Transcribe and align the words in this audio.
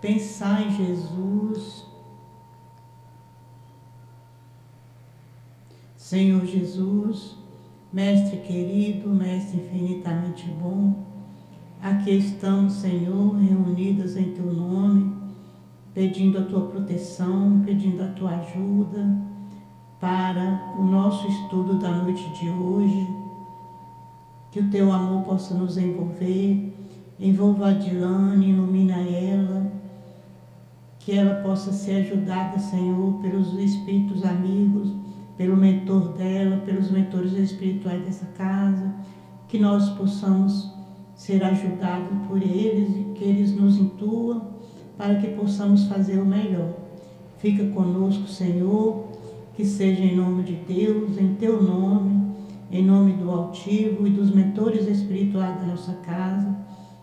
pensar 0.00 0.66
em 0.66 0.70
Jesus. 0.76 1.86
Senhor 5.96 6.44
Jesus, 6.44 7.36
Mestre 7.92 8.38
querido, 8.38 9.10
Mestre 9.10 9.60
infinitamente 9.60 10.48
bom, 10.60 11.04
aqui 11.80 12.10
estamos, 12.10 12.72
Senhor, 12.74 13.36
reunidas 13.36 14.16
em 14.16 14.32
Teu 14.32 14.52
nome, 14.52 15.14
pedindo 15.94 16.38
a 16.38 16.42
Tua 16.42 16.62
proteção, 16.62 17.62
pedindo 17.64 18.02
a 18.02 18.08
Tua 18.08 18.30
ajuda 18.30 19.06
para 20.00 20.74
o 20.78 20.82
nosso 20.82 21.28
estudo 21.28 21.78
da 21.78 21.90
noite 21.90 22.28
de 22.40 22.48
hoje. 22.48 23.06
Que 24.50 24.60
o 24.60 24.70
Teu 24.70 24.90
amor 24.90 25.22
possa 25.22 25.54
nos 25.54 25.76
envolver, 25.76 26.74
envolva 27.20 27.68
a 27.68 27.74
Dilane, 27.74 28.50
ilumina 28.50 28.96
ela, 28.96 29.70
que 31.00 31.12
ela 31.12 31.42
possa 31.42 31.72
ser 31.72 32.02
ajudada, 32.02 32.58
Senhor, 32.58 33.14
pelos 33.22 33.54
espíritos 33.54 34.22
amigos, 34.22 34.92
pelo 35.36 35.56
mentor 35.56 36.12
dela, 36.12 36.58
pelos 36.58 36.90
mentores 36.90 37.32
espirituais 37.32 38.04
dessa 38.04 38.26
casa, 38.36 38.94
que 39.48 39.58
nós 39.58 39.88
possamos 39.90 40.70
ser 41.14 41.42
ajudados 41.42 42.16
por 42.28 42.40
eles 42.40 42.90
e 42.90 43.12
que 43.14 43.24
eles 43.24 43.56
nos 43.56 43.78
intuam 43.78 44.50
para 44.96 45.14
que 45.14 45.28
possamos 45.28 45.86
fazer 45.86 46.20
o 46.20 46.26
melhor. 46.26 46.74
Fica 47.38 47.64
conosco, 47.70 48.28
Senhor, 48.28 49.08
que 49.54 49.64
seja 49.64 50.02
em 50.02 50.14
nome 50.14 50.42
de 50.42 50.54
Deus, 50.54 51.16
em 51.16 51.34
teu 51.36 51.62
nome, 51.62 52.34
em 52.70 52.84
nome 52.84 53.14
do 53.14 53.30
altivo 53.30 54.06
e 54.06 54.10
dos 54.10 54.30
mentores 54.30 54.86
espirituais 54.86 55.58
da 55.60 55.66
nossa 55.66 55.94
casa, 55.94 56.54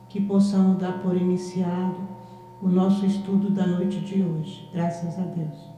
que 0.08 0.22
possamos 0.22 0.78
dar 0.78 1.02
por 1.02 1.18
iniciado 1.18 2.07
o 2.62 2.68
nosso 2.68 3.06
estudo 3.06 3.52
da 3.52 3.68
noite 3.68 4.00
de 4.02 4.24
hoje. 4.24 4.70
Graças 4.74 5.18
a 5.20 5.24
Deus. 5.24 5.70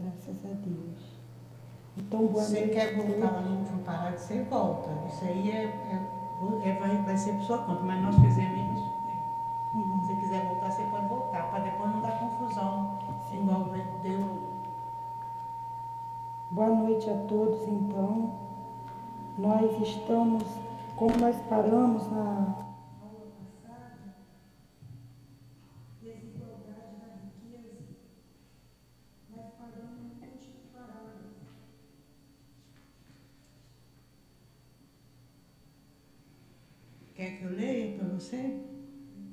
Graças 0.00 0.44
a 0.44 0.54
Deus. 0.54 1.18
Então, 1.96 2.26
boa 2.26 2.42
Você 2.44 2.60
noite. 2.60 2.74
quer 2.74 2.96
voltar 2.96 3.32
lá 3.32 3.40
no 3.40 3.58
último 3.58 3.80
parágrafo, 3.80 4.18
você 4.18 4.42
volta. 4.44 4.90
Isso 5.08 5.24
aí 5.24 5.50
é, 5.50 5.64
é, 5.64 6.68
é, 6.68 6.78
vai, 6.78 6.96
vai 7.02 7.16
ser 7.16 7.32
por 7.34 7.42
sua 7.42 7.58
conta, 7.58 7.82
mas 7.82 8.02
nós 8.02 8.14
fizemos 8.14 8.78
isso. 8.78 8.98
Uhum. 9.74 10.00
Se 10.00 10.06
você 10.06 10.20
quiser 10.20 10.46
voltar, 10.46 10.70
você 10.70 10.82
pode 10.84 11.06
voltar, 11.08 11.50
para 11.50 11.64
depois 11.64 11.90
não 11.90 12.00
dar 12.00 12.18
confusão, 12.18 12.98
Sim. 13.28 13.42
igual 13.42 13.68
deu. 14.02 14.48
Boa 16.50 16.68
noite 16.70 17.10
a 17.10 17.16
todos, 17.26 17.66
então. 17.68 18.32
Nós 19.36 19.80
estamos, 19.80 20.44
como 20.96 21.16
nós 21.18 21.36
paramos 21.48 22.10
na 22.10 22.67
você? 38.18 38.56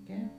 Quer? 0.06 0.30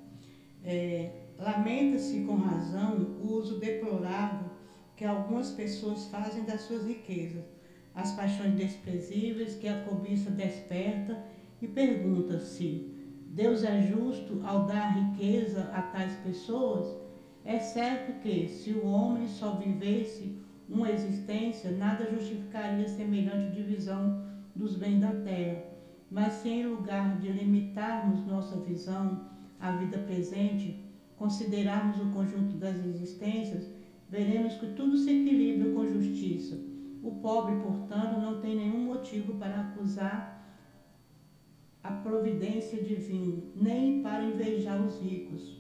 É, 0.65 1.11
Lamenta-se 1.39 2.21
com 2.21 2.37
razão 2.37 2.97
o 3.21 3.35
uso 3.35 3.59
deplorável 3.59 4.49
que 4.97 5.05
algumas 5.05 5.51
pessoas 5.51 6.07
fazem 6.07 6.45
das 6.45 6.63
suas 6.63 6.87
riquezas, 6.87 7.45
as 7.95 8.13
paixões 8.13 8.55
desprezíveis 8.55 9.57
que 9.57 9.69
a 9.69 9.83
cobiça 9.83 10.31
desperta 10.31 11.23
e 11.61 11.69
pergunta-se: 11.69 12.91
Deus 13.27 13.65
é 13.65 13.83
justo 13.83 14.41
ao 14.47 14.65
dar 14.65 14.95
riqueza 14.95 15.65
a 15.75 15.83
tais 15.83 16.15
pessoas? 16.21 16.97
É 17.45 17.59
certo 17.59 18.21
que, 18.21 18.49
se 18.49 18.73
o 18.73 18.87
homem 18.87 19.29
só 19.29 19.57
vivesse 19.57 20.39
uma 20.69 20.91
existência, 20.91 21.71
nada 21.73 22.11
justificaria 22.11 22.89
semelhante 22.89 23.55
divisão 23.55 24.25
dos 24.55 24.75
bens 24.77 25.01
da 25.01 25.13
terra 25.13 25.76
mas 26.11 26.35
se 26.35 26.49
em 26.49 26.67
lugar 26.67 27.19
de 27.19 27.29
limitarmos 27.29 28.25
nossa 28.27 28.57
visão 28.61 29.29
à 29.59 29.73
vida 29.73 29.99
presente, 29.99 30.85
considerarmos 31.17 31.99
o 32.01 32.11
conjunto 32.13 32.57
das 32.57 32.77
existências, 32.85 33.69
veremos 34.09 34.55
que 34.55 34.73
tudo 34.73 34.97
se 34.97 35.11
equilibra 35.11 35.73
com 35.73 35.87
justiça. 35.87 36.59
O 37.03 37.17
pobre, 37.17 37.57
portanto, 37.57 38.21
não 38.21 38.41
tem 38.41 38.57
nenhum 38.57 38.85
motivo 38.85 39.35
para 39.35 39.61
acusar 39.61 40.37
a 41.83 41.93
providência 41.93 42.83
divina, 42.83 43.43
nem 43.55 44.03
para 44.03 44.25
invejar 44.25 44.81
os 44.85 45.01
ricos, 45.01 45.57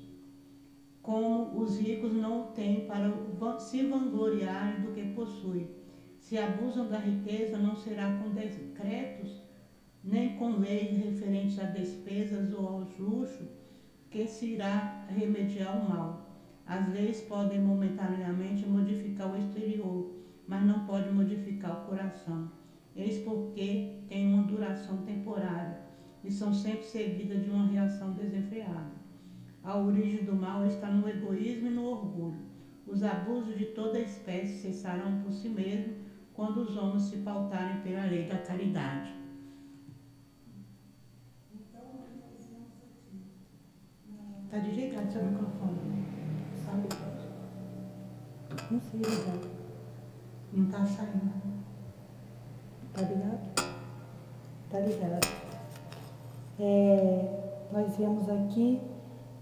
como 1.02 1.60
os 1.60 1.78
ricos 1.78 2.12
não 2.12 2.48
têm 2.48 2.86
para 2.86 3.12
se 3.60 3.86
vangloriar 3.86 4.82
do 4.82 4.92
que 4.92 5.04
possuem. 5.14 5.70
Se 6.18 6.36
abusam 6.36 6.88
da 6.88 6.98
riqueza, 6.98 7.56
não 7.58 7.76
será 7.76 8.18
com 8.18 8.30
decretos 8.30 9.45
nem 10.06 10.36
com 10.36 10.58
leis 10.58 10.96
referentes 10.96 11.58
a 11.58 11.64
despesas 11.64 12.52
ou 12.52 12.68
aos 12.68 12.96
luxos, 12.96 13.48
que 14.08 14.24
se 14.24 14.52
irá 14.52 15.04
remediar 15.08 15.76
o 15.76 15.88
mal. 15.88 16.30
As 16.64 16.88
leis 16.92 17.22
podem 17.22 17.60
momentaneamente 17.60 18.64
modificar 18.66 19.32
o 19.32 19.36
exterior, 19.36 20.14
mas 20.46 20.64
não 20.64 20.86
podem 20.86 21.12
modificar 21.12 21.82
o 21.82 21.86
coração. 21.86 22.52
Eis 22.94 23.18
porque 23.18 23.98
têm 24.08 24.32
uma 24.32 24.44
duração 24.44 24.98
temporária 24.98 25.80
e 26.22 26.30
são 26.30 26.54
sempre 26.54 26.84
seguidas 26.84 27.42
de 27.42 27.50
uma 27.50 27.66
reação 27.66 28.12
desenfreada. 28.12 28.92
A 29.64 29.76
origem 29.76 30.24
do 30.24 30.36
mal 30.36 30.64
está 30.64 30.88
no 30.88 31.08
egoísmo 31.08 31.66
e 31.66 31.70
no 31.70 31.84
orgulho. 31.84 32.46
Os 32.86 33.02
abusos 33.02 33.58
de 33.58 33.66
toda 33.66 33.98
espécie 33.98 34.60
cessarão 34.60 35.20
por 35.22 35.32
si 35.32 35.48
mesmos 35.48 35.96
quando 36.32 36.58
os 36.58 36.76
homens 36.76 37.02
se 37.02 37.16
pautarem 37.18 37.80
pela 37.80 38.04
lei 38.04 38.28
da 38.28 38.38
caridade. 38.38 39.15
Está 44.46 44.58
desligado 44.58 45.12
seu 45.12 45.24
microfone. 45.24 46.06
Sabe? 46.64 46.88
Não 48.70 48.80
sei 48.80 49.00
ligar. 49.00 49.38
Não 50.52 50.64
está 50.66 50.86
saindo. 50.86 51.32
Está 52.86 53.02
ligado? 53.02 53.70
Está 54.64 54.80
ligado. 54.80 55.26
É, 56.60 57.66
nós 57.72 57.96
vemos 57.96 58.30
aqui 58.30 58.80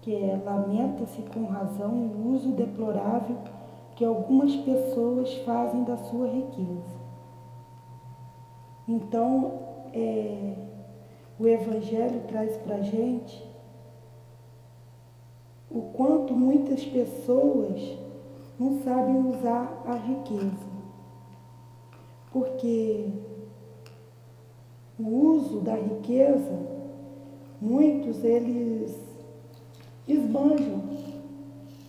que 0.01 0.15
é, 0.15 0.41
lamenta-se 0.43 1.21
com 1.21 1.45
razão 1.45 1.91
o 1.91 2.33
uso 2.33 2.51
deplorável 2.53 3.37
que 3.95 4.03
algumas 4.03 4.55
pessoas 4.55 5.31
fazem 5.45 5.83
da 5.83 5.97
sua 5.97 6.27
riqueza. 6.27 6.95
Então, 8.87 9.59
é, 9.93 10.55
o 11.39 11.47
Evangelho 11.47 12.21
traz 12.27 12.57
para 12.57 12.77
a 12.77 12.81
gente 12.81 13.54
o 15.69 15.81
quanto 15.93 16.33
muitas 16.33 16.83
pessoas 16.85 17.97
não 18.59 18.79
sabem 18.83 19.17
usar 19.29 19.83
a 19.85 19.95
riqueza. 19.95 20.75
Porque 22.31 23.09
o 24.99 25.03
uso 25.03 25.59
da 25.59 25.75
riqueza, 25.75 26.57
muitos 27.61 28.23
eles 28.23 28.97
esbanjam, 30.07 30.83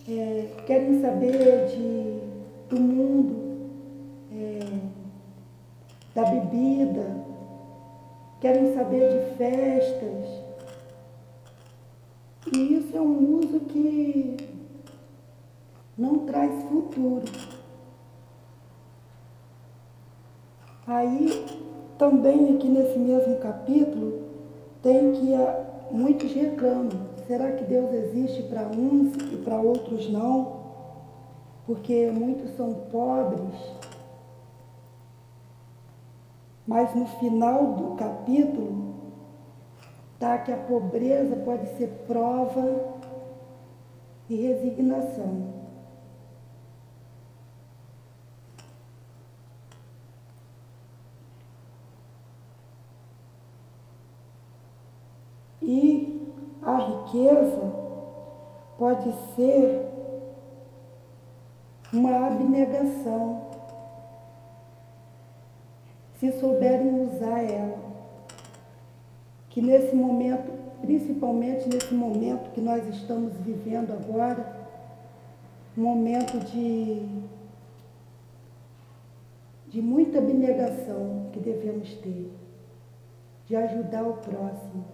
é, 0.09 0.47
querem 0.65 1.01
saber 1.01 1.67
de, 1.67 2.75
do 2.75 2.81
mundo, 2.81 3.69
é, 4.31 4.59
da 6.15 6.23
bebida, 6.23 7.25
querem 8.39 8.73
saber 8.73 9.09
de 9.09 9.35
festas, 9.35 10.46
e 12.53 12.77
isso 12.77 12.95
é 12.95 13.01
um 13.01 13.39
uso 13.39 13.59
que 13.61 14.37
não 15.97 16.19
traz 16.19 16.63
futuro. 16.63 17.25
Aí, 20.85 21.45
também 21.97 22.55
aqui 22.55 22.67
nesse 22.69 22.97
mesmo 22.97 23.37
capítulo, 23.37 24.21
tem 24.81 25.11
que 25.13 25.33
muitos 25.91 26.31
reclamam. 26.31 27.07
Será 27.27 27.51
que 27.51 27.65
Deus 27.65 27.91
existe 27.91 28.43
para 28.43 28.67
uns 28.67 29.13
e 29.33 29.37
para 29.43 29.59
outros 29.59 30.09
não? 30.09 30.57
Porque 31.65 32.09
muitos 32.11 32.55
são 32.55 32.73
pobres. 32.91 33.53
Mas 36.65 36.95
no 36.95 37.05
final 37.05 37.73
do 37.73 37.95
capítulo, 37.95 38.86
tá? 40.19 40.37
que 40.39 40.51
a 40.51 40.57
pobreza 40.57 41.35
pode 41.37 41.67
ser 41.77 41.87
prova 42.07 42.97
e 44.29 44.35
resignação. 44.35 45.55
E 55.61 56.33
a 56.61 56.77
riqueza 56.77 57.73
pode 58.77 59.11
ser 59.35 59.85
uma 61.91 62.27
abnegação, 62.27 63.47
se 66.19 66.31
souberem 66.39 67.01
usar 67.05 67.41
ela. 67.43 67.86
Que 69.57 69.61
nesse 69.63 69.95
momento, 69.95 70.51
principalmente 70.81 71.67
nesse 71.67 71.91
momento 71.91 72.51
que 72.51 72.61
nós 72.61 72.87
estamos 72.89 73.33
vivendo 73.37 73.91
agora, 73.91 74.55
momento 75.75 76.37
de, 76.45 77.01
de 79.67 79.81
muita 79.81 80.19
abnegação 80.19 81.31
que 81.33 81.39
devemos 81.39 81.91
ter, 81.95 82.31
de 83.47 83.55
ajudar 83.55 84.03
o 84.03 84.17
próximo. 84.17 84.85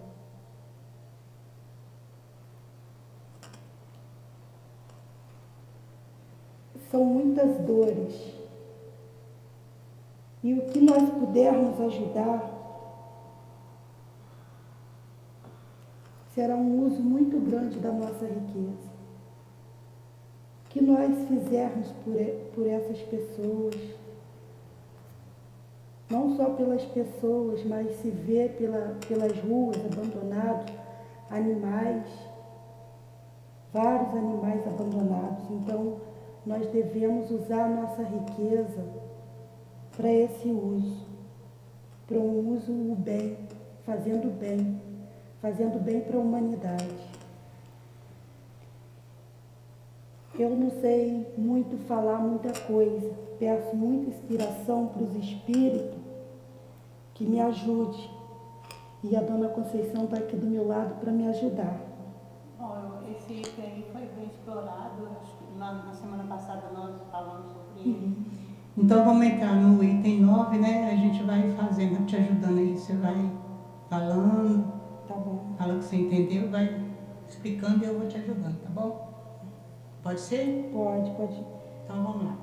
São 6.90 7.04
muitas 7.04 7.58
dores. 7.66 8.32
E 10.42 10.54
o 10.54 10.62
que 10.70 10.80
nós 10.80 11.10
pudermos 11.10 11.78
ajudar 11.82 12.53
será 16.34 16.56
um 16.56 16.86
uso 16.86 17.02
muito 17.02 17.38
grande 17.38 17.78
da 17.78 17.92
nossa 17.92 18.26
riqueza 18.26 18.94
que 20.74 20.82
nós 20.82 21.28
fizermos 21.28 21.86
por, 22.04 22.16
por 22.52 22.66
essas 22.66 22.98
pessoas, 23.02 23.76
não 26.10 26.36
só 26.36 26.46
pelas 26.50 26.84
pessoas, 26.86 27.64
mas 27.64 27.94
se 28.00 28.10
vê 28.10 28.48
pela, 28.48 28.96
pelas 29.06 29.38
ruas 29.38 29.76
abandonados, 29.76 30.72
animais, 31.30 32.04
vários 33.72 34.08
animais 34.16 34.66
abandonados. 34.66 35.48
Então, 35.48 35.98
nós 36.44 36.66
devemos 36.72 37.30
usar 37.30 37.66
a 37.66 37.68
nossa 37.68 38.02
riqueza 38.02 38.84
para 39.96 40.12
esse 40.12 40.48
uso, 40.48 41.06
para 42.08 42.18
um 42.18 42.52
uso 42.52 42.72
bem, 42.96 43.38
fazendo 43.86 44.36
bem, 44.40 44.80
fazendo 45.44 45.78
bem 45.78 46.00
para 46.00 46.16
a 46.16 46.20
humanidade. 46.20 46.88
Eu 50.38 50.56
não 50.56 50.70
sei 50.80 51.34
muito 51.36 51.76
falar 51.86 52.18
muita 52.18 52.50
coisa. 52.60 53.12
Peço 53.38 53.76
muita 53.76 54.08
inspiração 54.08 54.86
para 54.86 55.02
os 55.02 55.14
espíritos 55.16 56.00
que 57.12 57.26
me 57.26 57.42
ajude. 57.42 58.10
E 59.02 59.14
a 59.14 59.20
dona 59.20 59.50
Conceição 59.50 60.04
está 60.04 60.16
aqui 60.16 60.34
do 60.34 60.46
meu 60.46 60.66
lado 60.66 60.98
para 60.98 61.12
me 61.12 61.28
ajudar. 61.28 61.78
Bom, 62.58 63.02
esse 63.10 63.34
item 63.34 63.84
foi 63.92 64.08
bem 64.16 64.28
explorado. 64.28 65.06
Acho 65.20 65.36
que 65.36 65.58
na, 65.58 65.84
na 65.84 65.92
semana 65.92 66.24
passada 66.24 66.70
nós 66.74 66.94
falamos 67.12 67.52
sobre 67.52 67.80
ele. 67.82 68.06
Uhum. 68.06 68.24
Então 68.78 69.04
vamos 69.04 69.26
entrar 69.26 69.54
no 69.56 69.84
item 69.84 70.22
9, 70.22 70.56
né? 70.56 70.90
A 70.90 70.96
gente 70.96 71.22
vai 71.22 71.50
fazendo, 71.50 72.06
te 72.06 72.16
ajudando 72.16 72.58
aí. 72.58 72.78
Você 72.78 72.94
vai 72.94 73.30
falando. 73.90 74.83
Tá 75.06 75.14
bom. 75.14 75.54
Fala 75.58 75.74
o 75.74 75.78
que 75.78 75.84
você 75.84 75.96
entendeu, 75.96 76.50
vai 76.50 76.82
explicando 77.28 77.84
e 77.84 77.88
eu 77.88 77.98
vou 77.98 78.08
te 78.08 78.16
ajudando, 78.16 78.60
tá 78.62 78.70
bom? 78.70 79.14
Pode 80.02 80.20
ser? 80.20 80.70
Pode, 80.72 81.10
pode. 81.12 81.44
Então 81.84 82.02
vamos 82.02 82.24
lá. 82.24 82.36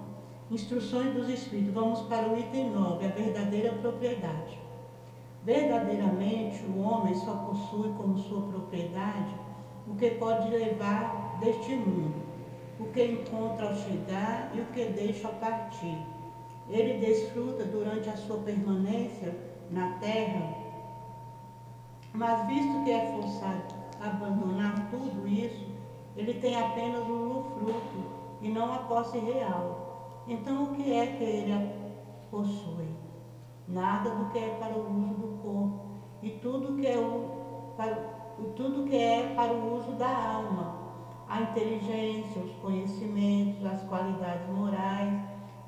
Instruções 0.50 1.14
dos 1.14 1.30
Espíritos. 1.30 1.74
Vamos 1.74 2.02
para 2.02 2.30
o 2.30 2.38
item 2.38 2.72
9, 2.72 3.06
a 3.06 3.10
verdadeira 3.10 3.74
propriedade. 3.74 4.60
Verdadeiramente, 5.44 6.64
o 6.66 6.82
homem 6.82 7.16
só 7.16 7.34
possui 7.36 7.90
como 7.94 8.18
sua 8.18 8.42
propriedade 8.44 9.34
o 9.88 9.96
que 9.96 10.12
pode 10.12 10.50
levar 10.50 11.40
deste 11.40 11.76
mundo, 11.76 12.22
o 12.80 12.86
que 12.86 13.04
encontra 13.04 13.70
ao 13.70 13.76
chegar 13.76 14.52
e 14.54 14.62
o 14.62 14.66
que 14.68 14.86
deixa 14.86 15.28
ao 15.28 15.34
partir. 15.36 15.98
Ele 16.70 17.06
desfruta 17.06 17.64
durante 17.66 18.10
a 18.10 18.16
sua 18.16 18.38
permanência 18.40 19.36
na 19.72 19.94
terra, 20.00 20.61
mas 22.14 22.48
visto 22.48 22.84
que 22.84 22.92
é 22.92 23.12
forçado 23.14 23.76
a 24.02 24.08
abandonar 24.08 24.90
tudo 24.90 25.28
isso, 25.28 25.68
ele 26.16 26.34
tem 26.36 26.56
apenas 26.56 27.08
o 27.08 27.44
fruto 27.54 28.04
e 28.42 28.50
não 28.50 28.74
a 28.74 28.80
posse 28.80 29.18
real. 29.20 30.24
Então, 30.28 30.64
o 30.64 30.76
que 30.76 30.94
é 30.94 31.08
que 31.08 31.24
ele 31.24 31.72
possui? 32.30 32.90
Nada 33.68 34.10
do 34.10 34.30
que 34.32 34.40
é 34.40 34.50
para 34.60 34.76
o 34.76 35.04
uso 35.04 35.14
do 35.14 35.42
corpo 35.42 35.92
e 36.22 36.30
tudo 36.32 36.76
que 36.76 36.86
é, 36.86 36.98
o, 36.98 37.74
para, 37.78 37.96
tudo 38.56 38.84
que 38.84 38.96
é 38.96 39.34
para 39.36 39.54
o 39.54 39.78
uso 39.78 39.94
da 39.94 40.10
alma, 40.10 40.76
a 41.28 41.42
inteligência, 41.42 42.42
os 42.42 42.52
conhecimentos, 42.58 43.66
as 43.66 43.82
qualidades 43.84 44.48
morais, 44.50 45.14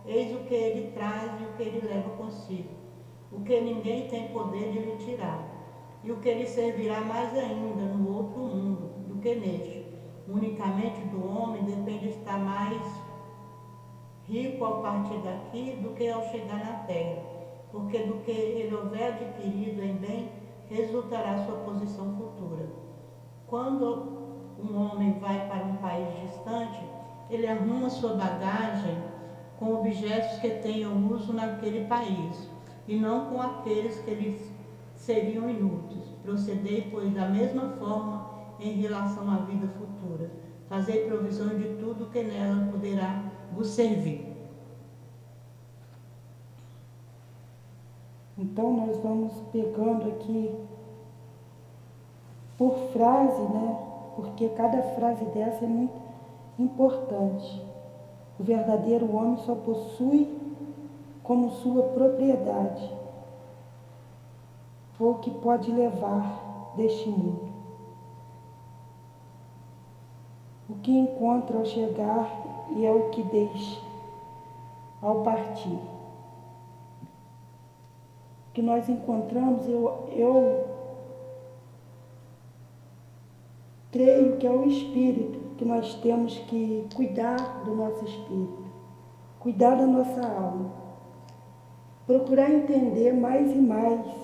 eis 0.06 0.36
o 0.36 0.44
que 0.44 0.54
ele 0.54 0.92
traz 0.92 1.31
e 1.39 1.46
o 1.46 1.54
que 1.54 1.63
ele 1.63 1.88
leva 1.88 2.10
consigo, 2.12 2.69
o 3.31 3.42
que 3.42 3.62
ninguém 3.62 4.07
tem 4.10 4.28
poder 4.34 4.72
de 4.72 4.80
lhe 4.80 4.98
tirar, 4.98 5.53
e 6.04 6.12
o 6.12 6.18
que 6.18 6.34
lhe 6.34 6.46
servirá 6.46 7.02
mais 7.02 7.34
ainda 7.38 7.84
no 7.84 8.16
outro 8.16 8.40
mundo 8.40 8.92
do 9.08 9.20
que 9.20 9.36
neste 9.36 9.84
unicamente 10.28 11.02
do 11.08 11.26
homem 11.26 11.64
depende 11.64 12.10
estar 12.10 12.38
mais 12.40 12.82
rico 14.26 14.64
ao 14.64 14.82
partir 14.82 15.18
daqui 15.20 15.78
do 15.82 15.94
que 15.94 16.08
ao 16.08 16.24
chegar 16.24 16.60
na 16.60 16.74
terra, 16.86 17.22
porque 17.72 18.00
do 18.00 18.16
que 18.24 18.32
ele 18.32 18.74
houver 18.74 19.14
adquirido 19.14 19.84
em 19.84 19.96
bem 19.98 20.30
resultará 20.70 21.46
sua 21.46 21.58
posição 21.58 22.16
futura. 22.16 22.68
Quando 23.48 24.24
um 24.58 24.78
homem 24.78 25.20
vai 25.20 25.48
para 25.48 25.66
um 25.66 25.76
país 25.78 26.08
distante, 26.22 26.80
ele 27.30 27.48
arruma 27.48 27.90
sua 27.90 28.14
bagagem 28.14 28.98
com 29.60 29.76
objetos 29.76 30.40
que 30.40 30.50
tenham 30.50 31.08
uso 31.12 31.34
naquele 31.34 31.86
país 31.86 32.50
e 32.88 32.96
não 32.96 33.30
com 33.30 33.42
aqueles 33.42 34.00
que 34.00 34.14
lhes 34.14 34.53
seriam 35.06 35.50
inúteis. 35.50 36.04
Procedei, 36.24 36.88
pois, 36.90 37.14
da 37.14 37.28
mesma 37.28 37.70
forma 37.78 38.30
em 38.60 38.82
relação 38.82 39.30
à 39.30 39.38
vida 39.38 39.68
futura. 39.68 40.32
Fazer 40.70 41.08
provisão 41.08 41.50
de 41.50 41.76
tudo 41.76 42.10
que 42.10 42.24
nela 42.24 42.72
poderá 42.72 43.26
vos 43.52 43.68
servir. 43.68 44.34
Então 48.38 48.74
nós 48.74 48.98
vamos 48.98 49.34
pegando 49.52 50.10
aqui 50.10 50.56
por 52.58 52.76
frase, 52.92 53.42
né? 53.42 53.78
Porque 54.16 54.50
cada 54.50 54.82
frase 54.96 55.26
dessa 55.26 55.66
é 55.66 55.68
muito 55.68 56.01
importante. 56.58 57.62
O 58.39 58.44
verdadeiro 58.44 59.13
homem 59.16 59.38
só 59.38 59.54
possui 59.54 60.36
como 61.22 61.51
sua 61.51 61.84
propriedade 61.89 63.02
o 65.00 65.16
que 65.16 65.32
pode 65.32 65.72
levar 65.72 66.74
deste 66.76 67.10
mundo. 67.10 67.54
o 70.74 70.76
que 70.76 70.92
encontra 70.92 71.58
ao 71.58 71.66
chegar 71.66 72.28
e 72.76 72.86
é 72.86 72.92
o 72.92 73.10
que 73.10 73.22
deixa 73.24 73.82
ao 75.02 75.22
partir. 75.22 75.80
O 78.50 78.54
que 78.54 78.62
nós 78.62 78.88
encontramos, 78.88 79.68
eu, 79.68 80.08
eu 80.12 80.68
creio 83.92 84.38
que 84.38 84.48
é 84.48 84.52
o 84.52 84.66
espírito 84.66 85.40
que 85.58 85.66
nós 85.66 85.96
temos 85.96 86.38
que 86.40 86.88
cuidar 86.96 87.64
do 87.66 87.76
nosso 87.76 88.06
espírito, 88.06 88.64
cuidar 89.40 89.76
da 89.76 89.86
nossa 89.86 90.22
alma, 90.26 90.72
procurar 92.08 92.50
entender 92.50 93.14
mais 93.14 93.52
e 93.52 93.60
mais 93.60 94.23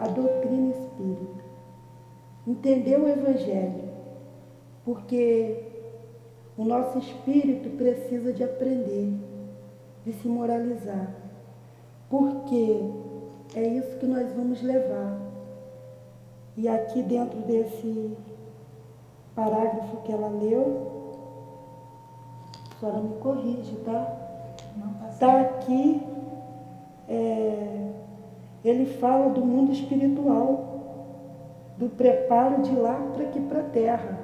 a 0.00 0.08
doutrina 0.08 0.70
espírita, 0.70 1.44
entender 2.46 2.98
o 2.98 3.08
Evangelho, 3.08 3.90
porque 4.84 5.62
o 6.56 6.64
nosso 6.64 6.98
espírito 6.98 7.76
precisa 7.76 8.32
de 8.32 8.42
aprender, 8.42 9.12
de 10.04 10.12
se 10.14 10.26
moralizar, 10.26 11.14
porque 12.08 12.80
é 13.54 13.62
isso 13.62 13.98
que 13.98 14.06
nós 14.06 14.32
vamos 14.32 14.62
levar. 14.62 15.20
E 16.56 16.66
aqui 16.68 17.02
dentro 17.02 17.38
desse 17.40 18.16
parágrafo 19.34 19.98
que 19.98 20.12
ela 20.12 20.28
leu, 20.28 20.90
a 22.70 22.80
senhora 22.80 23.00
me 23.00 23.16
corrige, 23.18 23.76
tá? 23.84 24.16
Está 25.10 25.40
aqui, 25.40 26.02
é, 27.08 27.90
ele 28.64 28.86
fala 28.86 29.30
do 29.30 29.44
mundo 29.44 29.72
espiritual, 29.72 30.70
do 31.78 31.88
preparo 31.88 32.62
de 32.62 32.74
lá 32.74 32.94
para 33.14 33.24
aqui 33.24 33.40
para 33.40 33.60
a 33.60 33.64
terra. 33.64 34.18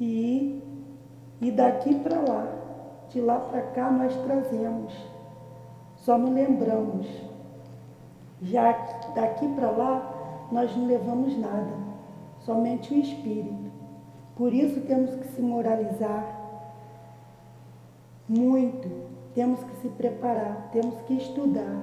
E, 0.00 0.60
e 1.40 1.50
daqui 1.52 1.94
para 1.94 2.20
lá, 2.20 2.48
de 3.08 3.20
lá 3.20 3.38
para 3.38 3.62
cá 3.62 3.90
nós 3.90 4.14
trazemos, 4.16 4.92
só 5.96 6.18
não 6.18 6.32
lembramos. 6.32 7.06
Já 8.42 8.72
daqui 9.14 9.46
para 9.54 9.70
lá 9.70 10.48
nós 10.50 10.76
não 10.76 10.86
levamos 10.86 11.38
nada. 11.38 11.84
somente 12.40 12.92
o 12.92 12.98
espírito. 12.98 13.70
Por 14.36 14.52
isso 14.52 14.80
temos 14.82 15.14
que 15.14 15.28
se 15.28 15.40
moralizar 15.40 16.44
muito, 18.28 18.88
temos 19.34 19.62
que 19.64 19.76
se 19.76 19.88
preparar, 19.88 20.68
temos 20.72 21.00
que 21.02 21.14
estudar 21.14 21.82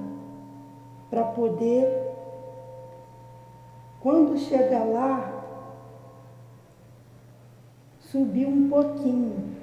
para 1.10 1.24
poder, 1.24 2.10
quando 4.00 4.38
chegar 4.38 4.84
lá, 4.84 5.44
subir 8.00 8.46
um 8.46 8.70
pouquinho, 8.70 9.54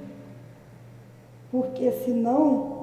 porque 1.52 1.92
senão 1.92 2.78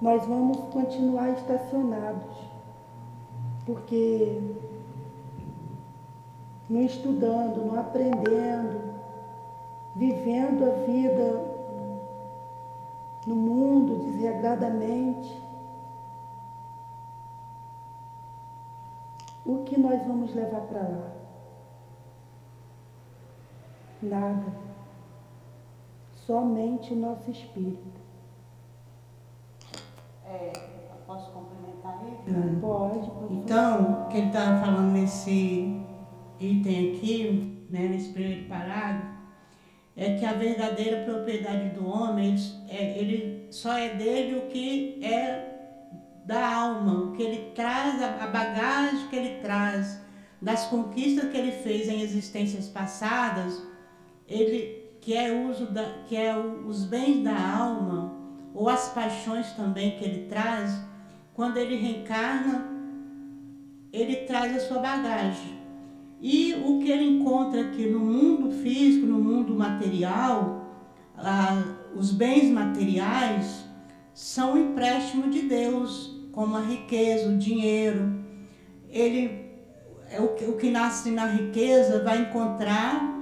nós 0.00 0.24
vamos 0.24 0.56
continuar 0.72 1.30
estacionados, 1.30 2.36
porque 3.66 4.40
não 6.68 6.80
estudando, 6.80 7.66
não 7.66 7.78
aprendendo, 7.78 8.94
vivendo 9.94 10.64
a 10.64 10.86
vida 10.86 11.53
no 13.26 13.36
mundo 13.36 13.96
desregradamente, 14.04 15.42
o 19.44 19.64
que 19.64 19.78
nós 19.78 20.06
vamos 20.06 20.34
levar 20.34 20.60
para 20.62 20.80
lá? 20.80 21.12
Nada. 24.02 24.52
Somente 26.14 26.92
o 26.92 26.96
nosso 26.96 27.30
espírito. 27.30 28.00
É, 30.26 30.52
posso 31.06 31.30
complementar 31.32 32.00
ele? 32.06 32.60
Pode, 32.60 33.10
pode. 33.10 33.34
Então, 33.34 34.04
o 34.04 34.08
que 34.08 34.18
ele 34.18 34.26
estava 34.28 34.60
falando 34.60 34.92
nesse 34.92 35.80
item 36.40 36.96
aqui, 36.96 37.66
né, 37.70 37.88
nesse 37.88 38.12
primeiro 38.12 38.48
parágrafo, 38.48 39.13
é 39.96 40.16
que 40.16 40.24
a 40.24 40.32
verdadeira 40.32 41.04
propriedade 41.04 41.70
do 41.70 41.86
homem, 41.86 42.34
é, 42.68 42.98
ele 42.98 43.46
só 43.50 43.76
é 43.76 43.90
dele 43.94 44.38
o 44.38 44.48
que 44.48 44.98
é 45.04 45.52
da 46.24 46.54
alma, 46.54 46.92
o 46.94 47.12
que 47.12 47.22
ele 47.22 47.52
traz, 47.54 48.02
a 48.02 48.26
bagagem 48.26 49.08
que 49.08 49.16
ele 49.16 49.40
traz, 49.40 50.00
das 50.40 50.66
conquistas 50.66 51.30
que 51.30 51.36
ele 51.36 51.52
fez 51.52 51.88
em 51.88 52.00
existências 52.00 52.68
passadas, 52.68 53.62
ele 54.26 54.82
que 55.00 55.14
é 55.14 55.32
uso 55.32 55.66
da, 55.66 55.84
que 56.06 56.16
é 56.16 56.36
os 56.36 56.84
bens 56.86 57.22
da 57.22 57.38
alma 57.38 58.14
ou 58.54 58.68
as 58.68 58.88
paixões 58.88 59.52
também 59.52 59.98
que 59.98 60.04
ele 60.04 60.28
traz, 60.28 60.80
quando 61.34 61.56
ele 61.56 61.76
reencarna, 61.76 62.66
ele 63.92 64.16
traz 64.26 64.56
a 64.56 64.60
sua 64.60 64.78
bagagem. 64.78 65.63
E 66.20 66.54
o 66.54 66.78
que 66.78 66.90
ele 66.90 67.18
encontra 67.18 67.60
aqui 67.60 67.86
no 67.86 68.00
mundo 68.00 68.50
físico, 68.50 69.06
no 69.06 69.18
mundo 69.18 69.54
material, 69.54 70.64
ah, 71.16 71.62
os 71.94 72.10
bens 72.10 72.50
materiais 72.50 73.64
são 74.14 74.54
um 74.54 74.70
empréstimo 74.70 75.30
de 75.30 75.42
Deus, 75.42 76.14
como 76.32 76.56
a 76.56 76.60
riqueza, 76.60 77.28
o 77.28 77.36
dinheiro. 77.36 78.24
Ele 78.90 79.44
é 80.10 80.20
o 80.20 80.28
que, 80.28 80.44
o 80.44 80.56
que 80.56 80.70
nasce 80.70 81.10
na 81.10 81.26
riqueza 81.26 82.02
vai 82.02 82.22
encontrar 82.22 83.12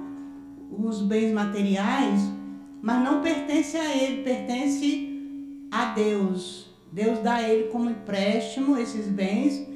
os 0.71 1.01
bens 1.01 1.31
materiais, 1.31 2.21
mas 2.81 3.03
não 3.03 3.21
pertence 3.21 3.77
a 3.77 3.95
ele, 3.95 4.23
pertence 4.23 5.67
a 5.71 5.93
Deus. 5.93 6.71
Deus 6.91 7.19
dá 7.19 7.35
a 7.35 7.49
ele 7.49 7.69
como 7.69 7.89
empréstimo 7.89 8.77
esses 8.77 9.07
bens 9.07 9.67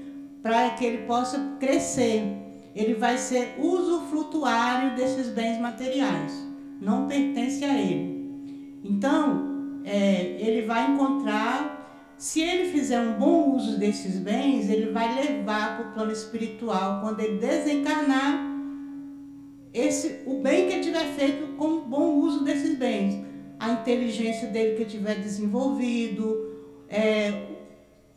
para 0.43 0.69
que 0.71 0.85
ele 0.85 1.05
possa 1.05 1.55
crescer 1.59 2.46
ele 2.77 2.93
vai 2.93 3.17
ser 3.17 3.55
usufrutuário 3.57 4.95
desses 4.95 5.29
bens 5.29 5.59
materiais, 5.59 6.31
não 6.79 7.07
pertence 7.07 7.65
a 7.65 7.75
ele. 7.75 8.79
Então, 8.83 9.81
é, 9.83 10.37
ele 10.39 10.61
vai 10.61 10.91
encontrar, 10.91 12.13
se 12.17 12.39
ele 12.39 12.71
fizer 12.71 12.99
um 12.99 13.13
bom 13.13 13.55
uso 13.55 13.79
desses 13.79 14.19
bens, 14.19 14.69
ele 14.69 14.91
vai 14.91 15.15
levar 15.15 15.75
para 15.75 15.87
o 15.87 15.91
plano 15.93 16.11
espiritual, 16.11 17.01
quando 17.01 17.19
ele 17.19 17.39
desencarnar, 17.39 18.45
esse, 19.73 20.21
o 20.27 20.39
bem 20.39 20.67
que 20.67 20.73
ele 20.73 20.83
tiver 20.83 21.05
feito 21.15 21.55
com 21.57 21.79
bom 21.79 22.17
uso 22.17 22.43
desses 22.43 22.77
bens, 22.77 23.25
a 23.59 23.71
inteligência 23.71 24.49
dele 24.49 24.77
que 24.77 24.85
tiver 24.85 25.15
desenvolvido, 25.15 26.55
é, 26.87 27.55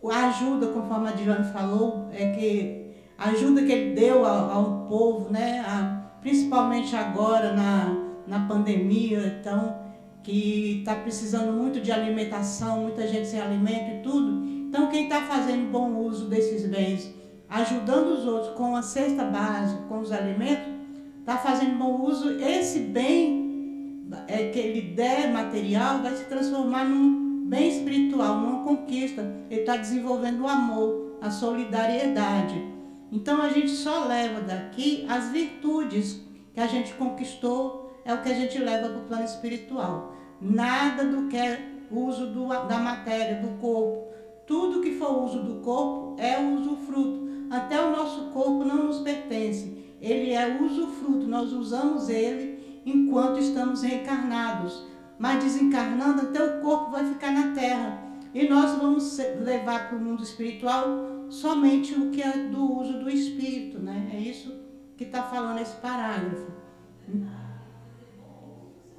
a 0.05 0.29
ajuda, 0.29 0.67
conforme 0.67 1.09
a 1.09 1.13
Diane 1.13 1.51
falou, 1.51 2.11
é 2.13 2.31
que 2.33 2.80
a 3.21 3.29
ajuda 3.29 3.63
que 3.63 3.71
ele 3.71 3.95
deu 3.95 4.25
ao, 4.25 4.51
ao 4.51 4.87
povo, 4.89 5.31
né? 5.31 5.61
A, 5.61 6.01
principalmente 6.23 6.97
agora 6.97 7.53
na, 7.53 7.95
na 8.27 8.49
pandemia, 8.49 9.39
então, 9.39 9.79
que 10.23 10.79
está 10.79 10.95
precisando 10.95 11.53
muito 11.53 11.81
de 11.81 11.93
alimentação, 11.93 12.81
muita 12.81 13.07
gente 13.07 13.29
sem 13.29 13.39
alimento 13.39 13.97
e 13.97 14.03
tudo. 14.03 14.43
Então, 14.69 14.89
quem 14.89 15.05
está 15.05 15.21
fazendo 15.23 15.71
bom 15.71 15.97
uso 15.97 16.29
desses 16.29 16.67
bens, 16.67 17.15
ajudando 17.49 18.09
os 18.09 18.25
outros 18.25 18.55
com 18.55 18.75
a 18.75 18.81
cesta 18.81 19.25
básica, 19.25 19.83
com 19.83 19.99
os 19.99 20.13
alimentos, 20.13 20.73
está 21.19 21.37
fazendo 21.37 21.77
bom 21.77 22.01
uso, 22.03 22.41
esse 22.41 22.81
bem 22.81 24.07
é, 24.29 24.49
que 24.49 24.59
ele 24.59 24.95
der 24.95 25.31
material 25.31 25.99
vai 25.99 26.17
se 26.17 26.25
transformar 26.25 26.85
num 26.85 27.45
bem 27.47 27.69
espiritual, 27.69 28.41
numa 28.41 28.65
conquista. 28.65 29.31
Ele 29.51 29.61
está 29.61 29.77
desenvolvendo 29.77 30.43
o 30.43 30.49
amor, 30.49 31.19
a 31.21 31.31
solidariedade. 31.31 32.70
Então 33.13 33.43
a 33.43 33.49
gente 33.49 33.71
só 33.71 34.05
leva 34.05 34.41
daqui 34.41 35.05
as 35.09 35.31
virtudes 35.31 36.21
que 36.55 36.61
a 36.61 36.67
gente 36.67 36.95
conquistou, 36.95 38.01
é 38.05 38.15
o 38.15 38.23
que 38.23 38.29
a 38.29 38.35
gente 38.35 38.59
leva 38.59 38.89
para 38.89 38.99
o 38.99 39.05
plano 39.05 39.25
espiritual. 39.25 40.15
Nada 40.41 41.05
do 41.05 41.29
que 41.29 41.37
é 41.37 41.71
uso 41.91 42.27
do, 42.29 42.49
da 42.49 42.79
matéria, 42.79 43.41
do 43.41 43.59
corpo. 43.61 44.09
Tudo 44.47 44.81
que 44.81 44.97
for 44.97 45.25
uso 45.25 45.43
do 45.43 45.61
corpo 45.61 46.21
é 46.21 46.39
usufruto. 46.41 47.29
Até 47.51 47.85
o 47.85 47.91
nosso 47.91 48.31
corpo 48.31 48.65
não 48.65 48.87
nos 48.87 49.01
pertence. 49.01 49.77
Ele 50.01 50.33
é 50.33 50.59
usufruto, 50.61 51.27
nós 51.27 51.53
usamos 51.53 52.09
ele 52.09 52.83
enquanto 52.87 53.39
estamos 53.41 53.83
reencarnados. 53.83 54.87
Mas 55.19 55.45
desencarnando, 55.45 56.23
até 56.23 56.43
o 56.43 56.61
corpo 56.61 56.93
vai 56.93 57.05
ficar 57.05 57.33
na 57.33 57.53
terra. 57.53 58.03
E 58.33 58.49
nós 58.49 58.79
vamos 58.79 59.19
levar 59.19 59.89
para 59.89 59.99
o 59.99 60.01
mundo 60.01 60.23
espiritual 60.23 61.10
somente 61.31 61.95
o 61.95 62.11
que 62.11 62.21
é 62.21 62.49
do 62.49 62.81
uso 62.81 62.99
do 62.99 63.09
espírito, 63.09 63.79
né? 63.79 64.11
É 64.13 64.19
isso 64.19 64.53
que 64.97 65.05
está 65.05 65.23
falando 65.23 65.61
esse 65.61 65.77
parágrafo. 65.77 66.51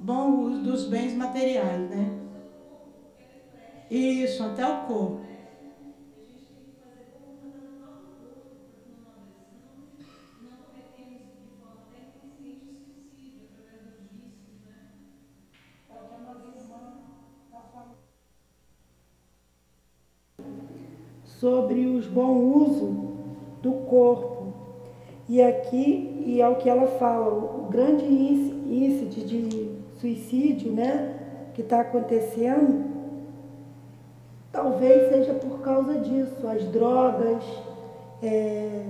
Bom 0.00 0.40
uso 0.40 0.62
dos 0.62 0.88
bens 0.88 1.14
materiais, 1.14 1.88
né? 1.88 2.18
Isso, 3.88 4.42
até 4.42 4.66
o 4.66 4.86
corpo. 4.86 5.20
Bom 22.12 22.36
uso 22.38 23.12
do 23.62 23.72
corpo. 23.88 24.52
E 25.28 25.40
aqui, 25.40 26.24
e 26.26 26.40
é 26.40 26.48
o 26.48 26.56
que 26.56 26.68
ela 26.68 26.86
fala, 26.98 27.28
o 27.28 27.68
grande 27.70 28.04
índice 28.04 29.20
de 29.20 29.70
suicídio 29.98 30.72
né, 30.72 31.16
que 31.54 31.62
está 31.62 31.80
acontecendo, 31.80 32.84
talvez 34.50 35.08
seja 35.10 35.34
por 35.34 35.60
causa 35.60 35.98
disso, 35.98 36.46
as 36.46 36.64
drogas, 36.64 37.42
é, 38.22 38.84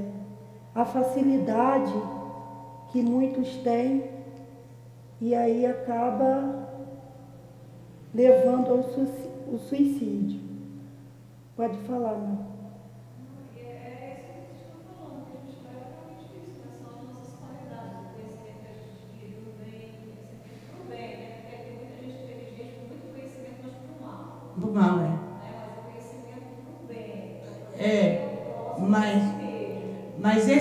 a 0.74 0.84
facilidade 0.84 1.92
que 2.90 3.02
muitos 3.02 3.56
têm, 3.58 4.10
e 5.20 5.34
aí 5.34 5.64
acaba 5.64 6.68
levando 8.14 8.70
ao 8.70 9.58
suicídio. 9.58 10.40
Pode 11.56 11.76
falar, 11.80 12.18
não. 12.18 12.51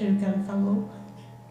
Repete 0.00 0.12
o 0.12 0.18
que 0.18 0.24
ela 0.24 0.44
falou, 0.44 0.84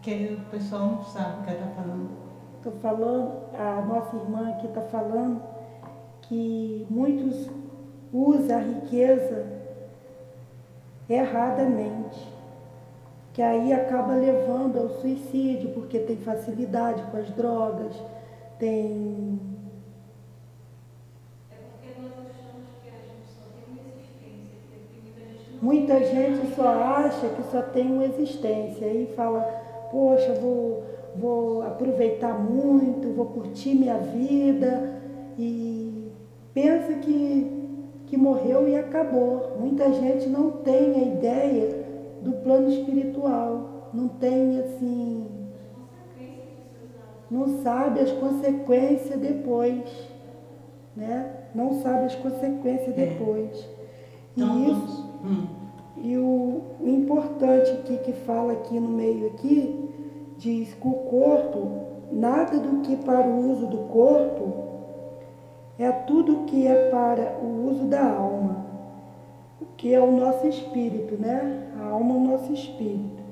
que 0.02 0.38
o 0.40 0.50
pessoal 0.50 0.86
não 0.86 1.04
sabe 1.04 1.40
o 1.40 1.44
que 1.44 1.50
ela 1.50 1.60
está 1.60 1.82
falando. 1.82 2.10
Estou 2.56 2.72
falando, 2.72 3.32
a 3.56 3.80
nossa 3.82 4.16
irmã 4.16 4.50
aqui 4.50 4.66
está 4.66 4.82
falando 4.82 5.40
que 6.22 6.86
muitos 6.90 7.48
usam 8.12 8.56
a 8.56 8.60
riqueza 8.60 9.46
erradamente, 11.08 12.28
que 13.32 13.40
aí 13.40 13.72
acaba 13.72 14.14
levando 14.14 14.78
ao 14.78 14.88
suicídio, 15.00 15.70
porque 15.70 16.00
tem 16.00 16.16
facilidade 16.16 17.02
com 17.04 17.16
as 17.16 17.30
drogas, 17.30 17.94
tem 18.58 19.40
Muita 25.60 26.02
gente 26.02 26.54
só 26.54 26.68
acha 26.68 27.28
que 27.28 27.42
só 27.50 27.60
tem 27.62 27.92
uma 27.92 28.04
existência 28.04 28.86
e 28.86 29.12
fala, 29.14 29.42
poxa, 29.90 30.32
vou 30.34 30.82
vou 31.16 31.62
aproveitar 31.62 32.38
muito, 32.38 33.14
vou 33.14 33.26
curtir 33.26 33.74
minha 33.74 33.98
vida 33.98 35.00
e 35.38 36.10
pensa 36.54 36.94
que, 36.94 38.00
que 38.06 38.16
morreu 38.16 38.68
e 38.68 38.76
acabou. 38.76 39.56
Muita 39.58 39.92
gente 39.92 40.28
não 40.28 40.50
tem 40.50 40.94
a 40.94 41.02
ideia 41.02 41.84
do 42.22 42.32
plano 42.42 42.68
espiritual, 42.68 43.90
não 43.92 44.08
tem 44.08 44.58
assim, 44.60 45.26
não 47.30 47.62
sabe 47.62 48.00
as 48.00 48.12
consequências 48.12 49.18
depois, 49.18 49.84
né? 50.96 51.36
Não 51.54 51.74
sabe 51.82 52.06
as 52.06 52.14
consequências 52.14 52.96
é. 52.96 53.06
depois. 53.06 53.68
Então, 54.36 54.58
e 54.58 54.70
isso, 54.70 55.09
hum. 55.24 55.46
e 55.96 56.16
o, 56.16 56.62
o 56.80 56.88
importante 56.88 57.70
aqui 57.72 57.98
que 57.98 58.12
fala 58.12 58.52
aqui 58.52 58.78
no 58.78 58.88
meio 58.88 59.28
aqui, 59.28 59.88
diz 60.36 60.74
que 60.74 60.88
o 60.88 60.92
corpo, 60.92 61.70
nada 62.10 62.58
do 62.58 62.80
que 62.80 62.96
para 62.96 63.26
o 63.26 63.50
uso 63.50 63.66
do 63.66 63.78
corpo, 63.88 64.70
é 65.78 65.90
tudo 65.90 66.44
que 66.44 66.66
é 66.66 66.90
para 66.90 67.38
o 67.42 67.68
uso 67.70 67.84
da 67.84 68.04
alma, 68.04 68.66
que 69.76 69.94
é 69.94 70.00
o 70.00 70.10
nosso 70.10 70.46
espírito, 70.46 71.16
né? 71.20 71.72
A 71.80 71.88
alma 71.88 72.14
é 72.14 72.16
o 72.16 72.20
nosso 72.20 72.52
espírito. 72.52 73.22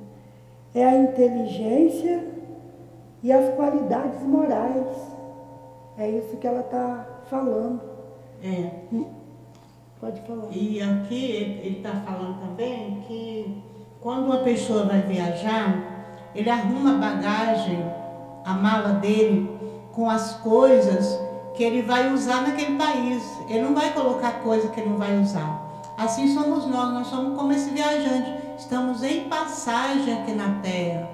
É 0.74 0.84
a 0.84 0.96
inteligência 0.96 2.26
e 3.22 3.32
as 3.32 3.54
qualidades 3.54 4.22
morais. 4.22 4.86
É 5.98 6.08
isso 6.08 6.36
que 6.36 6.46
ela 6.46 6.60
está 6.60 7.06
falando. 7.24 7.80
É. 8.42 8.70
Pode 10.00 10.20
falar. 10.20 10.46
E 10.52 10.80
aqui 10.80 11.60
ele 11.62 11.78
está 11.78 11.90
falando 12.06 12.40
também 12.40 13.02
que 13.06 13.62
quando 14.00 14.26
uma 14.26 14.38
pessoa 14.38 14.84
vai 14.84 15.02
viajar, 15.02 15.74
ele 16.34 16.48
arruma 16.48 16.94
a 16.94 16.98
bagagem, 16.98 17.84
a 18.44 18.54
mala 18.54 18.94
dele, 18.94 19.50
com 19.92 20.08
as 20.08 20.34
coisas 20.34 21.18
que 21.56 21.64
ele 21.64 21.82
vai 21.82 22.12
usar 22.12 22.42
naquele 22.42 22.76
país. 22.76 23.24
Ele 23.48 23.62
não 23.62 23.74
vai 23.74 23.92
colocar 23.92 24.40
coisa 24.40 24.68
que 24.68 24.80
ele 24.80 24.90
não 24.90 24.98
vai 24.98 25.20
usar. 25.20 25.66
Assim 25.98 26.32
somos 26.32 26.64
nós, 26.66 26.92
nós 26.94 27.08
somos 27.08 27.36
como 27.36 27.52
esse 27.52 27.70
viajante. 27.70 28.32
Estamos 28.56 29.02
em 29.02 29.28
passagem 29.28 30.14
aqui 30.14 30.32
na 30.32 30.60
terra. 30.60 31.10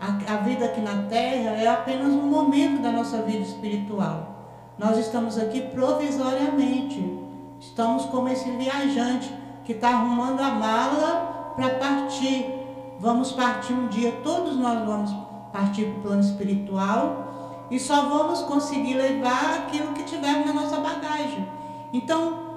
A, 0.00 0.34
a 0.34 0.36
vida 0.36 0.66
aqui 0.66 0.80
na 0.80 1.02
terra 1.08 1.56
é 1.60 1.66
apenas 1.66 2.12
um 2.12 2.22
momento 2.22 2.80
da 2.80 2.92
nossa 2.92 3.20
vida 3.22 3.42
espiritual. 3.42 4.36
Nós 4.78 4.96
estamos 4.96 5.36
aqui 5.36 5.60
provisoriamente. 5.60 7.27
Estamos 7.60 8.04
como 8.06 8.28
esse 8.28 8.50
viajante 8.50 9.32
que 9.64 9.72
está 9.72 9.90
arrumando 9.90 10.40
a 10.40 10.50
mala 10.50 11.52
para 11.56 11.70
partir 11.70 12.58
vamos 12.98 13.32
partir 13.32 13.72
um 13.72 13.86
dia, 13.86 14.12
todos 14.22 14.56
nós 14.56 14.84
vamos 14.84 15.14
partir 15.52 15.84
para 15.84 15.98
o 15.98 16.02
plano 16.02 16.20
espiritual 16.20 17.66
e 17.70 17.78
só 17.78 18.06
vamos 18.08 18.42
conseguir 18.42 18.94
levar 18.94 19.58
aquilo 19.58 19.92
que 19.92 20.02
tivermos 20.02 20.46
na 20.46 20.52
nossa 20.52 20.80
bagagem. 20.80 21.46
Então, 21.92 22.48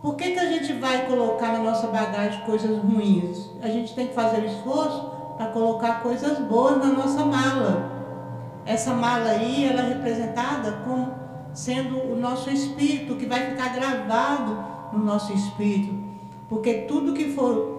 por 0.00 0.16
que, 0.16 0.30
que 0.30 0.38
a 0.38 0.50
gente 0.50 0.72
vai 0.74 1.06
colocar 1.06 1.52
na 1.52 1.58
nossa 1.58 1.86
bagagem 1.88 2.40
coisas 2.42 2.78
ruins? 2.82 3.50
A 3.62 3.68
gente 3.68 3.94
tem 3.94 4.08
que 4.08 4.14
fazer 4.14 4.44
esforço 4.44 5.10
para 5.36 5.46
colocar 5.46 6.02
coisas 6.02 6.38
boas 6.38 6.78
na 6.78 6.92
nossa 6.92 7.24
mala. 7.24 7.92
Essa 8.64 8.94
mala 8.94 9.30
aí, 9.30 9.64
ela 9.64 9.80
é 9.80 9.88
representada 9.88 10.82
como 10.84 11.23
sendo 11.54 12.12
o 12.12 12.16
nosso 12.16 12.50
espírito, 12.50 13.14
que 13.14 13.26
vai 13.26 13.50
ficar 13.50 13.72
gravado 13.74 14.56
no 14.92 15.04
nosso 15.04 15.32
espírito. 15.32 15.94
Porque 16.48 16.82
tudo 16.88 17.14
que 17.14 17.30
for 17.32 17.74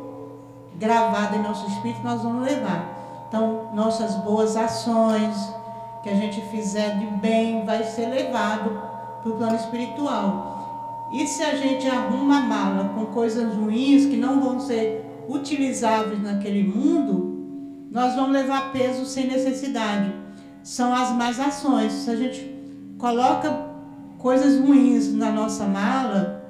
gravado 0.77 1.35
em 1.35 1.43
nosso 1.43 1.67
espírito, 1.67 2.01
nós 2.03 2.21
vamos 2.21 2.45
levar. 2.45 3.25
Então, 3.27 3.69
nossas 3.73 4.15
boas 4.15 4.55
ações, 4.55 5.35
que 6.01 6.09
a 6.09 6.15
gente 6.15 6.41
fizer 6.49 6.97
de 6.97 7.05
bem, 7.17 7.65
vai 7.65 7.83
ser 7.83 8.07
levado 8.07 8.69
para 9.21 9.31
o 9.31 9.35
plano 9.35 9.55
espiritual. 9.55 11.09
E 11.11 11.27
se 11.27 11.43
a 11.43 11.55
gente 11.55 11.87
arruma 11.87 12.37
a 12.37 12.41
mala 12.41 12.89
com 12.95 13.05
coisas 13.07 13.55
ruins 13.55 14.05
que 14.05 14.17
não 14.17 14.41
vão 14.41 14.59
ser 14.59 15.25
utilizáveis 15.27 16.21
naquele 16.21 16.63
mundo, 16.63 17.87
nós 17.91 18.15
vamos 18.15 18.31
levar 18.31 18.71
peso 18.71 19.05
sem 19.05 19.27
necessidade. 19.27 20.13
São 20.63 20.93
as 20.93 21.11
más 21.11 21.39
ações. 21.39 21.91
Se 21.91 22.09
a 22.11 22.15
gente 22.15 22.54
coloca 23.05 23.51
coisas 24.17 24.59
ruins 24.59 25.13
na 25.13 25.29
nossa 25.29 25.67
mala, 25.67 26.43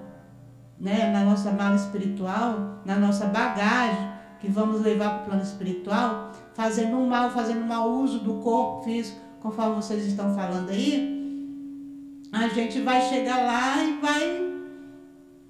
né, 0.80 1.12
na 1.12 1.26
nossa 1.26 1.52
mala 1.52 1.76
espiritual, 1.76 2.80
na 2.86 2.96
nossa 2.96 3.26
bagagem, 3.26 4.10
que 4.40 4.48
vamos 4.48 4.80
levar 4.82 5.10
para 5.10 5.22
o 5.22 5.26
plano 5.26 5.44
espiritual, 5.44 6.32
fazendo 6.54 6.96
um 6.96 7.10
mal, 7.10 7.30
fazendo 7.30 7.60
um 7.60 7.68
mau 7.68 7.92
uso 7.92 8.20
do 8.20 8.36
corpo 8.36 8.86
físico, 8.86 9.20
conforme 9.42 9.76
vocês 9.76 10.06
estão 10.06 10.34
falando 10.34 10.70
aí, 10.70 12.24
a 12.32 12.48
gente 12.48 12.80
vai 12.80 13.02
chegar 13.02 13.46
lá 13.46 13.84
e 13.84 14.00
vai 14.00 14.54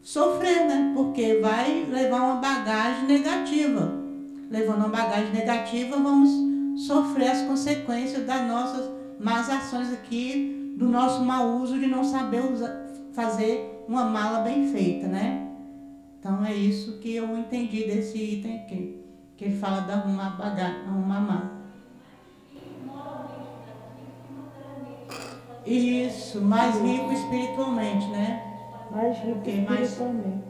sofrer, 0.01 0.65
né? 0.65 0.91
Porque 0.95 1.35
vai 1.39 1.85
levar 1.87 2.21
uma 2.21 2.35
bagagem 2.37 3.05
negativa. 3.05 3.93
Levando 4.49 4.77
uma 4.77 4.89
bagagem 4.89 5.31
negativa, 5.31 5.97
vamos 5.97 6.31
sofrer 6.87 7.29
as 7.29 7.41
consequências 7.43 8.25
das 8.25 8.47
nossas 8.47 8.89
más 9.19 9.49
ações 9.49 9.93
aqui, 9.93 10.54
do 10.75 10.89
nosso 10.89 11.23
mau 11.23 11.57
uso 11.57 11.79
de 11.79 11.87
não 11.87 12.03
saber 12.03 12.43
usar, 12.51 12.85
fazer 13.13 13.85
uma 13.87 14.05
mala 14.05 14.39
bem 14.39 14.67
feita, 14.67 15.07
né? 15.07 15.47
Então 16.19 16.45
é 16.45 16.53
isso 16.53 16.99
que 16.99 17.15
eu 17.15 17.37
entendi 17.37 17.85
desse 17.85 18.17
item 18.17 18.59
aqui, 18.59 19.01
que 19.37 19.45
ele 19.45 19.57
fala 19.57 19.81
de 19.81 19.91
arrumar 19.91 20.31
bagagem, 20.31 20.81
arrumar 20.81 21.21
mala. 21.21 21.55
Isso, 25.65 26.41
mais 26.41 26.79
rico 26.81 27.11
espiritualmente, 27.11 28.07
né? 28.07 28.43
Mais 28.91 29.17
rico 29.19 29.41
que 29.41 29.51
espiritualmente. 29.51 30.45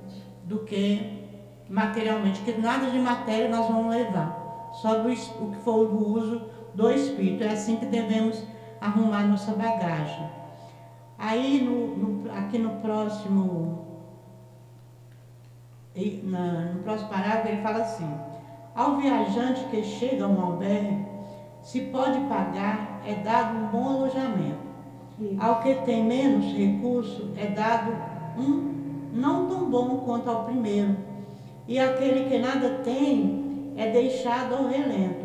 Do 0.45 0.59
que 0.59 1.23
materialmente, 1.69 2.41
que 2.41 2.59
nada 2.59 2.89
de 2.89 2.99
matéria 2.99 3.49
nós 3.49 3.67
vamos 3.67 3.95
levar, 3.95 4.71
só 4.81 4.99
do, 4.99 5.09
o 5.09 5.51
que 5.51 5.57
for 5.63 5.87
do 5.87 6.07
uso 6.07 6.41
do 6.73 6.91
espírito. 6.91 7.43
É 7.43 7.51
assim 7.51 7.77
que 7.77 7.85
devemos 7.85 8.43
arrumar 8.85 9.23
nossa 9.23 9.53
bagagem. 9.53 10.29
Aí, 11.17 11.61
no, 11.63 11.95
no, 11.95 12.31
aqui 12.31 12.57
no 12.57 12.81
próximo 12.81 13.85
na, 16.23 16.73
no 16.73 16.83
próximo 16.83 17.09
parágrafo 17.09 17.47
ele 17.47 17.61
fala 17.61 17.77
assim: 17.79 18.09
ao 18.75 18.97
viajante 18.97 19.63
que 19.65 19.83
chega 19.83 20.25
a 20.25 20.27
um 20.27 20.41
albergue, 20.41 21.05
se 21.61 21.81
pode 21.81 22.19
pagar, 22.27 23.01
é 23.05 23.15
dado 23.15 23.57
um 23.57 23.67
bom 23.67 23.89
alojamento. 23.89 24.65
Isso. 25.19 25.37
Ao 25.39 25.61
que 25.61 25.73
tem 25.75 26.03
menos 26.03 26.45
recurso 26.53 27.31
é 27.37 27.47
dado 27.47 27.91
um 28.37 28.75
não 29.13 29.47
tão 29.47 29.69
bom 29.69 29.99
quanto 29.99 30.29
ao 30.29 30.43
primeiro, 30.43 30.97
e 31.67 31.79
aquele 31.79 32.29
que 32.29 32.37
nada 32.37 32.81
tem 32.83 33.73
é 33.77 33.89
deixado 33.91 34.53
ao 34.55 34.67
relento. 34.67 35.24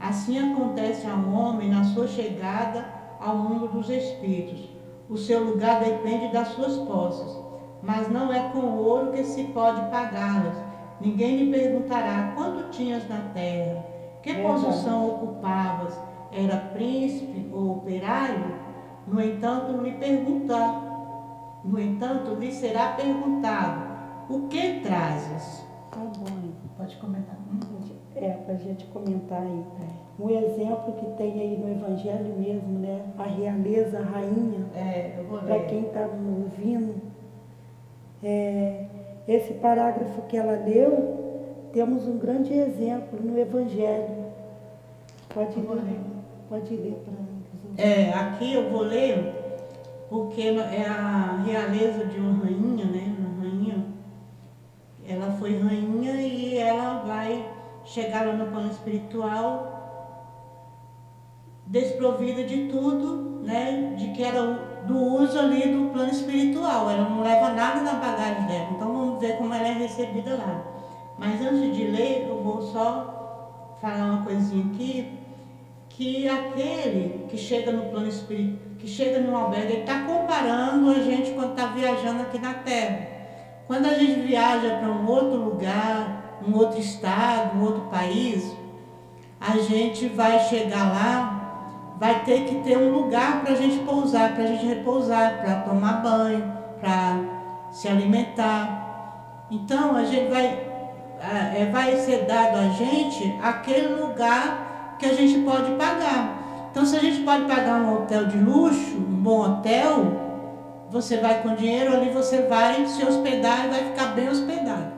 Assim 0.00 0.38
acontece 0.38 1.06
ao 1.06 1.28
homem 1.32 1.70
na 1.70 1.84
sua 1.84 2.06
chegada 2.06 2.84
ao 3.20 3.36
mundo 3.36 3.68
dos 3.68 3.90
espíritos. 3.90 4.68
O 5.08 5.16
seu 5.16 5.42
lugar 5.42 5.82
depende 5.82 6.32
das 6.32 6.48
suas 6.48 6.76
posses, 6.78 7.36
mas 7.82 8.08
não 8.08 8.32
é 8.32 8.50
com 8.50 8.60
ouro 8.60 9.12
que 9.12 9.24
se 9.24 9.44
pode 9.44 9.80
pagá-las. 9.90 10.56
Ninguém 11.00 11.36
lhe 11.36 11.50
perguntará 11.50 12.32
quanto 12.36 12.70
tinhas 12.70 13.08
na 13.08 13.20
terra, 13.32 13.84
que 14.22 14.34
posição 14.34 15.08
ocupavas, 15.08 15.98
era 16.30 16.56
príncipe 16.74 17.50
ou 17.52 17.78
operário? 17.78 18.58
No 19.06 19.20
entanto, 19.20 19.80
lhe 19.80 19.92
perguntar, 19.92 21.60
no 21.64 21.80
entanto, 21.80 22.34
lhe 22.34 22.52
será 22.52 22.92
perguntado: 22.92 23.88
o 24.28 24.48
que 24.48 24.80
trazes? 24.80 25.66
Tá 25.90 26.00
bom. 26.00 26.52
Pode 26.76 26.96
comentar. 26.96 27.37
É, 28.20 28.30
para 28.44 28.54
a 28.54 28.56
gente 28.56 28.84
comentar 28.86 29.42
aí. 29.42 29.64
Um 30.18 30.30
exemplo 30.30 30.94
que 30.94 31.06
tem 31.16 31.40
aí 31.40 31.56
no 31.56 31.70
Evangelho 31.70 32.34
mesmo, 32.36 32.80
né? 32.80 33.02
A 33.16 33.22
realeza, 33.22 34.00
a 34.00 34.02
rainha. 34.02 34.66
É, 34.74 35.14
eu 35.18 35.24
vou 35.24 35.38
ler. 35.38 35.46
Para 35.46 35.64
quem 35.66 35.82
está 35.82 36.00
ouvindo. 36.00 36.94
É, 38.22 38.84
esse 39.28 39.54
parágrafo 39.54 40.22
que 40.22 40.36
ela 40.36 40.64
leu, 40.64 41.68
temos 41.72 42.08
um 42.08 42.18
grande 42.18 42.52
exemplo 42.52 43.20
no 43.22 43.38
Evangelho. 43.38 44.26
Pode 45.32 45.60
ler. 45.60 46.00
Pode 46.48 46.74
ler 46.74 46.96
para 47.04 47.84
É, 47.84 48.12
aqui 48.12 48.54
eu 48.54 48.70
vou 48.70 48.82
ler 48.82 49.34
porque 50.08 50.42
é 50.42 50.86
a 50.88 51.42
realeza 51.44 52.06
de 52.06 52.18
uma 52.18 52.44
rainha, 52.44 52.86
né? 52.86 53.14
Uma 53.18 53.42
rainha. 53.42 53.84
Ela 55.06 55.32
foi 55.32 55.58
rainha 55.58 56.14
e 56.14 56.56
ela 56.58 57.02
vai 57.06 57.44
chegar 57.88 58.26
lá 58.26 58.34
no 58.34 58.46
plano 58.46 58.70
espiritual 58.70 59.78
desprovida 61.66 62.44
de 62.44 62.68
tudo, 62.68 63.42
né? 63.44 63.94
De 63.96 64.08
que 64.12 64.22
era 64.22 64.42
do 64.86 64.96
uso 64.96 65.38
ali 65.38 65.72
do 65.72 65.90
plano 65.90 66.10
espiritual. 66.10 66.90
Ela 66.90 67.08
não 67.08 67.22
leva 67.22 67.50
nada 67.50 67.80
na 67.80 67.94
bagagem 67.94 68.46
dela. 68.46 68.68
Então 68.72 68.92
vamos 68.92 69.20
ver 69.20 69.36
como 69.36 69.52
ela 69.52 69.68
é 69.68 69.72
recebida 69.72 70.36
lá. 70.36 70.62
Mas 71.18 71.40
antes 71.40 71.76
de 71.76 71.84
ler, 71.84 72.26
eu 72.28 72.42
vou 72.42 72.62
só 72.62 73.76
falar 73.80 74.04
uma 74.04 74.24
coisinha 74.24 74.64
aqui 74.72 75.18
que 75.88 76.28
aquele 76.28 77.26
que 77.28 77.36
chega 77.36 77.72
no 77.72 77.90
plano 77.90 78.06
espiritual, 78.06 78.68
que 78.78 78.86
chega 78.86 79.18
no 79.18 79.36
albergue, 79.36 79.72
ele 79.72 79.80
está 79.80 80.04
comparando 80.04 80.90
a 80.90 81.00
gente 81.00 81.32
quando 81.32 81.50
está 81.50 81.66
viajando 81.66 82.22
aqui 82.22 82.38
na 82.38 82.54
Terra. 82.54 83.08
Quando 83.66 83.86
a 83.86 83.94
gente 83.94 84.20
viaja 84.20 84.76
para 84.76 84.88
um 84.88 85.06
outro 85.06 85.36
lugar, 85.36 86.27
um 86.46 86.56
outro 86.56 86.78
estado, 86.78 87.56
um 87.56 87.62
outro 87.62 87.82
país, 87.90 88.56
a 89.40 89.56
gente 89.58 90.08
vai 90.08 90.38
chegar 90.40 90.92
lá, 90.92 91.94
vai 91.98 92.24
ter 92.24 92.44
que 92.44 92.56
ter 92.56 92.76
um 92.76 92.90
lugar 92.90 93.42
para 93.42 93.52
a 93.52 93.56
gente 93.56 93.78
pousar, 93.84 94.34
para 94.34 94.44
a 94.44 94.46
gente 94.46 94.66
repousar, 94.66 95.40
para 95.40 95.60
tomar 95.60 96.02
banho, 96.02 96.52
para 96.80 97.20
se 97.70 97.88
alimentar. 97.88 99.46
Então 99.50 99.96
a 99.96 100.04
gente 100.04 100.28
vai, 100.28 100.46
é, 101.20 101.68
vai 101.72 101.96
ser 101.96 102.24
dado 102.24 102.56
a 102.56 102.68
gente 102.68 103.38
aquele 103.42 103.94
lugar 103.94 104.96
que 104.98 105.06
a 105.06 105.14
gente 105.14 105.38
pode 105.40 105.72
pagar. 105.72 106.38
Então, 106.70 106.84
se 106.84 106.96
a 106.96 107.00
gente 107.00 107.22
pode 107.22 107.44
pagar 107.44 107.80
um 107.80 107.94
hotel 107.94 108.26
de 108.26 108.38
luxo, 108.38 108.96
um 108.96 109.22
bom 109.22 109.40
hotel, 109.40 110.28
você 110.90 111.16
vai 111.16 111.42
com 111.42 111.54
dinheiro 111.54 111.94
ali, 111.94 112.10
você 112.10 112.42
vai 112.42 112.86
se 112.86 113.04
hospedar 113.04 113.66
e 113.66 113.68
vai 113.68 113.84
ficar 113.84 114.14
bem 114.14 114.28
hospedado. 114.28 114.97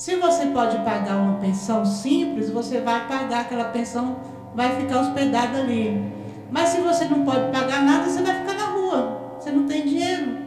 Se 0.00 0.16
você 0.16 0.46
pode 0.46 0.78
pagar 0.78 1.18
uma 1.18 1.38
pensão 1.40 1.84
simples, 1.84 2.48
você 2.48 2.80
vai 2.80 3.06
pagar 3.06 3.40
aquela 3.40 3.64
pensão, 3.64 4.16
vai 4.54 4.74
ficar 4.80 5.02
hospedado 5.02 5.58
ali. 5.58 6.10
Mas 6.50 6.70
se 6.70 6.80
você 6.80 7.04
não 7.04 7.22
pode 7.22 7.52
pagar 7.52 7.82
nada, 7.82 8.08
você 8.08 8.22
vai 8.22 8.40
ficar 8.40 8.54
na 8.54 8.64
rua. 8.70 9.36
Você 9.38 9.50
não 9.50 9.66
tem 9.66 9.84
dinheiro, 9.84 10.38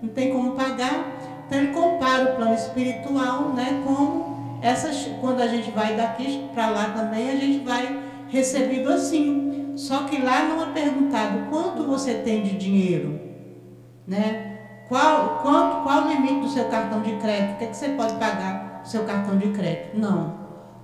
não 0.00 0.10
tem 0.10 0.30
como 0.30 0.52
pagar. 0.52 1.08
Então 1.44 1.58
ele 1.58 1.72
compara 1.72 2.22
o 2.22 2.36
plano 2.36 2.54
espiritual, 2.54 3.48
né, 3.48 3.82
com 3.84 4.58
essas 4.62 5.10
quando 5.20 5.40
a 5.40 5.48
gente 5.48 5.72
vai 5.72 5.96
daqui 5.96 6.48
para 6.54 6.70
lá 6.70 6.90
também, 6.96 7.30
a 7.30 7.34
gente 7.36 7.64
vai 7.64 8.00
recebido 8.28 8.92
assim. 8.92 9.72
Só 9.74 10.04
que 10.04 10.22
lá 10.22 10.44
não 10.44 10.62
é 10.62 10.66
perguntado 10.66 11.50
quanto 11.50 11.82
você 11.82 12.14
tem 12.14 12.44
de 12.44 12.56
dinheiro, 12.56 13.20
né? 14.06 14.58
Qual, 14.88 15.40
quanto, 15.42 15.82
qual 15.82 16.04
o 16.04 16.08
limite 16.08 16.42
do 16.42 16.48
seu 16.48 16.66
cartão 16.66 17.00
de 17.02 17.16
crédito? 17.16 17.54
O 17.54 17.56
que, 17.56 17.64
é 17.64 17.66
que 17.66 17.76
você 17.76 17.88
pode 17.88 18.14
pagar 18.14 18.69
seu 18.84 19.04
cartão 19.04 19.36
de 19.36 19.50
crédito? 19.50 19.98
Não. 19.98 20.34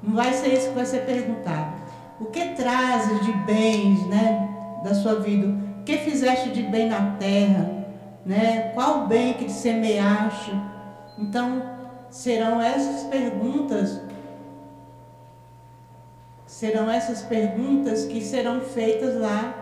Não 0.03 0.15
vai 0.15 0.33
ser 0.33 0.53
isso 0.55 0.69
que 0.69 0.75
vai 0.75 0.87
ser 0.87 1.05
perguntado. 1.07 1.77
O 2.21 2.27
que 2.27 2.55
trazes 2.55 3.25
de 3.25 3.33
bens, 3.45 4.07
né, 4.07 4.49
da 4.83 4.95
sua 4.95 5.17
vida? 5.17 5.47
O 5.81 5.85
que 5.85 5.99
fizeste 5.99 6.51
de 6.51 6.63
bem 6.63 6.89
na 6.89 7.17
terra, 7.19 7.87
né? 8.25 8.73
Qual 8.75 9.05
o 9.05 9.07
bem 9.07 9.35
que 9.35 9.45
te 9.45 9.53
semeaste? 9.53 10.53
Então, 11.19 11.63
serão 12.11 12.61
essas 12.61 13.05
perguntas 13.05 14.01
serão 16.47 16.91
essas 16.91 17.23
perguntas 17.23 18.07
que 18.07 18.21
serão 18.23 18.61
feitas 18.61 19.21
lá 19.21 19.53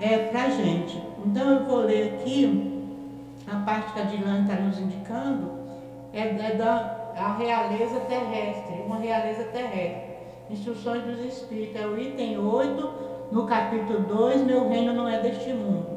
é, 0.00 0.18
para 0.28 0.44
a 0.44 0.50
gente. 0.50 1.02
Então 1.26 1.50
eu 1.50 1.64
vou 1.64 1.78
ler 1.78 2.14
aqui 2.14 2.82
a 3.50 3.56
parte 3.56 3.92
que 3.92 4.00
a 4.00 4.04
Dilane 4.04 4.42
está 4.42 4.62
nos 4.62 4.78
indicando, 4.78 5.50
é, 6.12 6.20
é 6.20 6.54
da 6.56 7.03
a 7.16 7.36
realeza 7.36 8.00
terrestre, 8.00 8.82
uma 8.86 8.98
realeza 8.98 9.44
terrestre. 9.44 10.14
Instruções 10.50 11.02
dos 11.04 11.24
Espíritos, 11.24 11.80
é 11.80 11.86
o 11.86 11.98
item 11.98 12.38
8, 12.38 12.92
no 13.32 13.46
capítulo 13.46 14.00
2, 14.00 14.42
meu 14.42 14.68
reino 14.68 14.92
não 14.92 15.08
é 15.08 15.20
deste 15.20 15.52
mundo. 15.52 15.94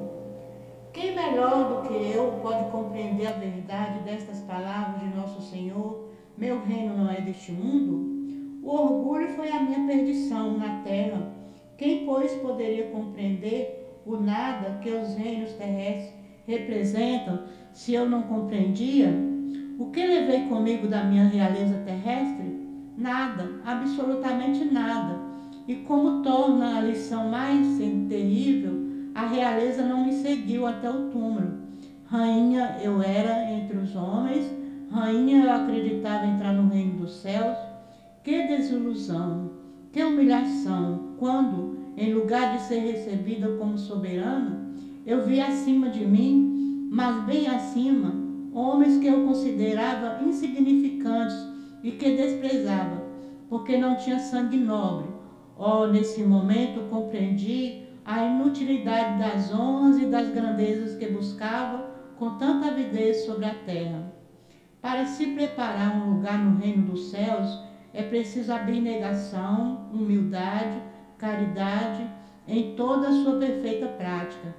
Quem 0.94 1.16
melhor 1.16 1.66
do 1.70 1.88
que 1.88 2.12
eu 2.12 2.40
pode 2.42 2.72
compreender 2.72 3.28
a 3.28 3.32
verdade 3.32 4.00
destas 4.00 4.40
palavras 4.42 5.02
de 5.02 5.16
nosso 5.16 5.42
Senhor? 5.42 6.08
Meu 6.38 6.64
reino 6.64 6.98
não 6.98 7.12
é 7.12 7.22
deste 7.22 7.52
mundo? 7.52 8.62
O 8.64 8.72
orgulho 8.72 9.30
foi 9.30 9.50
a 9.50 9.62
minha 9.62 9.86
perdição 9.86 10.58
na 10.58 10.82
terra. 10.82 11.32
Quem, 11.78 12.06
pois, 12.06 12.32
poderia 12.36 12.90
compreender 12.90 14.02
o 14.06 14.18
nada 14.18 14.80
que 14.82 14.90
os 14.90 15.16
reinos 15.16 15.54
terrestres 15.54 16.14
representam 16.48 17.44
se 17.74 17.94
eu 17.94 18.10
não 18.10 18.24
compreendia? 18.24 19.37
O 19.80 19.92
que 19.92 20.04
levei 20.04 20.48
comigo 20.48 20.88
da 20.88 21.04
minha 21.04 21.26
realeza 21.26 21.76
terrestre? 21.86 22.68
Nada, 22.98 23.62
absolutamente 23.64 24.66
nada. 24.66 25.20
E 25.68 25.76
como 25.76 26.24
torna 26.24 26.78
a 26.78 26.82
lição 26.82 27.30
mais 27.30 27.78
terrível, 27.78 28.88
a 29.14 29.28
realeza 29.28 29.84
não 29.84 30.04
me 30.04 30.14
seguiu 30.14 30.66
até 30.66 30.90
o 30.90 31.10
túmulo. 31.10 31.60
Rainha 32.06 32.78
eu 32.82 33.04
era 33.04 33.52
entre 33.52 33.78
os 33.78 33.96
homens, 33.96 34.52
rainha 34.90 35.44
eu 35.44 35.52
acreditava 35.52 36.26
entrar 36.26 36.54
no 36.54 36.70
reino 36.70 36.98
dos 36.98 37.12
céus, 37.18 37.56
que 38.24 38.48
desilusão, 38.48 39.52
que 39.94 40.04
humilhação, 40.04 41.14
quando, 41.20 41.78
em 41.96 42.16
lugar 42.16 42.58
de 42.58 42.64
ser 42.64 42.80
recebida 42.80 43.48
como 43.60 43.78
soberana, 43.78 44.72
eu 45.06 45.24
vi 45.24 45.40
acima 45.40 45.90
de 45.90 46.04
mim, 46.04 46.90
mas 46.92 47.24
bem 47.26 47.48
acima, 47.48 48.27
homens 48.58 48.98
que 48.98 49.06
eu 49.06 49.24
considerava 49.24 50.24
insignificantes 50.24 51.38
e 51.84 51.92
que 51.92 52.16
desprezava, 52.16 53.04
porque 53.48 53.78
não 53.78 53.96
tinha 53.96 54.18
sangue 54.18 54.58
nobre. 54.58 55.08
Oh, 55.56 55.86
nesse 55.86 56.24
momento 56.24 56.90
compreendi 56.90 57.84
a 58.04 58.24
inutilidade 58.24 59.20
das 59.20 59.54
honras 59.54 60.02
e 60.02 60.08
das 60.08 60.30
grandezas 60.30 60.98
que 60.98 61.08
buscava 61.08 61.88
com 62.18 62.38
tanta 62.38 62.68
avidez 62.68 63.26
sobre 63.26 63.46
a 63.46 63.54
terra. 63.54 64.12
Para 64.82 65.06
se 65.06 65.28
preparar 65.28 65.96
um 65.96 66.16
lugar 66.16 66.40
no 66.40 66.58
reino 66.58 66.88
dos 66.88 67.12
céus, 67.12 67.60
é 67.94 68.02
preciso 68.02 68.52
abnegação, 68.52 69.90
humildade, 69.94 70.82
caridade 71.18 72.08
em 72.48 72.76
toda 72.76 73.10
a 73.10 73.24
sua 73.24 73.38
perfeita 73.38 73.88
prática 73.88 74.56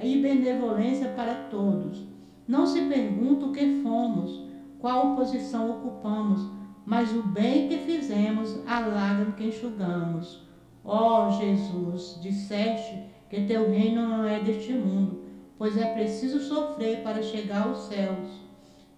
e 0.00 0.20
benevolência 0.20 1.08
para 1.08 1.34
todos. 1.50 2.09
Não 2.50 2.66
se 2.66 2.80
pergunta 2.86 3.46
o 3.46 3.52
que 3.52 3.80
fomos, 3.80 4.42
qual 4.80 5.14
posição 5.14 5.70
ocupamos, 5.70 6.50
mas 6.84 7.14
o 7.14 7.22
bem 7.22 7.68
que 7.68 7.78
fizemos, 7.78 8.58
a 8.66 8.80
lágrima 8.80 9.36
que 9.36 9.44
enxugamos. 9.44 10.42
Ó 10.84 11.28
oh, 11.28 11.30
Jesus, 11.30 12.18
disseste 12.20 13.04
que 13.28 13.46
teu 13.46 13.70
reino 13.70 14.02
não 14.02 14.24
é 14.24 14.40
deste 14.40 14.72
mundo, 14.72 15.22
pois 15.56 15.76
é 15.76 15.94
preciso 15.94 16.40
sofrer 16.40 17.04
para 17.04 17.22
chegar 17.22 17.68
aos 17.68 17.82
céus. 17.82 18.42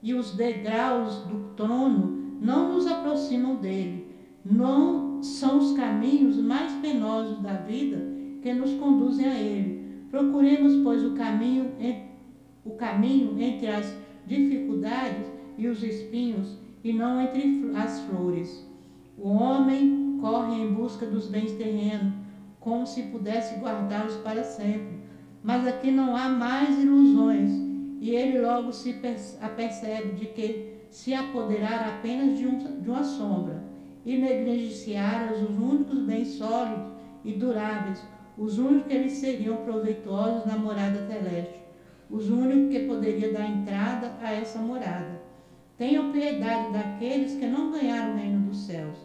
E 0.02 0.14
os 0.14 0.34
degraus 0.34 1.18
do 1.26 1.50
trono 1.54 2.38
não 2.40 2.72
nos 2.72 2.86
aproximam 2.86 3.56
dele. 3.56 4.16
Não 4.42 5.22
são 5.22 5.58
os 5.58 5.76
caminhos 5.76 6.38
mais 6.38 6.72
penosos 6.80 7.38
da 7.42 7.52
vida 7.52 7.98
que 8.40 8.54
nos 8.54 8.72
conduzem 8.80 9.26
a 9.26 9.38
ele. 9.38 10.06
Procuremos, 10.10 10.82
pois, 10.82 11.04
o 11.04 11.12
caminho, 11.12 11.72
o 12.64 12.70
caminho 12.70 13.40
entre 13.40 13.66
as 13.66 13.96
dificuldades 14.26 15.26
e 15.58 15.66
os 15.66 15.82
espinhos, 15.82 16.58
e 16.84 16.92
não 16.92 17.20
entre 17.20 17.70
as 17.76 18.00
flores. 18.00 18.66
O 19.18 19.28
homem 19.28 20.18
corre 20.20 20.54
em 20.54 20.72
busca 20.72 21.06
dos 21.06 21.28
bens 21.28 21.52
terrenos, 21.52 22.14
como 22.58 22.86
se 22.86 23.02
pudesse 23.04 23.56
guardá-los 23.56 24.16
para 24.16 24.42
sempre. 24.42 25.00
Mas 25.42 25.66
aqui 25.66 25.90
não 25.90 26.16
há 26.16 26.28
mais 26.28 26.78
ilusões, 26.78 27.50
e 28.00 28.10
ele 28.10 28.40
logo 28.40 28.72
se 28.72 28.96
apercebe 29.40 30.12
de 30.12 30.26
que 30.26 30.72
se 30.90 31.14
apoderar 31.14 31.88
apenas 31.88 32.38
de, 32.38 32.46
um, 32.46 32.80
de 32.80 32.90
uma 32.90 33.04
sombra 33.04 33.62
e 34.04 34.18
negligenciar 34.18 35.32
os 35.32 35.40
únicos 35.40 36.00
bens 36.00 36.28
sólidos 36.28 36.92
e 37.24 37.32
duráveis, 37.32 38.02
os 38.36 38.58
únicos 38.58 38.88
que 38.88 38.94
eles 38.94 39.12
seriam 39.12 39.58
proveitosos 39.58 40.44
na 40.44 40.56
morada 40.56 41.06
celeste, 41.06 41.61
os 42.12 42.28
únicos 42.28 42.70
que 42.70 42.86
poderiam 42.86 43.32
dar 43.32 43.48
entrada 43.48 44.12
a 44.20 44.32
essa 44.32 44.58
morada. 44.58 45.22
Tenham 45.78 46.12
piedade 46.12 46.70
daqueles 46.72 47.34
que 47.36 47.46
não 47.46 47.72
ganharam 47.72 48.12
o 48.12 48.16
reino 48.16 48.46
dos 48.46 48.66
céus 48.66 48.98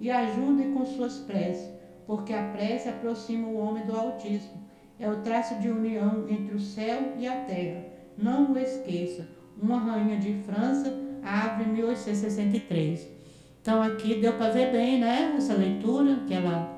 e 0.00 0.10
ajudem 0.10 0.72
com 0.72 0.84
suas 0.86 1.18
preces, 1.18 1.70
porque 2.06 2.32
a 2.32 2.48
prece 2.48 2.88
aproxima 2.88 3.46
o 3.46 3.58
homem 3.58 3.84
do 3.84 3.94
Altíssimo. 3.94 4.64
É 4.98 5.08
o 5.08 5.20
traço 5.20 5.60
de 5.60 5.68
união 5.68 6.26
entre 6.28 6.54
o 6.54 6.60
céu 6.60 7.12
e 7.18 7.28
a 7.28 7.44
terra. 7.44 7.84
Não 8.16 8.52
o 8.52 8.58
esqueça. 8.58 9.28
Uma 9.60 9.78
rainha 9.78 10.18
de 10.18 10.32
França, 10.44 10.92
abre 11.22 11.66
1863. 11.66 13.08
Então 13.60 13.82
aqui 13.82 14.16
deu 14.16 14.32
para 14.34 14.50
ver 14.50 14.72
bem, 14.72 15.00
né? 15.00 15.34
Essa 15.36 15.54
leitura 15.54 16.20
que 16.26 16.32
ela 16.32 16.72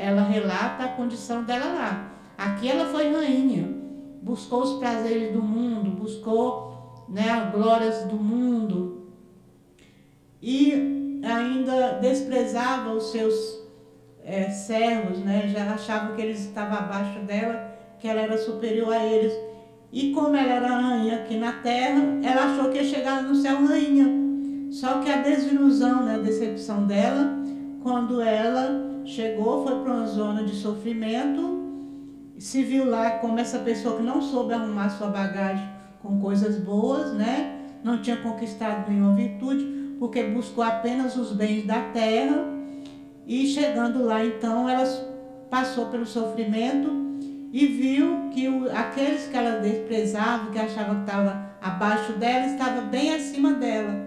ela 0.00 0.22
relata 0.22 0.84
a 0.84 0.88
condição 0.88 1.44
dela 1.44 1.72
lá. 1.72 2.12
Aqui 2.36 2.68
ela 2.68 2.86
foi 2.86 3.12
rainha, 3.12 3.77
buscou 4.22 4.62
os 4.62 4.78
prazeres 4.78 5.32
do 5.32 5.42
mundo, 5.42 5.90
buscou 5.90 7.04
né, 7.08 7.30
as 7.30 7.52
glórias 7.52 8.04
do 8.04 8.16
mundo 8.16 9.08
e 10.42 11.20
ainda 11.22 11.98
desprezava 12.00 12.92
os 12.92 13.10
seus 13.10 13.58
é, 14.24 14.50
servos, 14.50 15.18
né? 15.18 15.48
já 15.48 15.72
achavam 15.72 16.14
que 16.14 16.22
eles 16.22 16.40
estavam 16.40 16.78
abaixo 16.78 17.18
dela, 17.20 17.74
que 17.98 18.06
ela 18.06 18.20
era 18.20 18.38
superior 18.38 18.92
a 18.92 19.04
eles. 19.04 19.32
E 19.90 20.12
como 20.12 20.36
ela 20.36 20.52
era 20.52 20.68
rainha 20.68 21.16
aqui 21.20 21.36
na 21.38 21.52
terra, 21.52 22.20
ela 22.22 22.52
achou 22.52 22.70
que 22.70 22.78
ia 22.78 22.84
chegar 22.84 23.22
no 23.22 23.34
céu 23.34 23.64
rainha. 23.66 24.06
Só 24.70 25.00
que 25.00 25.10
a 25.10 25.22
desilusão, 25.22 26.04
né, 26.04 26.16
a 26.16 26.18
decepção 26.18 26.86
dela, 26.86 27.38
quando 27.82 28.20
ela 28.20 29.02
chegou, 29.06 29.66
foi 29.66 29.80
para 29.80 29.94
uma 29.94 30.06
zona 30.06 30.44
de 30.44 30.54
sofrimento, 30.54 31.57
se 32.38 32.62
viu 32.62 32.88
lá 32.88 33.10
como 33.18 33.38
essa 33.38 33.58
pessoa 33.58 33.96
que 33.96 34.02
não 34.02 34.22
soube 34.22 34.54
arrumar 34.54 34.90
sua 34.90 35.08
bagagem 35.08 35.68
com 36.02 36.20
coisas 36.20 36.58
boas, 36.58 37.12
né? 37.12 37.58
Não 37.82 38.00
tinha 38.00 38.16
conquistado 38.16 38.88
nenhuma 38.88 39.14
virtude, 39.14 39.96
porque 39.98 40.22
buscou 40.22 40.62
apenas 40.62 41.16
os 41.16 41.32
bens 41.32 41.66
da 41.66 41.80
terra. 41.92 42.46
E 43.26 43.46
chegando 43.48 44.04
lá, 44.04 44.24
então, 44.24 44.68
ela 44.68 44.84
passou 45.50 45.86
pelo 45.86 46.06
sofrimento 46.06 46.88
e 47.52 47.66
viu 47.66 48.30
que 48.32 48.48
o, 48.48 48.70
aqueles 48.70 49.26
que 49.26 49.36
ela 49.36 49.58
desprezava, 49.58 50.50
que 50.50 50.58
achava 50.58 50.94
que 50.94 51.00
estava 51.00 51.50
abaixo 51.60 52.12
dela, 52.12 52.46
estava 52.46 52.82
bem 52.82 53.14
acima 53.14 53.54
dela, 53.54 54.06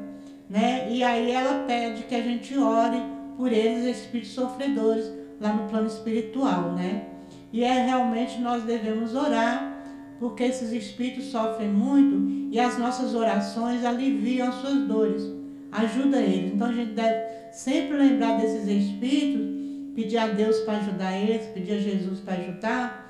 né? 0.49 0.87
E 0.89 1.03
aí 1.03 1.31
ela 1.31 1.65
pede 1.65 2.03
que 2.03 2.15
a 2.15 2.21
gente 2.21 2.57
ore 2.57 3.01
por 3.35 3.51
eles, 3.51 3.97
espíritos 3.97 4.33
sofredores, 4.33 5.11
lá 5.39 5.53
no 5.53 5.67
plano 5.67 5.87
espiritual, 5.87 6.73
né? 6.73 7.07
E 7.51 7.63
é 7.63 7.85
realmente 7.85 8.39
nós 8.39 8.63
devemos 8.63 9.13
orar, 9.13 9.83
porque 10.19 10.43
esses 10.43 10.71
espíritos 10.71 11.25
sofrem 11.25 11.69
muito 11.69 12.49
e 12.51 12.59
as 12.59 12.77
nossas 12.77 13.13
orações 13.13 13.83
aliviam 13.83 14.47
as 14.47 14.55
suas 14.55 14.87
dores, 14.87 15.23
ajuda 15.71 16.21
eles. 16.21 16.53
Então 16.53 16.67
a 16.67 16.73
gente 16.73 16.93
deve 16.93 17.51
sempre 17.51 17.97
lembrar 17.97 18.39
desses 18.39 18.67
espíritos, 18.67 19.47
pedir 19.95 20.17
a 20.17 20.27
Deus 20.27 20.59
para 20.59 20.77
ajudar 20.77 21.17
eles, 21.17 21.47
pedir 21.47 21.73
a 21.73 21.79
Jesus 21.79 22.19
para 22.19 22.35
ajudar, 22.35 23.01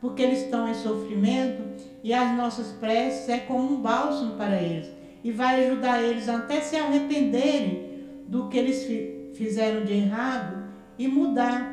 porque 0.00 0.22
eles 0.22 0.42
estão 0.42 0.68
em 0.68 0.74
sofrimento 0.74 1.62
e 2.02 2.12
as 2.12 2.36
nossas 2.36 2.68
preces 2.72 3.28
é 3.28 3.38
como 3.38 3.74
um 3.74 3.82
bálsamo 3.82 4.36
para 4.36 4.60
eles 4.60 4.90
e 5.22 5.30
vai 5.30 5.66
ajudar 5.66 6.02
eles 6.02 6.28
até 6.28 6.60
se 6.60 6.76
arrependerem 6.76 7.92
do 8.26 8.48
que 8.48 8.58
eles 8.58 8.86
fizeram 9.34 9.84
de 9.84 9.92
errado 9.92 10.64
e 10.98 11.06
mudar 11.06 11.71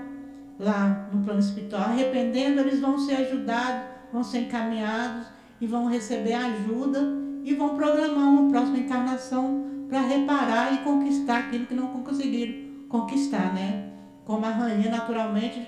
lá 0.60 1.10
no 1.12 1.24
plano 1.24 1.40
espiritual. 1.40 1.84
Arrependendo, 1.84 2.60
eles 2.60 2.80
vão 2.80 3.00
ser 3.00 3.16
ajudados, 3.16 3.88
vão 4.12 4.24
ser 4.24 4.42
encaminhados 4.42 5.28
e 5.62 5.66
vão 5.66 5.88
receber 5.88 6.34
ajuda 6.34 7.00
e 7.44 7.56
vão 7.56 7.76
programar 7.76 8.28
uma 8.28 8.52
próxima 8.52 8.80
encarnação 8.80 9.66
para 9.88 10.02
reparar 10.02 10.74
e 10.74 10.80
conquistar 10.80 11.40
aquilo 11.40 11.66
que 11.66 11.74
não 11.74 11.88
conseguiram 11.88 12.88
conquistar, 12.90 13.54
né? 13.54 13.92
Como 14.26 14.46
a 14.46 14.50
rainha 14.50 14.92
naturalmente 14.92 15.68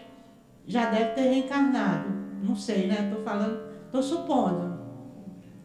já 0.67 0.89
deve 0.89 1.11
ter 1.11 1.21
reencarnado. 1.21 2.09
Não 2.43 2.55
sei, 2.55 2.87
né? 2.87 3.07
Estou 3.09 3.23
falando, 3.23 3.61
estou 3.85 4.03
supondo. 4.03 4.79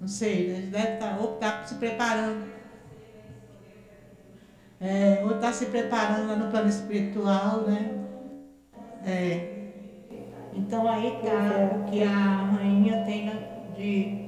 Não 0.00 0.08
sei, 0.08 0.48
né? 0.48 0.60
deve 0.70 0.94
estar, 0.94 1.18
ou 1.18 1.34
está 1.34 1.64
se 1.64 1.74
preparando 1.76 2.56
é, 4.80 5.22
ou 5.24 5.36
está 5.36 5.52
se 5.52 5.66
preparando 5.66 6.28
lá 6.28 6.36
no 6.36 6.50
plano 6.50 6.68
espiritual, 6.68 7.62
né? 7.62 8.05
É. 9.06 9.56
Então 10.52 10.88
aí 10.88 11.18
tá 11.22 11.76
o 11.76 11.84
que 11.84 12.02
a 12.02 12.08
rainha 12.58 13.04
tem 13.04 13.30
de 13.76 14.26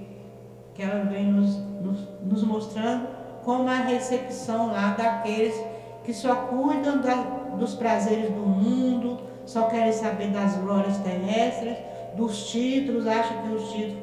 que 0.75 0.83
ela 0.83 1.05
vem 1.05 1.25
nos, 1.25 1.57
nos, 1.83 2.09
nos, 2.23 2.45
mostrando 2.45 3.09
como 3.43 3.69
a 3.69 3.75
recepção 3.75 4.69
lá 4.69 4.95
daqueles 4.97 5.61
que 6.05 6.15
só 6.15 6.35
cuidam 6.35 7.01
da, 7.01 7.15
dos 7.57 7.75
prazeres 7.75 8.31
do 8.31 8.43
mundo, 8.43 9.19
só 9.45 9.65
querem 9.65 9.93
saber 9.93 10.31
das 10.31 10.57
glórias 10.59 10.99
terrestres, 10.99 11.77
dos 12.15 12.49
títulos, 12.49 13.07
acham 13.07 13.43
que 13.43 13.55
os 13.55 13.73
títulos 13.73 14.03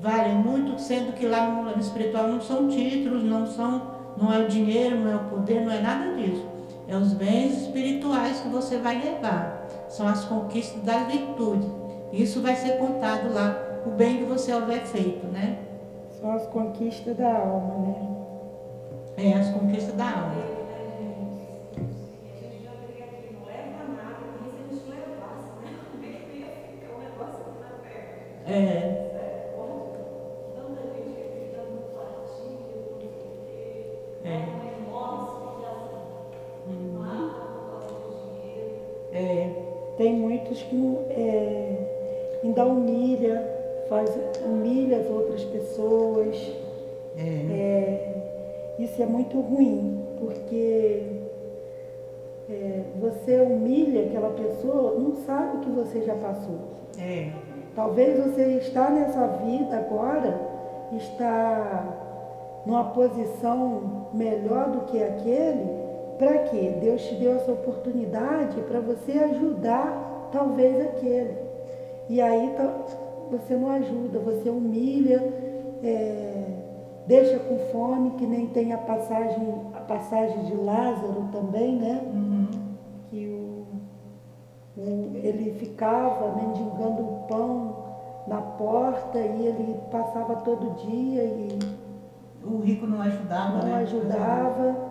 valem 0.00 0.36
muito, 0.36 0.80
sendo 0.80 1.12
que 1.12 1.26
lá 1.26 1.50
no 1.50 1.62
plano 1.64 1.80
espiritual 1.80 2.28
não 2.28 2.40
são 2.40 2.68
títulos, 2.68 3.22
não 3.22 3.46
são 3.46 3.98
não 4.16 4.32
é 4.32 4.38
o 4.38 4.48
dinheiro, 4.48 4.96
não 4.96 5.12
é 5.12 5.16
o 5.16 5.24
poder, 5.24 5.60
não 5.60 5.72
é 5.72 5.80
nada 5.80 6.14
disso. 6.14 6.44
É 6.88 6.96
os 6.96 7.12
bens 7.12 7.62
espirituais 7.62 8.40
que 8.40 8.48
você 8.48 8.78
vai 8.78 9.00
levar. 9.00 9.57
São 9.88 10.06
as 10.06 10.24
conquistas 10.24 10.82
das 10.82 11.06
virtudes. 11.06 11.68
Isso 12.12 12.40
vai 12.40 12.54
ser 12.54 12.78
contado 12.78 13.32
lá, 13.32 13.56
o 13.86 13.90
bem 13.90 14.18
que 14.18 14.24
você 14.24 14.52
houver 14.52 14.80
feito, 14.86 15.26
né? 15.26 15.58
São 16.20 16.32
as 16.32 16.46
conquistas 16.46 17.16
da 17.16 17.32
alma, 17.32 17.74
né? 17.86 18.16
É, 19.16 19.32
as 19.34 19.50
conquistas 19.50 19.94
da 19.94 20.04
alma. 20.04 20.58
É. 28.46 28.98
Tem 39.98 40.14
muitos 40.14 40.62
que 40.62 40.96
é, 41.10 42.38
ainda 42.42 42.64
humilha, 42.64 43.44
faz, 43.88 44.08
humilha 44.46 44.98
as 44.98 45.10
outras 45.10 45.44
pessoas. 45.44 46.36
É. 47.16 47.52
É, 47.52 48.14
isso 48.78 49.02
é 49.02 49.06
muito 49.06 49.40
ruim, 49.40 50.04
porque 50.20 51.02
é, 52.48 52.82
você 53.00 53.40
humilha 53.40 54.06
aquela 54.06 54.30
pessoa, 54.30 54.98
não 54.98 55.16
sabe 55.16 55.56
o 55.56 55.60
que 55.60 55.70
você 55.70 56.02
já 56.02 56.14
passou. 56.14 56.60
É. 57.00 57.30
Talvez 57.74 58.18
você 58.18 58.58
está 58.58 58.90
nessa 58.90 59.26
vida 59.26 59.76
agora, 59.76 60.40
está 60.92 61.96
numa 62.64 62.84
posição 62.84 64.06
melhor 64.12 64.70
do 64.70 64.80
que 64.86 65.02
aquele, 65.02 65.77
para 66.18 66.38
quê? 66.38 66.76
Deus 66.80 67.02
te 67.02 67.14
deu 67.14 67.36
essa 67.36 67.52
oportunidade 67.52 68.60
para 68.62 68.80
você 68.80 69.12
ajudar 69.12 70.28
talvez 70.32 70.80
aquele. 70.80 71.36
E 72.08 72.20
aí 72.20 72.54
tá, 72.56 72.74
você 73.30 73.56
não 73.56 73.70
ajuda, 73.70 74.18
você 74.18 74.50
humilha, 74.50 75.22
é, 75.82 76.44
deixa 77.06 77.38
com 77.38 77.58
fome, 77.70 78.10
que 78.12 78.26
nem 78.26 78.46
tem 78.48 78.72
a 78.72 78.78
passagem, 78.78 79.54
a 79.74 79.80
passagem 79.80 80.44
de 80.44 80.54
Lázaro 80.54 81.28
também, 81.30 81.76
né? 81.76 82.02
Uhum. 82.12 82.48
Que 83.10 83.26
o, 83.26 84.80
o, 84.80 85.10
ele 85.14 85.52
ficava 85.58 86.34
mendigando 86.34 87.02
o 87.02 87.24
pão 87.28 87.76
na 88.26 88.40
porta 88.40 89.18
e 89.18 89.46
ele 89.46 89.80
passava 89.90 90.36
todo 90.36 90.74
dia 90.86 91.24
e. 91.24 91.58
O 92.44 92.60
rico 92.60 92.86
não 92.86 93.02
ajudava, 93.02 93.58
não 93.58 93.68
né? 93.68 93.74
ajudava 93.76 94.87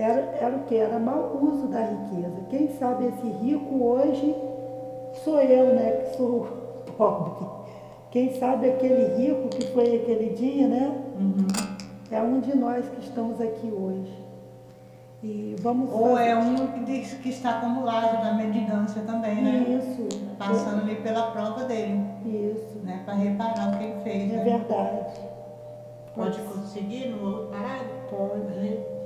era, 0.00 0.20
era 0.40 0.56
o 0.56 0.60
que? 0.64 0.76
Era 0.76 0.98
mau 0.98 1.38
uso 1.42 1.68
da 1.68 1.80
riqueza. 1.80 2.36
Quem 2.48 2.68
sabe 2.78 3.06
esse 3.06 3.26
rico 3.26 3.82
hoje 3.84 4.34
sou 5.24 5.40
eu, 5.40 5.74
né, 5.74 5.90
que 5.92 6.16
sou 6.16 6.46
pobre. 6.96 7.46
Quem 8.10 8.34
sabe 8.34 8.70
aquele 8.70 9.14
rico 9.16 9.48
que 9.48 9.66
foi 9.68 9.96
aquele 9.96 10.30
dia, 10.34 10.66
né? 10.66 10.92
Uhum. 11.18 11.46
É 12.10 12.20
um 12.20 12.40
de 12.40 12.56
nós 12.56 12.84
que 12.88 13.00
estamos 13.00 13.40
aqui 13.40 13.70
hoje. 13.72 14.18
E 15.22 15.54
vamos 15.60 15.92
Ou 15.92 16.16
fazer- 16.16 16.30
é 16.30 16.36
um 16.36 16.66
que, 16.68 16.80
diz 16.84 17.12
que 17.14 17.28
está 17.28 17.60
Lázaro 17.84 18.24
na 18.24 18.32
mendigância 18.34 19.02
também, 19.02 19.36
né? 19.36 19.64
Isso. 19.68 20.08
Passando 20.38 20.80
ali 20.82 20.96
pela 20.96 21.30
prova 21.30 21.64
dele, 21.64 22.00
Isso. 22.24 22.78
né? 22.82 23.02
Para 23.04 23.14
reparar 23.14 23.74
o 23.74 23.78
que 23.78 23.84
ele 23.84 24.00
fez. 24.02 24.32
É 24.32 24.36
né? 24.36 24.44
verdade. 24.44 25.20
Pode 26.14 26.38
conseguir 26.40 27.10
no 27.10 27.24
outro 27.24 27.46
parágrafo? 27.48 28.06
Pode. 28.10 28.99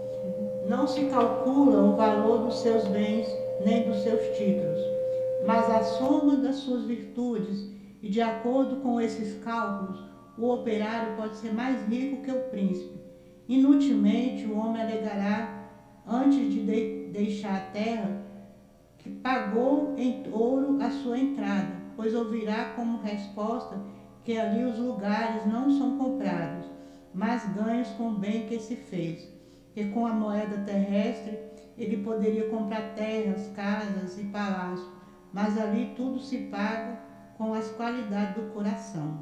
Não 0.67 0.87
se 0.87 1.05
calcula 1.11 1.83
o 1.83 1.95
valor 1.95 2.47
dos 2.47 2.61
seus 2.61 2.87
bens 2.89 3.29
nem 3.67 3.87
dos 3.87 3.99
seus 3.99 4.35
títulos, 4.35 4.81
mas 5.47 5.69
a 5.71 5.83
soma 5.83 6.37
das 6.37 6.57
suas 6.57 6.85
virtudes, 6.85 7.71
e 8.03 8.09
de 8.09 8.23
acordo 8.23 8.77
com 8.77 8.99
esses 8.99 9.45
cálculos, 9.45 10.03
o 10.39 10.49
operário 10.51 11.17
pode 11.17 11.37
ser 11.37 11.53
mais 11.53 11.87
rico 11.87 12.23
que 12.23 12.31
o 12.31 12.49
príncipe. 12.49 12.99
Inutilmente 13.47 14.47
o 14.47 14.57
homem 14.57 14.81
alegará, 14.81 15.69
antes 16.09 16.51
de, 16.51 16.65
de 16.65 17.09
deixar 17.13 17.57
a 17.57 17.71
terra, 17.71 18.23
que 18.97 19.11
pagou 19.11 19.93
em 19.99 20.23
ouro 20.33 20.79
a 20.81 20.91
sua 20.91 21.19
entrada, 21.19 21.77
pois 21.95 22.15
ouvirá 22.15 22.73
como 22.75 23.03
resposta 23.03 23.79
que 24.25 24.39
ali 24.39 24.65
os 24.65 24.79
lugares 24.79 25.45
não 25.45 25.71
são 25.71 25.99
comprados, 25.99 26.65
mas 27.13 27.45
ganhos 27.55 27.89
com 27.91 28.09
o 28.09 28.15
bem 28.15 28.47
que 28.47 28.59
se 28.59 28.77
fez 28.77 29.34
que 29.75 29.87
com 29.87 30.07
a 30.07 30.13
moeda 30.13 30.59
terrestre 30.59 31.37
ele 31.77 31.99
poderia 31.99 32.49
comprar 32.49 32.95
terras, 32.95 33.51
casas 33.57 34.17
e 34.19 34.25
palácios, 34.27 34.89
mas 35.33 35.59
ali 35.59 35.93
tudo 35.97 36.21
se 36.21 36.39
paga 36.45 37.01
com 37.37 37.53
as 37.53 37.69
qualidades 37.73 38.37
do 38.37 38.53
coração. 38.53 39.19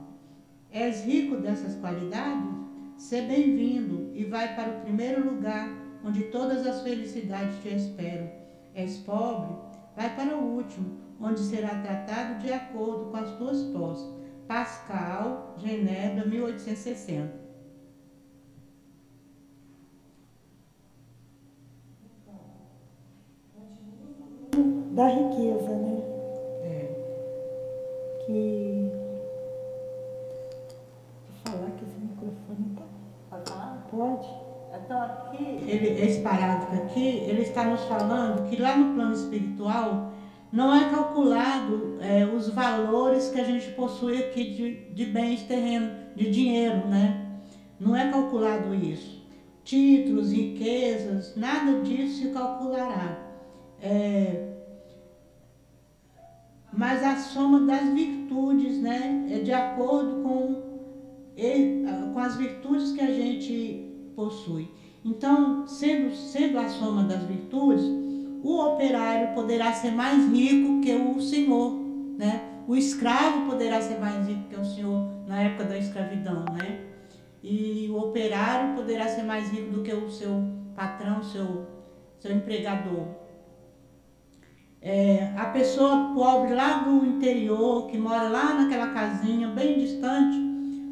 És 0.70 1.04
rico 1.04 1.38
dessas 1.38 1.74
qualidades? 1.76 2.52
Sê 2.98 3.22
bem-vindo 3.22 4.10
e 4.14 4.24
vai 4.24 4.54
para 4.54 4.70
o 4.70 4.80
primeiro 4.82 5.24
lugar 5.26 5.70
onde 6.04 6.24
todas 6.24 6.66
as 6.66 6.82
felicidades 6.82 7.56
te 7.62 7.68
esperam. 7.68 8.30
És 8.74 8.98
pobre? 8.98 9.56
Vai 9.96 10.14
para 10.14 10.36
o 10.36 10.56
último, 10.56 10.98
onde 11.18 11.40
será 11.40 11.80
tratado 11.80 12.40
de 12.40 12.52
acordo 12.52 13.10
com 13.10 13.16
as 13.16 13.30
tuas 13.36 13.62
posses. 13.72 14.06
Pascal, 14.46 15.54
Genebra, 15.58 16.26
1860. 16.26 17.41
Da 24.54 25.08
riqueza, 25.08 25.70
né? 25.70 26.02
É. 26.62 26.90
Que. 28.26 28.90
Vou 31.44 31.54
falar 31.54 31.70
que 31.70 31.84
esse 31.84 31.98
microfone 31.98 32.76
tá. 32.76 32.84
Pode 33.30 33.50
falar? 33.50 33.88
Pode? 33.90 34.28
Então 34.84 35.02
aqui, 35.02 35.64
ele, 35.66 36.02
esse 36.02 36.20
parágrafo 36.20 36.74
aqui, 36.74 37.24
ele 37.26 37.42
está 37.42 37.64
nos 37.64 37.82
falando 37.84 38.48
que 38.50 38.60
lá 38.60 38.76
no 38.76 38.94
plano 38.94 39.14
espiritual 39.14 40.12
não 40.52 40.74
é 40.74 40.90
calculado 40.90 41.96
é, 42.00 42.26
os 42.26 42.50
valores 42.50 43.30
que 43.30 43.40
a 43.40 43.44
gente 43.44 43.70
possui 43.70 44.18
aqui 44.18 44.52
de, 44.52 44.94
de 44.94 45.06
bens 45.06 45.44
terrenos, 45.44 45.92
de 46.14 46.30
dinheiro, 46.30 46.86
né? 46.88 47.38
Não 47.80 47.96
é 47.96 48.10
calculado 48.10 48.74
isso. 48.74 49.22
Títulos, 49.64 50.30
riquezas, 50.30 51.34
nada 51.36 51.80
disso 51.80 52.22
se 52.22 52.28
calculará. 52.30 53.31
É, 53.82 54.52
mas 56.72 57.02
a 57.02 57.16
soma 57.16 57.60
das 57.66 57.92
virtudes, 57.92 58.78
né? 58.80 59.26
É 59.30 59.38
de 59.40 59.52
acordo 59.52 60.22
com, 60.22 60.62
e- 61.36 61.84
com 62.12 62.18
as 62.18 62.36
virtudes 62.36 62.92
que 62.92 63.00
a 63.00 63.12
gente 63.12 64.12
possui. 64.16 64.70
Então, 65.04 65.66
sendo, 65.66 66.14
sendo 66.14 66.58
a 66.58 66.68
soma 66.68 67.02
das 67.04 67.24
virtudes, 67.24 67.84
o 68.42 68.58
operário 68.58 69.34
poderá 69.34 69.72
ser 69.72 69.90
mais 69.90 70.30
rico 70.32 70.80
que 70.80 70.94
o 70.94 71.20
senhor, 71.20 71.72
né? 72.16 72.40
O 72.66 72.76
escravo 72.76 73.50
poderá 73.50 73.80
ser 73.80 73.98
mais 73.98 74.26
rico 74.26 74.48
que 74.48 74.56
o 74.56 74.64
senhor 74.64 75.10
na 75.26 75.42
época 75.42 75.64
da 75.64 75.76
escravidão, 75.76 76.44
né? 76.54 76.86
E 77.42 77.88
o 77.90 77.98
operário 77.98 78.76
poderá 78.76 79.08
ser 79.08 79.24
mais 79.24 79.50
rico 79.50 79.72
do 79.72 79.82
que 79.82 79.92
o 79.92 80.08
seu 80.08 80.30
patrão, 80.76 81.22
seu, 81.22 81.66
seu 82.20 82.32
empregador. 82.32 83.21
É, 84.84 85.32
a 85.36 85.44
pessoa 85.46 86.12
pobre 86.12 86.54
lá 86.54 86.78
do 86.78 87.06
interior, 87.06 87.86
que 87.86 87.96
mora 87.96 88.28
lá 88.28 88.54
naquela 88.54 88.88
casinha 88.88 89.46
bem 89.46 89.78
distante, 89.78 90.36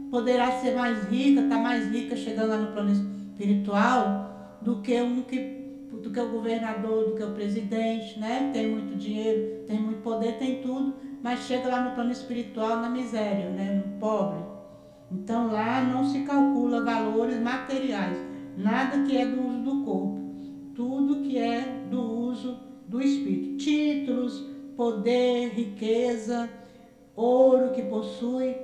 poderá 0.08 0.52
ser 0.52 0.76
mais 0.76 1.04
rica, 1.06 1.40
está 1.40 1.58
mais 1.58 1.90
rica 1.90 2.14
chegando 2.14 2.50
lá 2.50 2.56
no 2.56 2.72
plano 2.72 2.92
espiritual 2.92 4.58
do 4.62 4.80
que 4.80 5.00
um 5.02 5.22
que 5.22 5.58
do 5.90 6.10
que 6.10 6.20
o 6.20 6.30
governador, 6.30 7.10
do 7.10 7.14
que 7.16 7.22
o 7.22 7.32
presidente, 7.32 8.18
né? 8.18 8.50
Tem 8.52 8.70
muito 8.70 8.96
dinheiro, 8.96 9.64
tem 9.66 9.78
muito 9.78 10.00
poder, 10.02 10.38
tem 10.38 10.62
tudo, 10.62 10.94
mas 11.22 11.40
chega 11.40 11.68
lá 11.68 11.82
no 11.82 11.94
plano 11.94 12.12
espiritual 12.12 12.76
na 12.76 12.88
miséria, 12.88 13.50
né? 13.50 13.82
No 13.84 13.98
pobre. 13.98 14.42
Então 15.10 15.50
lá 15.52 15.82
não 15.82 16.04
se 16.04 16.20
calcula 16.20 16.84
valores 16.84 17.38
materiais, 17.40 18.16
nada 18.56 19.02
que 19.02 19.16
é 19.16 19.26
do 19.26 19.46
uso 19.46 19.58
do 19.58 19.84
corpo, 19.84 20.20
tudo 20.74 21.22
que 21.22 21.36
é 21.36 21.86
do 21.90 22.00
uso 22.00 22.69
do 22.90 23.00
espírito. 23.00 23.56
Títulos, 23.56 24.44
poder, 24.76 25.50
riqueza, 25.50 26.50
ouro 27.14 27.70
que 27.70 27.82
possui, 27.82 28.56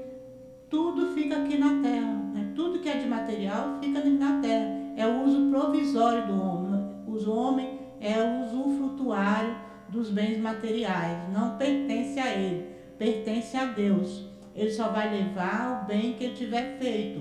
tudo 0.68 1.14
fica 1.14 1.36
aqui 1.38 1.56
na 1.56 1.80
terra. 1.80 2.12
Né? 2.34 2.52
Tudo 2.56 2.80
que 2.80 2.88
é 2.88 2.96
de 2.96 3.06
material 3.06 3.78
fica 3.80 4.04
na 4.04 4.40
terra. 4.40 4.66
É 4.96 5.06
o 5.06 5.22
uso 5.22 5.48
provisório 5.50 6.26
do 6.26 6.42
homem. 6.42 6.86
O 7.06 7.30
homem 7.30 7.78
é 8.00 8.20
o 8.20 8.44
usufrutuário 8.44 9.56
dos 9.88 10.10
bens 10.10 10.38
materiais. 10.38 11.32
Não 11.32 11.56
pertence 11.56 12.18
a 12.18 12.34
ele, 12.34 12.66
pertence 12.98 13.56
a 13.56 13.66
Deus. 13.66 14.26
Ele 14.54 14.70
só 14.70 14.88
vai 14.88 15.10
levar 15.10 15.82
o 15.82 15.86
bem 15.86 16.14
que 16.14 16.24
ele 16.24 16.34
tiver 16.34 16.78
feito. 16.78 17.20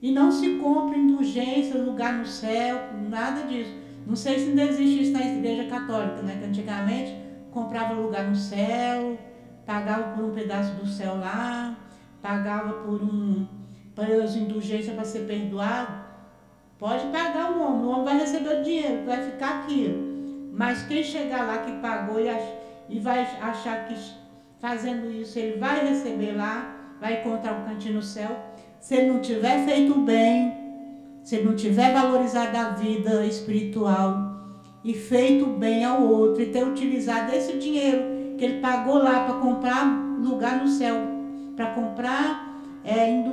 E 0.00 0.10
não 0.10 0.32
se 0.32 0.56
compra 0.56 0.96
indulgência, 0.96 1.80
lugar 1.80 2.18
no 2.18 2.26
céu, 2.26 2.90
nada 3.08 3.42
disso. 3.42 3.81
Não 4.06 4.16
sei 4.16 4.38
se 4.38 4.50
ainda 4.50 4.64
existe 4.64 5.02
isso 5.02 5.12
na 5.12 5.24
igreja 5.24 5.68
católica, 5.68 6.22
né? 6.22 6.38
Que 6.40 6.46
antigamente 6.46 7.16
comprava 7.50 7.94
lugar 7.94 8.24
no 8.24 8.36
céu, 8.36 9.18
pagava 9.64 10.14
por 10.14 10.24
um 10.24 10.30
pedaço 10.32 10.74
do 10.74 10.86
céu 10.86 11.16
lá, 11.16 11.76
pagava 12.20 12.72
por 12.84 13.02
um 13.02 13.46
para 13.94 14.22
as 14.22 14.34
indulgências 14.34 14.94
para 14.94 15.04
ser 15.04 15.26
perdoado. 15.26 16.02
Pode 16.78 17.06
pagar 17.08 17.52
o 17.52 17.62
homem, 17.62 17.84
o 17.84 17.88
homem 17.90 18.04
vai 18.04 18.18
receber 18.18 18.60
o 18.60 18.62
dinheiro, 18.62 19.04
vai 19.06 19.22
ficar 19.30 19.60
aqui. 19.60 20.50
Mas 20.52 20.82
quem 20.84 21.02
chegar 21.02 21.46
lá 21.46 21.58
que 21.58 21.72
pagou 21.80 22.20
e, 22.20 22.28
ach, 22.28 22.42
e 22.88 22.98
vai 22.98 23.20
achar 23.40 23.86
que 23.86 23.94
fazendo 24.60 25.10
isso 25.10 25.38
ele 25.38 25.58
vai 25.58 25.86
receber 25.86 26.32
lá, 26.32 26.96
vai 27.00 27.20
encontrar 27.20 27.52
um 27.52 27.64
cantinho 27.64 27.94
no 27.94 28.02
céu. 28.02 28.30
Se 28.80 28.96
ele 28.96 29.12
não 29.12 29.20
tiver 29.20 29.64
feito 29.64 29.94
bem, 30.00 30.61
se 31.22 31.36
ele 31.36 31.44
não 31.44 31.56
tiver 31.56 31.92
valorizado 31.92 32.56
a 32.56 32.70
vida 32.70 33.24
espiritual 33.24 34.32
e 34.84 34.92
feito 34.94 35.46
bem 35.46 35.84
ao 35.84 36.02
outro 36.02 36.42
e 36.42 36.46
ter 36.46 36.66
utilizado 36.66 37.34
esse 37.34 37.58
dinheiro 37.58 38.36
que 38.36 38.44
ele 38.44 38.60
pagou 38.60 38.98
lá 38.98 39.24
para 39.24 39.34
comprar 39.34 39.86
lugar 40.18 40.60
no 40.60 40.68
céu, 40.68 40.96
para 41.54 41.74
comprar 41.74 42.58
é, 42.84 43.10
indo, 43.10 43.32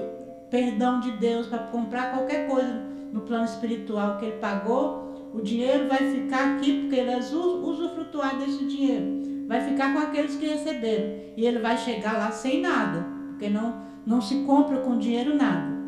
perdão 0.49 0.99
de 0.99 1.11
Deus, 1.11 1.47
para 1.47 1.59
comprar 1.59 2.11
qualquer 2.11 2.47
coisa 2.47 2.85
no 3.11 3.21
plano 3.21 3.45
espiritual 3.45 4.17
que 4.17 4.25
ele 4.25 4.37
pagou, 4.37 5.31
o 5.33 5.41
dinheiro 5.41 5.87
vai 5.87 6.11
ficar 6.11 6.55
aqui 6.55 6.81
porque 6.81 6.95
ele 6.95 7.11
é 7.11 7.17
usufrutuar 7.17 8.37
desse 8.37 8.65
dinheiro. 8.65 9.45
Vai 9.47 9.61
ficar 9.61 9.93
com 9.93 9.99
aqueles 9.99 10.35
que 10.35 10.45
receberam. 10.45 11.19
E 11.35 11.45
ele 11.45 11.59
vai 11.59 11.77
chegar 11.77 12.13
lá 12.13 12.31
sem 12.31 12.61
nada, 12.61 13.05
porque 13.29 13.49
não, 13.49 13.81
não 14.05 14.21
se 14.21 14.43
compra 14.43 14.77
com 14.77 14.97
dinheiro 14.97 15.35
nada. 15.35 15.78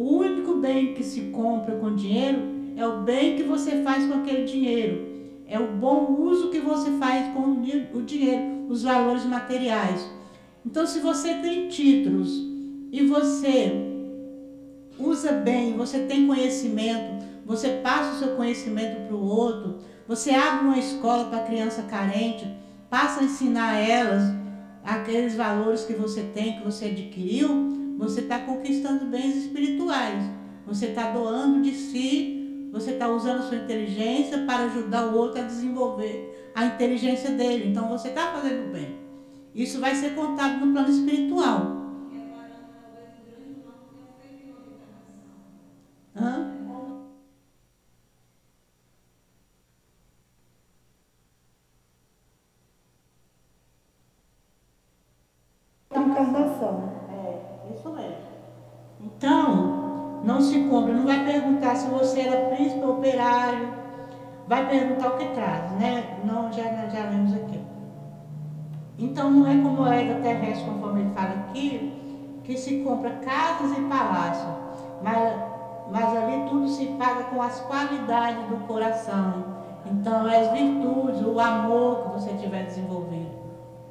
O 0.00 0.16
único 0.16 0.54
bem 0.54 0.94
que 0.94 1.04
se 1.04 1.20
compra 1.30 1.76
com 1.76 1.94
dinheiro 1.94 2.40
é 2.74 2.86
o 2.86 3.02
bem 3.02 3.36
que 3.36 3.42
você 3.42 3.82
faz 3.82 4.06
com 4.06 4.14
aquele 4.14 4.44
dinheiro. 4.44 5.06
É 5.46 5.60
o 5.60 5.76
bom 5.76 6.16
uso 6.22 6.48
que 6.48 6.58
você 6.58 6.92
faz 6.92 7.30
com 7.34 7.50
o 7.50 8.02
dinheiro, 8.06 8.66
os 8.66 8.82
valores 8.82 9.26
materiais. 9.26 10.00
Então, 10.64 10.86
se 10.86 11.00
você 11.00 11.34
tem 11.34 11.68
títulos 11.68 12.30
e 12.90 13.06
você 13.06 13.72
usa 14.98 15.32
bem, 15.32 15.76
você 15.76 15.98
tem 15.98 16.26
conhecimento, 16.26 17.22
você 17.44 17.68
passa 17.82 18.14
o 18.14 18.18
seu 18.20 18.36
conhecimento 18.36 19.06
para 19.06 19.14
o 19.14 19.22
outro, 19.22 19.80
você 20.08 20.30
abre 20.30 20.64
uma 20.64 20.78
escola 20.78 21.26
para 21.26 21.44
criança 21.44 21.82
carente, 21.82 22.50
passa 22.88 23.20
a 23.20 23.24
ensinar 23.24 23.74
a 23.74 23.78
elas 23.78 24.22
aqueles 24.82 25.36
valores 25.36 25.84
que 25.84 25.92
você 25.92 26.22
tem, 26.22 26.56
que 26.56 26.64
você 26.64 26.86
adquiriu, 26.86 27.79
você 28.00 28.22
está 28.22 28.38
conquistando 28.38 29.04
bens 29.04 29.36
espirituais, 29.36 30.24
você 30.66 30.86
está 30.86 31.10
doando 31.10 31.60
de 31.60 31.74
si, 31.74 32.70
você 32.72 32.92
está 32.92 33.06
usando 33.10 33.46
sua 33.46 33.58
inteligência 33.58 34.38
para 34.46 34.64
ajudar 34.64 35.08
o 35.08 35.18
outro 35.18 35.42
a 35.42 35.44
desenvolver 35.44 36.50
a 36.54 36.64
inteligência 36.64 37.30
dele. 37.32 37.68
Então 37.68 37.90
você 37.90 38.08
está 38.08 38.32
fazendo 38.32 38.72
bem. 38.72 38.98
Isso 39.54 39.80
vai 39.80 39.94
ser 39.94 40.14
contado 40.14 40.64
no 40.64 40.72
plano 40.72 40.88
espiritual. 40.88 41.76
Hã? 46.16 46.56
Encarnação. 55.94 56.89
Não 60.22 60.40
se 60.40 60.58
compra, 60.64 60.92
não 60.92 61.06
vai 61.06 61.24
perguntar 61.24 61.76
se 61.76 61.88
você 61.88 62.20
era 62.20 62.54
príncipe 62.54 62.84
ou 62.84 62.98
operário, 62.98 63.68
vai 64.46 64.68
perguntar 64.68 65.08
o 65.08 65.16
que 65.16 65.26
traz, 65.28 65.70
né? 65.72 66.18
Não, 66.24 66.52
já, 66.52 66.64
já 66.88 67.08
lemos 67.08 67.34
aqui. 67.34 67.60
Então 68.98 69.30
não 69.30 69.46
é 69.46 69.54
com 69.54 69.70
moeda 69.70 70.20
terrestre, 70.20 70.68
conforme 70.68 71.00
ele 71.00 71.10
fala 71.14 71.30
aqui, 71.30 72.40
que 72.44 72.58
se 72.58 72.80
compra 72.80 73.10
casas 73.12 73.78
e 73.78 73.80
palácios, 73.82 74.52
mas, 75.02 75.34
mas 75.90 76.16
ali 76.16 76.44
tudo 76.48 76.68
se 76.68 76.86
paga 76.98 77.24
com 77.24 77.40
as 77.40 77.60
qualidades 77.60 78.46
do 78.48 78.66
coração. 78.66 79.44
Então 79.86 80.28
é 80.28 80.40
as 80.40 80.52
virtudes, 80.52 81.22
o 81.22 81.40
amor 81.40 82.02
que 82.02 82.20
você 82.20 82.34
tiver 82.34 82.64
desenvolvido, 82.64 83.30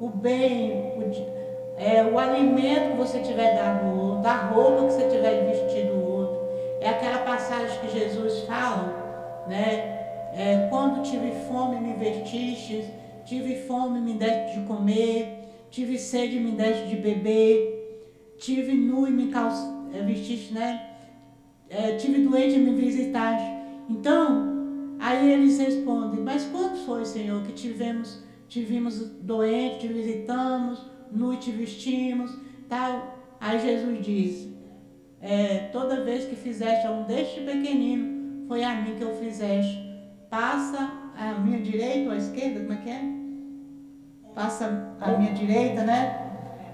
o 0.00 0.08
bem, 0.08 0.94
o, 0.96 1.80
é, 1.80 2.04
o 2.04 2.18
alimento 2.18 2.92
que 2.92 2.96
você 2.98 3.18
tiver 3.18 3.56
dado 3.56 3.86
ao 3.86 3.96
outro, 3.96 4.30
a 4.30 4.34
roupa 4.34 4.86
que 4.86 4.92
você 4.92 5.08
tiver 5.08 5.46
vestido 5.46 5.89
passagem 7.50 7.80
que 7.80 7.98
Jesus 7.98 8.44
fala, 8.44 9.44
né? 9.48 9.98
É, 10.32 10.68
quando 10.70 11.02
tive 11.02 11.32
fome 11.48 11.80
me 11.80 11.94
vestistes, 11.94 12.86
tive 13.24 13.56
fome 13.66 14.00
me 14.00 14.14
deste 14.14 14.60
de 14.60 14.66
comer, 14.66 15.48
tive 15.68 15.98
sede 15.98 16.38
me 16.38 16.52
deste 16.52 16.86
de 16.86 16.96
beber, 16.96 18.36
tive 18.38 18.72
nu 18.74 19.08
e 19.08 19.10
me 19.10 19.32
calç... 19.32 19.54
É, 19.92 20.02
vestiste, 20.02 20.54
né? 20.54 20.90
É, 21.68 21.96
tive 21.96 22.22
doente 22.22 22.54
e 22.54 22.58
me 22.58 22.80
visitaste. 22.80 23.44
Então, 23.88 24.96
aí 25.00 25.32
eles 25.32 25.58
respondem, 25.58 26.20
mas 26.20 26.44
quando 26.44 26.76
foi, 26.86 27.04
Senhor, 27.04 27.42
que 27.42 27.52
tivemos, 27.52 28.22
tivemos 28.46 29.00
doente, 29.22 29.80
te 29.80 29.88
visitamos, 29.88 30.86
nu 31.10 31.34
te 31.34 31.50
vestimos, 31.50 32.30
tal. 32.68 33.18
Aí 33.40 33.58
Jesus 33.58 34.06
diz, 34.06 34.49
é, 35.22 35.68
toda 35.72 36.04
vez 36.04 36.24
que 36.24 36.34
fizeste 36.34 36.86
a 36.86 36.90
um 36.90 37.04
deste 37.04 37.40
pequenino, 37.40 38.46
foi 38.48 38.64
a 38.64 38.74
mim 38.74 38.94
que 38.96 39.02
eu 39.02 39.14
fizeste. 39.16 39.88
Passa 40.28 40.90
a 41.18 41.34
minha 41.34 41.60
direita 41.60 42.08
ou 42.08 42.14
a 42.14 42.18
esquerda, 42.18 42.60
como 42.60 42.72
é 42.72 42.76
que 42.76 42.90
é? 42.90 43.02
Passa 44.34 44.94
a 45.00 45.10
minha 45.12 45.32
direita, 45.32 45.82
né? 45.82 46.30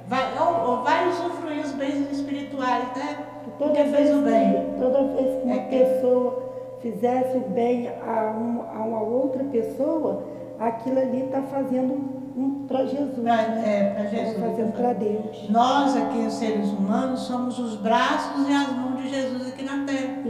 Vai, 0.06 0.38
ou, 0.38 0.70
ou 0.70 0.84
vai 0.84 1.08
usufruir 1.08 1.60
os 1.64 1.72
bens 1.72 2.10
espirituais, 2.12 2.84
né? 2.96 3.26
Toda 3.58 3.70
Porque 3.70 3.84
fez 3.84 4.14
o 4.14 4.22
bem. 4.22 4.74
toda 4.78 5.02
vez 5.14 5.38
que 5.38 5.44
uma 5.44 5.54
é 5.54 5.58
que... 5.58 5.78
pessoa 5.78 6.46
fizesse 6.80 7.36
o 7.36 7.48
bem 7.50 7.88
a 7.88 8.30
uma, 8.30 8.64
a 8.70 8.84
uma 8.84 9.00
outra 9.00 9.42
pessoa, 9.44 10.24
aquilo 10.58 11.00
ali 11.00 11.24
está 11.24 11.42
fazendo 11.42 12.25
para 12.68 12.84
Jesus. 12.84 13.14
Pra, 13.14 13.36
né? 13.36 13.62
É, 13.64 13.94
para 13.94 14.04
Jesus. 14.06 14.38
Fazendo 14.38 14.72
para 14.72 14.92
Deus. 14.92 15.48
Nós 15.48 15.96
aqui, 15.96 16.18
os 16.18 16.34
seres 16.34 16.68
humanos, 16.68 17.20
somos 17.20 17.58
os 17.58 17.76
braços 17.76 18.48
e 18.48 18.52
as 18.52 18.72
mãos 18.72 19.02
de 19.02 19.08
Jesus 19.08 19.48
aqui 19.48 19.64
na 19.64 19.84
terra. 19.84 20.22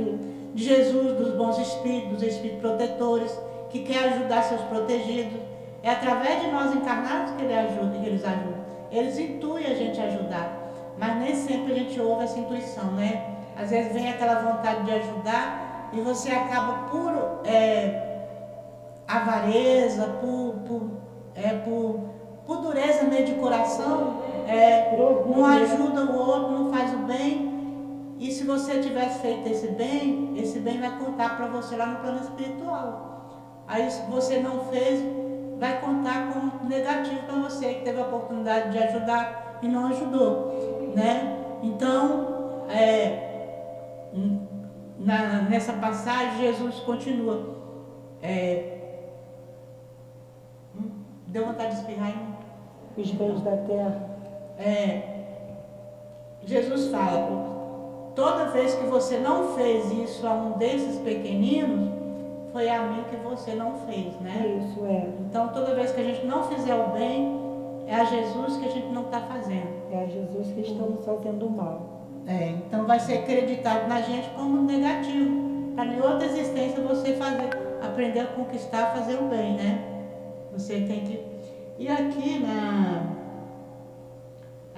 De 0.55 0.65
Jesus, 0.65 1.17
dos 1.17 1.37
bons 1.37 1.59
espíritos, 1.59 2.13
dos 2.13 2.23
espíritos 2.23 2.61
protetores, 2.61 3.39
que 3.71 3.81
quer 3.81 4.15
ajudar 4.15 4.43
seus 4.43 4.61
protegidos. 4.63 5.41
É 5.83 5.91
através 5.91 6.43
de 6.43 6.51
nós 6.51 6.75
encarnados 6.75 7.33
que, 7.35 7.43
ele 7.43 7.55
ajuda, 7.55 7.99
que 7.99 8.07
eles 8.07 8.25
ajudam. 8.25 8.67
Eles 8.91 9.19
intuem 9.19 9.67
a 9.67 9.75
gente 9.75 10.01
ajudar. 10.01 10.67
Mas 10.99 11.17
nem 11.17 11.35
sempre 11.35 11.73
a 11.73 11.77
gente 11.77 12.01
ouve 12.01 12.25
essa 12.25 12.39
intuição, 12.39 12.93
né? 12.93 13.37
Às 13.57 13.71
vezes 13.71 13.93
vem 13.93 14.09
aquela 14.09 14.41
vontade 14.41 14.85
de 14.85 14.93
ajudar 14.93 15.91
e 15.93 16.01
você 16.01 16.31
acaba 16.31 16.89
por 16.89 17.41
é, 17.45 18.21
avareza, 19.07 20.07
por, 20.21 20.55
por 20.67 20.91
é, 21.37 21.51
por, 21.65 22.01
por 22.47 22.63
dureza 22.63 23.05
meio 23.05 23.27
de 23.27 23.35
coração, 23.35 24.23
é, 24.47 24.97
não 24.97 25.45
ajuda 25.45 26.05
o 26.05 26.19
outro, 26.19 26.53
não 26.53 26.71
faz 26.73 26.95
o 26.95 26.99
bem. 26.99 27.57
E 28.19 28.31
se 28.31 28.45
você 28.45 28.81
tivesse 28.81 29.21
feito 29.21 29.47
esse 29.49 29.69
bem, 29.69 30.33
esse 30.37 30.59
bem 30.61 30.81
vai 30.81 30.99
contar 30.99 31.37
para 31.37 31.49
você 31.49 31.77
lá 31.77 31.87
no 31.87 31.99
plano 31.99 32.21
espiritual. 32.21 33.65
Aí 33.69 33.91
se 33.91 34.03
você 34.11 34.39
não 34.39 34.61
fez, 34.67 35.03
vai 35.59 35.81
contar 35.81 36.33
como 36.33 36.69
negativo 36.69 37.23
para 37.27 37.35
você, 37.37 37.75
que 37.75 37.83
teve 37.83 38.01
a 38.01 38.07
oportunidade 38.07 38.71
de 38.71 38.79
ajudar 38.79 39.59
e 39.63 39.69
não 39.69 39.89
ajudou. 39.89 40.93
Né? 40.95 41.37
Então, 41.63 42.67
é, 42.71 43.27
na, 44.99 45.43
nessa 45.43 45.75
passagem, 45.75 46.39
Jesus 46.39 46.77
continua. 46.81 47.57
É, 48.23 48.76
Deu 51.37 51.45
vontade 51.45 51.73
de 51.73 51.81
espirrar 51.83 52.15
em 52.97 53.03
os 53.03 53.11
bens 53.11 53.43
da 53.43 53.59
terra. 53.59 54.09
É. 54.59 55.03
Jesus 56.47 56.91
fala, 56.91 57.29
toda 58.15 58.47
vez 58.47 58.75
que 58.75 58.87
você 58.87 59.19
não 59.19 59.55
fez 59.55 59.93
isso 59.93 60.27
a 60.27 60.33
um 60.33 60.53
desses 60.53 60.99
pequeninos, 61.01 61.91
foi 62.55 62.71
a 62.71 62.85
mim 62.85 63.05
que 63.11 63.17
você 63.17 63.55
não 63.55 63.75
fez, 63.87 64.19
né? 64.21 64.63
Isso 64.63 64.87
é. 64.87 65.09
Então 65.29 65.49
toda 65.49 65.75
vez 65.75 65.93
que 65.93 66.01
a 66.01 66.05
gente 66.05 66.25
não 66.25 66.45
fizer 66.45 66.75
o 66.75 66.93
bem, 66.93 67.39
é 67.87 67.97
a 67.97 68.05
Jesus 68.05 68.57
que 68.57 68.65
a 68.65 68.71
gente 68.71 68.89
não 68.89 69.03
está 69.03 69.21
fazendo. 69.21 69.93
É 69.93 70.05
a 70.05 70.07
Jesus 70.07 70.47
que 70.55 70.61
estamos 70.63 71.05
fazendo 71.05 71.49
o 71.49 71.51
mal. 71.51 72.01
É, 72.27 72.49
então 72.49 72.87
vai 72.87 72.99
ser 72.99 73.19
acreditado 73.19 73.87
na 73.89 74.01
gente 74.01 74.31
como 74.31 74.63
negativo. 74.63 75.75
Para 75.75 75.85
em 75.85 76.01
outra 76.01 76.25
existência 76.25 76.83
você 76.83 77.13
fazer, 77.13 77.51
aprender 77.83 78.21
a 78.21 78.27
conquistar, 78.29 78.95
fazer 78.95 79.17
o 79.17 79.25
bem, 79.25 79.53
né? 79.53 79.96
Você 80.57 80.81
tem 80.81 81.01
que. 81.05 81.25
E 81.79 81.89
aqui 81.89 82.39
na. 82.39 83.15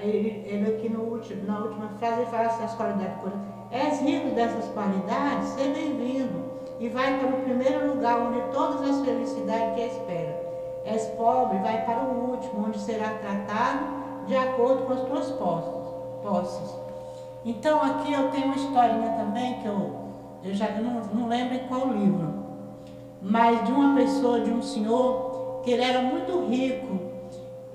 Ele, 0.01 0.45
ele 0.47 0.77
aqui 0.77 0.89
no 0.89 1.03
último, 1.03 1.45
na 1.47 1.59
última 1.59 1.89
frase 1.99 2.21
ele 2.21 2.31
fala 2.31 2.47
assim, 2.47 2.65
as 2.65 2.75
qualidades 2.75 3.17
És 3.71 4.01
rico 4.01 4.35
dessas 4.35 4.65
qualidades, 4.73 5.49
seja 5.49 5.73
bem-vindo. 5.73 6.49
E 6.81 6.89
vai 6.89 7.19
para 7.19 7.29
o 7.29 7.43
primeiro 7.43 7.95
lugar 7.95 8.19
onde 8.21 8.41
todas 8.53 8.81
as 8.89 9.05
felicidades 9.05 9.75
te 9.75 9.83
esperam. 9.83 10.35
És 10.85 11.07
pobre, 11.17 11.59
vai 11.59 11.85
para 11.85 12.05
o 12.05 12.31
último, 12.31 12.67
onde 12.67 12.79
será 12.79 13.11
tratado 13.15 13.99
de 14.27 14.37
acordo 14.37 14.87
com 14.87 14.93
as 14.93 15.01
tuas 15.03 15.31
posses. 16.23 16.75
Então 17.45 17.83
aqui 17.83 18.13
eu 18.13 18.31
tenho 18.31 18.47
uma 18.47 18.57
historinha 18.57 19.11
também 19.13 19.61
que 19.61 19.67
eu, 19.67 19.97
eu 20.45 20.55
já 20.55 20.71
não, 20.73 21.03
não 21.13 21.29
lembro 21.29 21.55
em 21.55 21.67
qual 21.67 21.89
livro, 21.89 22.35
mas 23.21 23.65
de 23.65 23.73
uma 23.73 23.95
pessoa, 23.97 24.41
de 24.41 24.51
um 24.51 24.63
senhor 24.63 25.28
que 25.69 25.75
ele 25.75 25.85
era 25.85 26.01
muito 26.01 26.47
rico 26.47 26.99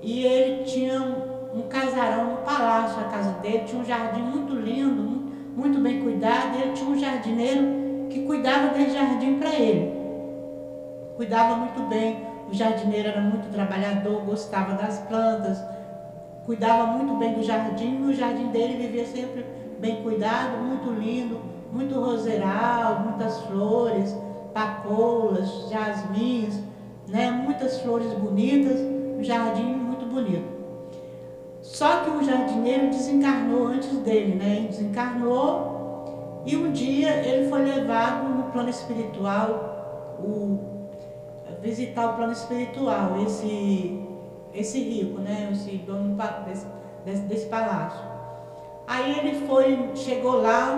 e 0.02 0.26
ele 0.26 0.64
tinha 0.64 1.00
um, 1.00 1.62
casarão 1.68 2.32
no 2.32 2.36
palácio, 2.38 3.00
a 3.00 3.04
casa 3.04 3.30
dele, 3.34 3.62
tinha 3.64 3.80
um 3.80 3.84
jardim 3.84 4.20
muito 4.20 4.52
lindo, 4.52 5.00
muito, 5.00 5.56
muito 5.56 5.78
bem 5.78 6.02
cuidado, 6.02 6.58
e 6.58 6.62
ele 6.62 6.72
tinha 6.72 6.90
um 6.90 6.98
jardineiro 6.98 8.08
que 8.10 8.26
cuidava 8.26 8.74
desse 8.74 8.94
jardim 8.94 9.38
para 9.38 9.54
ele. 9.54 9.94
Cuidava 11.16 11.54
muito 11.54 11.88
bem, 11.88 12.26
o 12.50 12.52
jardineiro 12.52 13.10
era 13.10 13.20
muito 13.20 13.48
trabalhador, 13.52 14.22
gostava 14.22 14.74
das 14.74 14.98
plantas, 14.98 15.62
cuidava 16.44 16.86
muito 16.86 17.14
bem 17.14 17.34
do 17.34 17.44
jardim, 17.44 18.02
e 18.02 18.10
o 18.10 18.12
jardim 18.12 18.48
dele 18.48 18.76
vivia 18.88 19.06
sempre 19.06 19.46
bem 19.78 20.02
cuidado, 20.02 20.58
muito 20.58 20.90
lindo, 20.90 21.40
muito 21.72 21.94
roseral, 21.94 23.04
muitas 23.04 23.40
flores, 23.42 24.16
papoulas, 24.52 25.68
jasmins, 25.70 26.60
né? 27.08 27.30
muitas 27.30 27.80
flores 27.80 28.12
bonitas, 28.14 28.80
um 28.80 29.22
jardim 29.22 29.64
muito 29.64 30.06
bonito. 30.06 30.54
Só 31.60 32.02
que 32.02 32.10
o 32.10 32.22
jardineiro 32.22 32.88
desencarnou 32.90 33.68
antes 33.68 33.90
dele, 34.00 34.34
né? 34.34 34.56
Ele 34.58 34.68
desencarnou 34.68 36.42
e 36.44 36.56
um 36.56 36.70
dia 36.72 37.26
ele 37.26 37.48
foi 37.48 37.62
levado 37.62 38.28
no 38.28 38.44
plano 38.52 38.68
espiritual, 38.68 40.16
o, 40.18 40.58
visitar 41.62 42.10
o 42.10 42.16
plano 42.16 42.32
espiritual, 42.32 43.18
esse, 43.26 43.98
esse 44.52 44.78
rico, 44.78 45.20
né? 45.20 45.48
Esse 45.52 45.78
dono 45.78 46.14
desse, 46.46 46.66
desse, 47.04 47.22
desse 47.22 47.46
palácio. 47.46 48.04
Aí 48.86 49.18
ele 49.18 49.46
foi, 49.46 49.90
chegou 49.94 50.42
lá, 50.42 50.76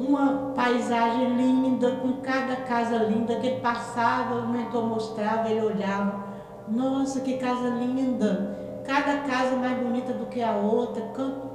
uma 0.00 0.52
paisagem 0.54 1.36
linda, 1.36 1.90
com 1.96 2.14
cada 2.22 2.56
casa 2.56 2.96
linda 2.96 3.36
que 3.36 3.46
ele 3.46 3.60
passava, 3.60 4.36
o 4.36 4.48
mentor 4.48 4.86
mostrava, 4.86 5.50
ele 5.50 5.60
olhava. 5.60 6.24
Nossa, 6.66 7.20
que 7.20 7.36
casa 7.36 7.68
linda! 7.68 8.58
Cada 8.84 9.18
casa 9.18 9.56
mais 9.56 9.78
bonita 9.78 10.12
do 10.14 10.26
que 10.26 10.42
a 10.42 10.52
outra, 10.52 11.02
quanto, 11.14 11.50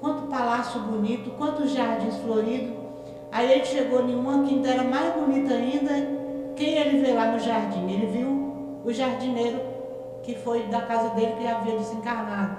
quanto 0.00 0.22
palácio 0.28 0.80
bonito, 0.80 1.30
quantos 1.32 1.72
jardins 1.72 2.16
floridos. 2.16 2.74
Aí 3.30 3.52
ele 3.52 3.64
chegou 3.64 4.08
em 4.08 4.14
uma 4.14 4.44
que 4.44 4.54
ainda 4.54 4.70
era 4.70 4.84
mais 4.84 5.12
bonita 5.14 5.52
ainda. 5.52 5.92
Quem 6.56 6.78
ele 6.78 7.04
vê 7.04 7.12
lá 7.12 7.32
no 7.32 7.38
jardim? 7.38 7.90
Ele 7.90 8.06
viu 8.06 8.80
o 8.84 8.92
jardineiro 8.92 9.60
que 10.22 10.34
foi 10.34 10.62
da 10.68 10.80
casa 10.82 11.10
dele 11.10 11.34
que 11.38 11.46
havia 11.46 11.76
desencarnado. 11.76 12.56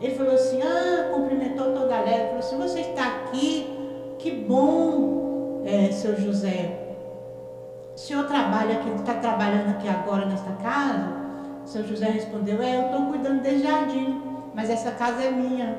Ele 0.00 0.14
falou 0.14 0.34
assim, 0.34 0.60
ah, 0.62 1.10
cumprimentou 1.12 1.72
toda 1.74 1.96
a 1.96 2.00
leve, 2.00 2.26
falou 2.26 2.38
assim, 2.38 2.56
você 2.58 2.80
está 2.80 3.06
aqui 3.06 3.77
que 4.18 4.30
bom, 4.32 5.62
é, 5.64 5.90
seu 5.92 6.20
José. 6.20 6.86
O 7.94 7.98
senhor 7.98 8.26
trabalha 8.26 8.78
aqui, 8.78 8.90
está 8.90 9.14
trabalhando 9.14 9.70
aqui 9.70 9.88
agora 9.88 10.26
nesta 10.26 10.52
casa? 10.52 11.16
Seu 11.64 11.86
José 11.86 12.06
respondeu, 12.06 12.62
é, 12.62 12.76
eu 12.76 12.86
estou 12.86 13.06
cuidando 13.06 13.42
desse 13.42 13.62
jardim. 13.62 14.20
mas 14.54 14.70
essa 14.70 14.90
casa 14.92 15.22
é 15.22 15.30
minha. 15.30 15.76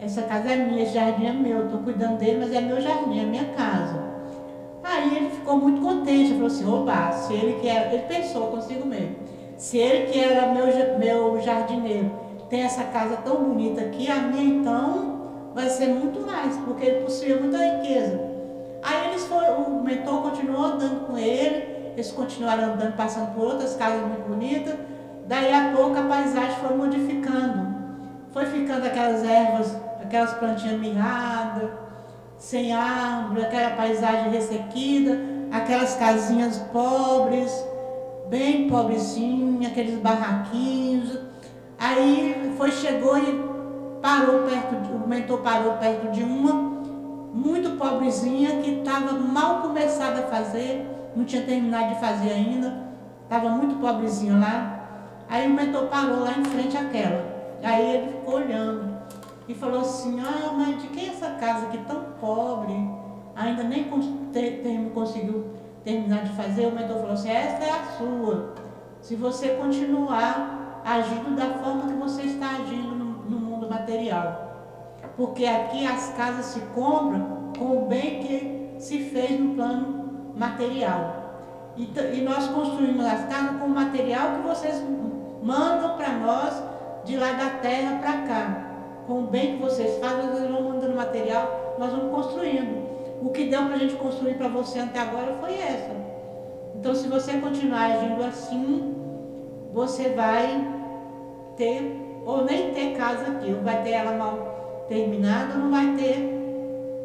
Essa 0.00 0.22
casa 0.22 0.50
é 0.50 0.56
minha, 0.56 0.82
esse 0.82 0.94
jardim 0.94 1.26
é 1.26 1.32
meu, 1.32 1.66
estou 1.66 1.80
cuidando 1.80 2.18
dele, 2.18 2.38
mas 2.40 2.52
é 2.52 2.60
meu 2.60 2.80
jardim, 2.80 3.20
é 3.20 3.24
minha 3.24 3.44
casa. 3.56 4.02
Aí 4.82 5.16
ele 5.16 5.30
ficou 5.30 5.56
muito 5.56 5.80
contente, 5.80 6.34
falou 6.34 6.46
assim, 6.46 6.68
opa, 6.68 7.12
se 7.12 7.32
ele 7.32 7.60
que 7.60 7.68
era, 7.68 7.94
ele 7.94 8.02
pensou 8.02 8.48
consigo 8.48 8.86
mesmo, 8.86 9.16
se 9.56 9.78
ele 9.78 10.10
que 10.10 10.20
era 10.20 10.52
meu, 10.52 10.66
meu 10.98 11.40
jardineiro 11.40 12.10
tem 12.50 12.62
essa 12.62 12.84
casa 12.84 13.16
tão 13.18 13.36
bonita 13.36 13.80
aqui, 13.80 14.10
a 14.10 14.16
minha 14.16 14.44
então 14.44 15.13
vai 15.54 15.70
ser 15.70 15.86
muito 15.86 16.20
mais, 16.20 16.56
porque 16.58 16.84
ele 16.84 17.04
possuía 17.04 17.36
muita 17.36 17.58
riqueza. 17.58 18.20
Aí 18.82 19.10
eles 19.10 19.24
foram, 19.24 19.62
o 19.62 19.84
mentor 19.84 20.22
continuou 20.22 20.64
andando 20.64 21.06
com 21.06 21.16
ele, 21.16 21.92
eles 21.94 22.10
continuaram 22.10 22.74
andando, 22.74 22.96
passando 22.96 23.34
por 23.34 23.44
outras 23.46 23.76
casas 23.76 24.00
muito 24.06 24.28
bonitas. 24.28 24.74
Daí 25.26 25.54
a 25.54 25.72
pouco 25.74 25.96
a 25.96 26.02
paisagem 26.02 26.56
foi 26.56 26.76
modificando. 26.76 27.72
Foi 28.32 28.44
ficando 28.46 28.84
aquelas 28.84 29.24
ervas, 29.24 29.74
aquelas 30.02 30.34
plantinhas 30.34 30.80
mirradas, 30.80 31.70
sem 32.36 32.72
árvore, 32.72 33.42
aquela 33.42 33.70
paisagem 33.70 34.32
ressequida, 34.32 35.18
aquelas 35.52 35.94
casinhas 35.94 36.58
pobres, 36.72 37.64
bem 38.28 38.68
pobrezinhas, 38.68 39.70
aqueles 39.70 39.98
barraquinhos. 40.00 41.20
Aí 41.78 42.52
foi, 42.58 42.72
chegou 42.72 43.16
e 43.16 43.53
parou 44.04 44.42
perto, 44.42 44.82
de, 44.82 44.92
o 44.92 45.08
mentor 45.08 45.38
parou 45.38 45.78
perto 45.78 46.10
de 46.10 46.22
uma 46.22 46.52
muito 47.32 47.78
pobrezinha 47.78 48.60
que 48.60 48.80
estava 48.80 49.14
mal 49.14 49.62
começada 49.62 50.20
a 50.20 50.22
fazer, 50.24 50.86
não 51.16 51.24
tinha 51.24 51.40
terminado 51.40 51.94
de 51.94 52.00
fazer 52.00 52.30
ainda, 52.30 52.84
estava 53.22 53.48
muito 53.48 53.76
pobrezinha 53.76 54.36
lá. 54.36 55.24
Aí 55.26 55.50
o 55.50 55.54
mentor 55.54 55.86
parou 55.86 56.20
lá 56.20 56.32
em 56.32 56.44
frente 56.44 56.76
àquela. 56.76 57.24
Aí 57.62 57.94
ele 57.94 58.12
ficou 58.12 58.34
olhando 58.34 58.94
e 59.48 59.54
falou 59.54 59.80
assim, 59.80 60.20
ah, 60.20 60.52
mas 60.52 60.82
de 60.82 60.88
quem 60.88 61.06
é 61.06 61.08
essa 61.08 61.30
casa 61.30 61.68
aqui 61.68 61.78
tão 61.88 62.02
pobre? 62.20 62.74
Ainda 63.34 63.62
nem 63.62 63.84
conseguiu 64.92 65.46
terminar 65.82 66.24
de 66.24 66.32
fazer. 66.34 66.66
O 66.66 66.72
mentor 66.72 66.98
falou 66.98 67.12
assim, 67.12 67.30
essa 67.30 67.64
é 67.64 67.70
a 67.70 67.84
sua. 67.96 68.54
Se 69.00 69.16
você 69.16 69.54
continuar 69.54 70.82
agindo 70.84 71.34
da 71.34 71.54
forma 71.54 71.86
que 71.90 71.94
você 71.94 72.24
está 72.24 72.50
agindo 72.50 73.03
mundo 73.64 73.70
material 73.70 74.44
porque 75.16 75.46
aqui 75.46 75.86
as 75.86 76.12
casas 76.14 76.46
se 76.46 76.60
compram 76.74 77.52
com 77.56 77.78
o 77.78 77.86
bem 77.86 78.20
que 78.20 78.74
se 78.78 78.98
fez 79.10 79.38
no 79.38 79.54
plano 79.54 80.32
material. 80.34 81.22
E, 81.76 81.84
e 82.14 82.22
nós 82.22 82.48
construímos 82.48 83.04
as 83.04 83.24
casas 83.26 83.60
com 83.60 83.66
o 83.66 83.70
material 83.70 84.36
que 84.36 84.48
vocês 84.48 84.82
mandam 85.42 85.96
para 85.96 86.12
nós 86.18 86.62
de 87.04 87.16
lá 87.16 87.32
da 87.32 87.50
terra 87.60 87.98
para 88.00 88.22
cá. 88.22 88.70
Com 89.06 89.20
o 89.20 89.26
bem 89.26 89.56
que 89.56 89.62
vocês 89.62 89.98
fazem, 90.00 90.30
vocês 90.30 90.50
vão 90.50 90.62
mandando 90.62 90.96
material, 90.96 91.74
nós 91.78 91.92
vamos 91.92 92.10
construindo. 92.10 92.84
O 93.22 93.30
que 93.30 93.44
deu 93.44 93.66
para 93.66 93.74
a 93.74 93.78
gente 93.78 93.94
construir 93.96 94.34
para 94.34 94.48
você 94.48 94.80
até 94.80 94.98
agora 94.98 95.36
foi 95.40 95.54
essa. 95.54 95.92
Então, 96.74 96.94
se 96.94 97.06
você 97.06 97.34
continuar 97.34 97.92
agindo 97.92 98.22
assim, 98.24 98.94
você 99.72 100.10
vai 100.10 100.66
ter, 101.56 102.03
ou 102.24 102.44
nem 102.44 102.72
ter 102.72 102.96
casa 102.96 103.32
aqui, 103.32 103.52
ou 103.52 103.62
vai 103.62 103.82
ter 103.82 103.90
ela 103.90 104.12
mal 104.12 104.84
terminado, 104.88 105.58
não 105.58 105.70
vai 105.70 105.94
ter 105.96 106.18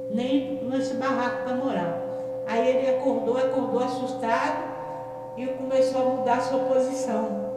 nem 0.09 0.59
nesse 0.63 0.95
barraco 0.95 1.43
para 1.43 1.55
morar. 1.55 2.01
Aí 2.47 2.67
ele 2.67 2.89
acordou, 2.97 3.37
acordou 3.37 3.83
assustado 3.83 4.69
e 5.37 5.45
começou 5.45 6.01
a 6.01 6.15
mudar 6.15 6.41
sua 6.41 6.59
posição. 6.59 7.49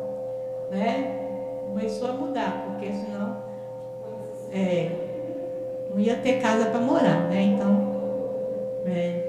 Né? 0.71 1.19
Começou 1.67 2.11
a 2.11 2.13
mudar, 2.13 2.65
porque 2.67 2.93
senão 2.93 3.37
é, 4.53 4.91
não 5.91 6.01
ia 6.01 6.17
ter 6.17 6.41
casa 6.41 6.67
para 6.67 6.81
morar, 6.81 7.29
né? 7.29 7.43
Então, 7.43 7.93
é. 8.87 9.23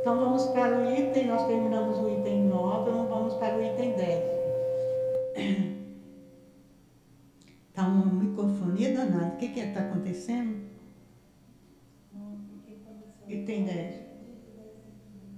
então 0.00 0.18
vamos 0.18 0.44
para 0.46 0.78
o 0.78 0.90
item, 0.90 1.26
nós 1.26 1.46
terminamos 1.46 1.98
o 1.98 2.08
item 2.10 2.44
9, 2.44 2.90
vamos 2.90 3.34
para 3.34 3.56
o 3.56 3.62
item 3.62 3.92
10. 3.92 5.75
Está 7.76 7.88
uma 7.88 8.06
microfonia 8.06 8.94
danada. 8.94 9.34
O 9.34 9.36
que 9.36 9.48
que 9.48 9.66
tá 9.66 9.80
acontecendo? 9.80 10.62
E 13.28 13.42
tem 13.42 13.64
10. 13.64 13.94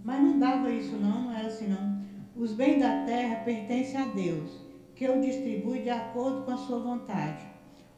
Mas 0.04 0.22
não 0.22 0.38
dava 0.38 0.70
isso 0.70 0.94
não, 0.98 1.22
não 1.24 1.32
era 1.32 1.48
assim 1.48 1.66
não. 1.66 2.00
Os 2.36 2.52
bens 2.52 2.78
da 2.78 3.04
terra 3.04 3.42
pertencem 3.44 4.00
a 4.00 4.04
Deus, 4.04 4.52
que 4.94 5.08
o 5.08 5.20
distribui 5.20 5.80
de 5.80 5.90
acordo 5.90 6.44
com 6.44 6.52
a 6.52 6.56
sua 6.58 6.78
vontade. 6.78 7.44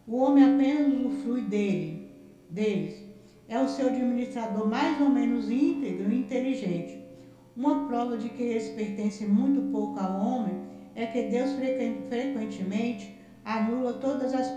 O 0.06 0.16
homem 0.16 0.42
apenas 0.42 0.90
usufrui 0.90 1.42
dele, 1.42 2.10
deles. 2.48 2.98
É 3.46 3.60
o 3.60 3.68
seu 3.68 3.88
administrador 3.88 4.66
mais 4.66 4.98
ou 5.02 5.10
menos 5.10 5.50
íntegro 5.50 6.10
e 6.10 6.20
inteligente. 6.20 6.98
Uma 7.54 7.86
prova 7.86 8.16
de 8.16 8.30
que 8.30 8.42
eles 8.42 8.70
pertencem 8.70 9.28
muito 9.28 9.70
pouco 9.70 10.00
ao 10.00 10.18
homem 10.18 10.62
é 10.94 11.04
que 11.04 11.24
Deus 11.24 11.52
frequentemente 12.08 13.19
anula 13.44 13.94
todas 13.94 14.34
as 14.34 14.48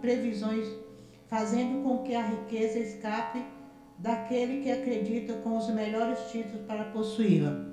previsões, 0.00 0.66
fazendo 1.28 1.82
com 1.82 1.98
que 1.98 2.14
a 2.14 2.26
riqueza 2.26 2.78
escape 2.78 3.44
daquele 3.98 4.62
que 4.62 4.70
acredita 4.70 5.34
com 5.34 5.56
os 5.56 5.68
melhores 5.70 6.30
títulos 6.30 6.66
para 6.66 6.84
possuí-la. 6.84 7.66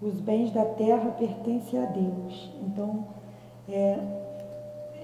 Os 0.00 0.20
bens 0.20 0.50
da 0.52 0.64
terra 0.64 1.10
pertencem 1.12 1.80
a 1.80 1.86
Deus. 1.86 2.50
Então, 2.60 3.06
é, 3.68 3.98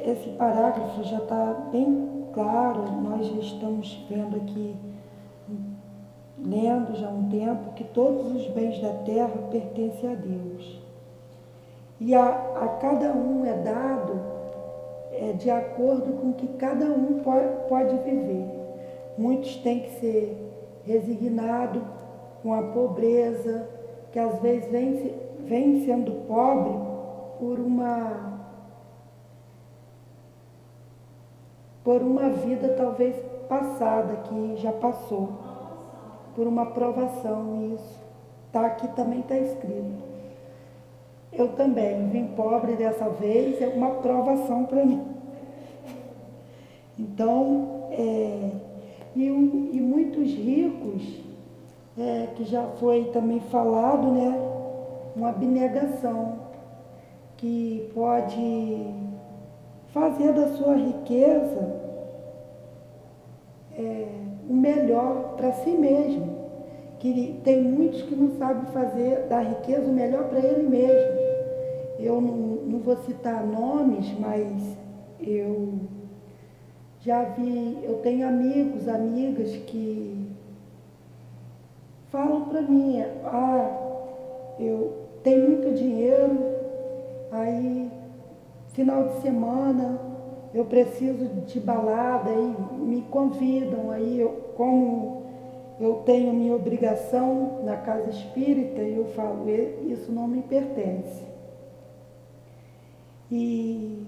esse 0.05 0.31
parágrafo 0.31 1.05
já 1.05 1.19
está 1.19 1.55
bem 1.73 2.27
claro, 2.33 2.91
nós 3.01 3.27
já 3.27 3.37
estamos 3.37 4.05
vendo 4.09 4.37
aqui 4.37 4.77
lendo 6.45 6.95
já 6.97 7.09
há 7.09 7.11
um 7.11 7.29
tempo 7.29 7.73
que 7.75 7.85
todos 7.85 8.35
os 8.35 8.47
bens 8.49 8.81
da 8.81 8.93
terra 9.05 9.37
pertencem 9.51 10.13
a 10.13 10.15
Deus. 10.15 10.81
E 12.01 12.15
a, 12.15 12.29
a 12.29 12.69
cada 12.81 13.13
um 13.13 13.45
é 13.45 13.55
dado 13.55 14.21
é, 15.13 15.33
de 15.33 15.51
acordo 15.51 16.13
com 16.13 16.31
o 16.31 16.35
que 16.35 16.47
cada 16.59 16.87
um 16.87 17.21
pode, 17.21 17.69
pode 17.69 17.97
viver. 17.99 18.47
Muitos 19.17 19.57
têm 19.57 19.81
que 19.81 19.91
ser 19.99 20.49
resignados 20.87 21.83
com 22.43 22.55
a 22.55 22.63
pobreza, 22.63 23.69
que 24.13 24.19
às 24.19 24.39
vezes 24.39 24.71
vem, 24.71 25.13
vem 25.41 25.85
sendo 25.85 26.13
pobre 26.27 26.73
por 27.39 27.59
uma 27.59 28.29
por 31.83 32.03
uma 32.03 32.29
vida 32.29 32.69
talvez 32.77 33.17
passada 33.49 34.17
que 34.17 34.57
já 34.57 34.71
passou 34.73 35.31
por 36.39 36.47
uma 36.47 36.67
provação, 36.67 37.73
isso. 37.75 37.99
Tá, 38.53 38.65
aqui 38.67 38.87
também 38.95 39.19
está 39.19 39.37
escrito. 39.37 40.05
Eu 41.33 41.49
também 41.49 42.09
vim 42.11 42.29
pobre 42.29 42.77
dessa 42.77 43.09
vez, 43.09 43.61
é 43.61 43.67
uma 43.67 43.97
provação 43.97 44.65
para 44.65 44.85
mim. 44.87 45.05
Então, 46.97 47.89
é, 47.91 48.53
e, 49.17 49.25
e, 49.27 49.81
muitos 49.81 50.29
ricos, 50.29 51.21
é, 51.99 52.29
que 52.37 52.45
já 52.45 52.63
foi 52.79 53.07
também 53.07 53.41
falado, 53.41 54.07
né? 54.13 54.39
Uma 55.17 55.31
abnegação 55.31 56.39
que 57.37 57.91
pode 57.93 58.95
fazer 59.89 60.33
da 60.35 60.51
sua 60.51 60.77
riqueza 60.77 61.81
é, 63.77 64.28
o 64.49 64.55
melhor 64.55 65.35
para 65.37 65.53
si 65.53 65.71
mesmo. 65.71 66.39
Que 66.99 67.41
tem 67.45 67.63
muitos 67.63 68.03
que 68.03 68.17
não 68.17 68.31
sabem 68.39 68.65
fazer 68.73 69.27
da 69.29 69.41
riqueza 69.41 69.89
o 69.89 69.93
melhor 69.93 70.25
para 70.25 70.41
ele 70.41 70.69
mesmo. 70.69 71.19
Eu 71.99 72.21
não, 72.21 72.37
não 72.37 72.79
vou 72.81 72.97
citar 72.97 73.45
nomes, 73.47 74.13
mas 74.19 74.77
eu 75.21 75.75
já 77.01 77.23
vi, 77.25 77.79
eu 77.83 77.99
tenho 77.99 78.27
amigos, 78.27 78.89
amigas 78.89 79.57
que 79.67 80.29
falam 82.11 82.47
para 82.47 82.63
mim, 82.63 83.03
ah, 83.25 83.71
eu 84.59 84.93
tenho 85.23 85.49
muito 85.49 85.75
dinheiro, 85.75 86.39
aí 87.31 87.91
final 88.73 89.09
de 89.09 89.21
semana 89.21 90.01
eu 90.55 90.65
preciso 90.65 91.27
de 91.47 91.61
balada, 91.61 92.31
aí 92.31 92.57
me 92.79 93.03
convidam, 93.03 93.91
aí 93.91 94.19
eu, 94.19 94.28
como 94.59 95.23
eu 95.81 96.03
tenho 96.05 96.35
minha 96.35 96.55
obrigação 96.55 97.63
na 97.65 97.77
casa 97.77 98.11
espírita, 98.11 98.83
eu 98.83 99.07
falo, 99.13 99.49
isso 99.49 100.11
não 100.11 100.27
me 100.27 100.43
pertence. 100.43 101.23
E, 103.31 104.05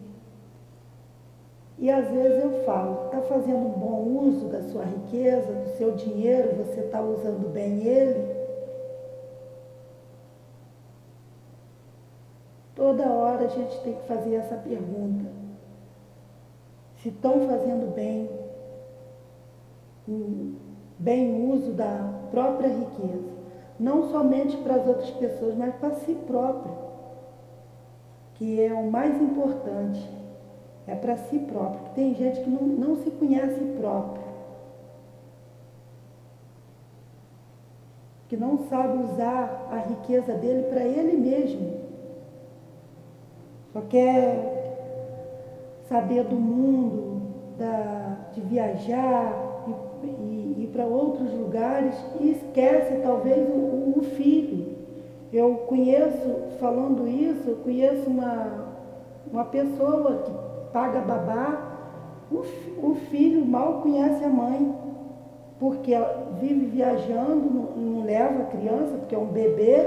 e 1.79 1.89
às 1.89 2.11
vezes 2.11 2.43
eu 2.43 2.65
falo, 2.65 3.07
está 3.07 3.23
fazendo 3.23 3.59
um 3.59 3.71
bom 3.71 4.03
uso 4.27 4.49
da 4.49 4.61
sua 4.65 4.85
riqueza, 4.85 5.53
do 5.53 5.69
seu 5.79 5.93
dinheiro, 5.93 6.57
você 6.57 6.81
está 6.81 7.01
usando 7.01 7.49
bem 7.53 7.87
ele? 7.87 8.41
toda 12.81 13.13
hora 13.13 13.45
a 13.45 13.49
gente 13.49 13.79
tem 13.83 13.93
que 13.93 14.07
fazer 14.09 14.37
essa 14.37 14.57
pergunta. 14.57 15.31
Se 16.97 17.11
estão 17.11 17.47
fazendo 17.47 17.95
bem, 17.95 18.31
bem 20.99 21.51
uso 21.51 21.73
da 21.73 22.13
própria 22.31 22.69
riqueza. 22.69 23.31
Não 23.79 24.11
somente 24.11 24.57
para 24.59 24.75
as 24.75 24.87
outras 24.87 25.11
pessoas, 25.11 25.55
mas 25.57 25.75
para 25.77 25.95
si 25.95 26.15
próprio. 26.27 26.75
Que 28.35 28.63
é 28.63 28.73
o 28.73 28.91
mais 28.91 29.21
importante. 29.21 30.07
É 30.87 30.95
para 30.95 31.17
si 31.17 31.39
próprio. 31.39 31.95
Tem 31.95 32.15
gente 32.15 32.41
que 32.41 32.51
não, 32.51 32.63
não 32.63 32.97
se 32.97 33.11
conhece 33.11 33.61
próprio. 33.79 34.23
Que 38.29 38.37
não 38.37 38.59
sabe 38.69 39.03
usar 39.03 39.69
a 39.71 39.77
riqueza 39.77 40.35
dele 40.35 40.65
para 40.65 40.83
ele 40.85 41.17
mesmo. 41.17 41.81
Só 43.73 43.81
quer 43.83 44.61
saber 45.89 46.25
do 46.25 46.37
mundo, 46.37 47.23
da, 47.59 48.17
de 48.33 48.41
viajar, 48.43 49.50
e 50.07 50.65
ir 50.65 50.71
para 50.73 50.85
outros 50.85 51.33
lugares 51.33 51.95
e 52.21 52.31
esquece 52.31 53.01
talvez 53.03 53.49
o, 53.49 53.99
o, 53.99 54.03
filho. 54.17 54.77
Eu 55.33 55.55
conheço, 55.69 56.37
falando 56.59 57.07
isso, 57.07 57.51
eu 57.51 57.57
conheço 57.57 58.09
uma, 58.09 58.67
uma 59.33 59.45
pessoa 59.45 60.23
que 60.25 60.33
paga 60.73 61.01
babá, 61.01 61.71
o, 62.31 62.45
o 62.91 62.95
filho 63.11 63.45
mal 63.45 63.81
conhece 63.81 64.25
a 64.25 64.29
mãe, 64.29 64.75
porque 65.59 65.93
vive 66.41 66.67
viajando, 66.67 67.51
não, 67.51 67.77
não 67.77 68.05
leva 68.05 68.43
a 68.43 68.47
criança, 68.47 68.97
porque 68.99 69.15
é 69.15 69.19
um 69.19 69.27
bebê, 69.27 69.87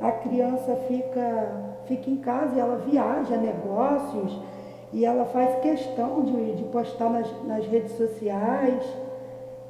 a 0.00 0.12
criança 0.12 0.76
fica, 0.86 1.76
fica 1.86 2.10
em 2.10 2.16
casa 2.16 2.54
e 2.54 2.60
ela 2.60 2.76
viaja 2.76 3.36
negócios, 3.36 4.38
e 4.92 5.04
ela 5.04 5.24
faz 5.26 5.56
questão 5.60 6.22
de, 6.22 6.54
de 6.54 6.64
postar 6.64 7.10
nas, 7.10 7.28
nas 7.46 7.66
redes 7.66 7.92
sociais. 7.92 8.82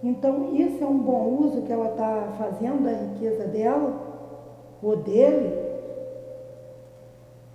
Então, 0.03 0.55
isso 0.55 0.83
é 0.83 0.87
um 0.87 0.99
bom 0.99 1.39
uso 1.41 1.63
que 1.63 1.73
ela 1.73 1.91
está 1.91 2.35
fazendo 2.39 2.85
da 2.85 2.93
riqueza 2.93 3.45
dela, 3.45 4.09
ou 4.83 4.97
dele, 4.97 5.69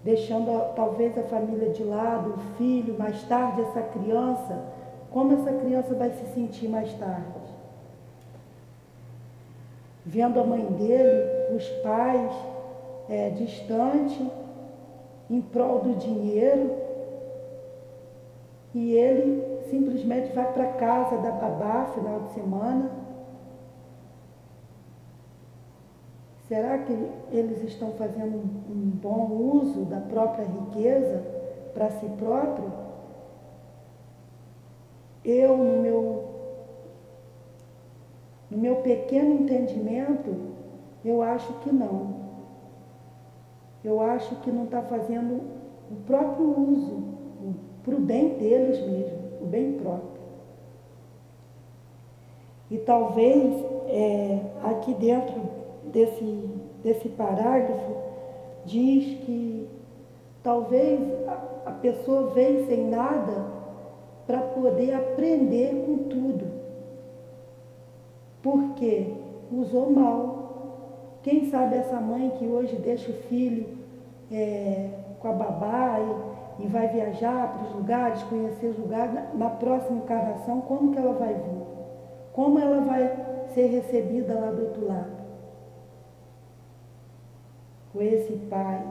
deixando 0.04 0.76
talvez 0.76 1.18
a 1.18 1.24
família 1.24 1.70
de 1.70 1.84
lado, 1.84 2.32
o 2.32 2.38
filho, 2.58 2.98
mais 3.00 3.24
tarde 3.24 3.62
essa 3.62 3.82
criança. 3.82 4.62
Como 5.10 5.34
essa 5.34 5.54
criança 5.54 5.96
vai 5.96 6.10
se 6.12 6.26
sentir 6.34 6.68
mais 6.68 6.92
tarde? 6.96 7.24
Vendo 10.06 10.40
a 10.40 10.44
mãe 10.44 10.66
dele, 10.66 11.56
os 11.56 11.66
pais, 11.82 12.34
é, 13.08 13.30
distante, 13.30 14.30
em 15.30 15.40
prol 15.40 15.80
do 15.80 15.96
dinheiro, 15.96 16.72
e 18.74 18.94
ele 18.94 19.53
simplesmente 19.74 20.32
vai 20.34 20.54
para 20.54 20.74
casa 20.74 21.18
da 21.18 21.32
babá 21.32 21.86
final 21.96 22.20
de 22.22 22.34
semana. 22.34 22.92
Será 26.48 26.78
que 26.78 26.94
eles 27.32 27.64
estão 27.64 27.92
fazendo 27.94 28.38
um 28.38 28.92
bom 29.02 29.32
uso 29.32 29.86
da 29.86 30.00
própria 30.00 30.46
riqueza 30.46 31.24
para 31.74 31.90
si 31.90 32.06
próprio? 32.20 32.72
Eu, 35.26 35.58
no 35.58 35.82
meu, 35.82 36.26
no 38.52 38.58
meu 38.58 38.76
pequeno 38.78 39.34
entendimento, 39.34 40.36
eu 41.04 41.24
acho 41.24 41.52
que 41.62 41.74
não. 41.74 42.22
Eu 43.84 44.00
acho 44.02 44.36
que 44.38 44.52
não 44.52 44.66
está 44.66 44.84
fazendo 44.84 45.42
o 45.90 45.96
próprio 46.06 46.46
uso, 46.46 47.04
para 47.84 47.96
o 47.96 48.00
bem 48.00 48.38
deles 48.38 48.80
mesmo, 48.86 49.23
o 49.44 49.46
bem 49.46 49.74
próprio. 49.74 50.24
E 52.72 52.78
talvez 52.80 53.64
é, 53.88 54.40
aqui 54.64 54.94
dentro 54.96 55.42
desse, 55.92 56.50
desse 56.84 57.10
parágrafo 57.10 57.96
diz 58.66 59.20
que 59.20 59.68
talvez 60.42 61.00
a, 61.28 61.70
a 61.70 61.72
pessoa 61.72 62.32
vem 62.32 62.66
sem 62.66 62.88
nada 62.88 63.46
para 64.26 64.40
poder 64.40 64.94
aprender 64.94 65.86
com 65.86 65.98
tudo. 66.10 66.46
Porque 68.42 69.14
usou 69.52 69.92
mal. 69.92 71.20
Quem 71.22 71.50
sabe 71.50 71.76
essa 71.76 72.00
mãe 72.00 72.32
que 72.32 72.46
hoje 72.46 72.76
deixa 72.78 73.12
o 73.12 73.14
filho 73.14 73.68
é, 74.32 74.90
com 75.20 75.28
a 75.28 75.34
babá 75.34 76.00
e 76.00 76.33
e 76.60 76.68
vai 76.68 76.88
viajar 76.88 77.54
para 77.54 77.68
os 77.68 77.76
lugares, 77.76 78.24
conhecer 78.24 78.68
os 78.68 78.78
lugares, 78.78 79.14
na 79.34 79.50
próxima 79.50 79.98
encarnação, 79.98 80.62
como 80.62 80.92
que 80.92 81.00
ela 81.00 81.14
vai 81.14 81.34
vir? 81.34 81.64
Como 82.34 82.60
ela 82.60 82.82
vai 82.82 83.46
ser 83.54 83.68
recebida 83.68 84.34
lá 84.40 84.52
do 84.52 84.64
outro 84.64 84.88
lado? 84.88 85.12
Com 87.92 88.02
esse 88.02 88.34
pai 88.50 88.84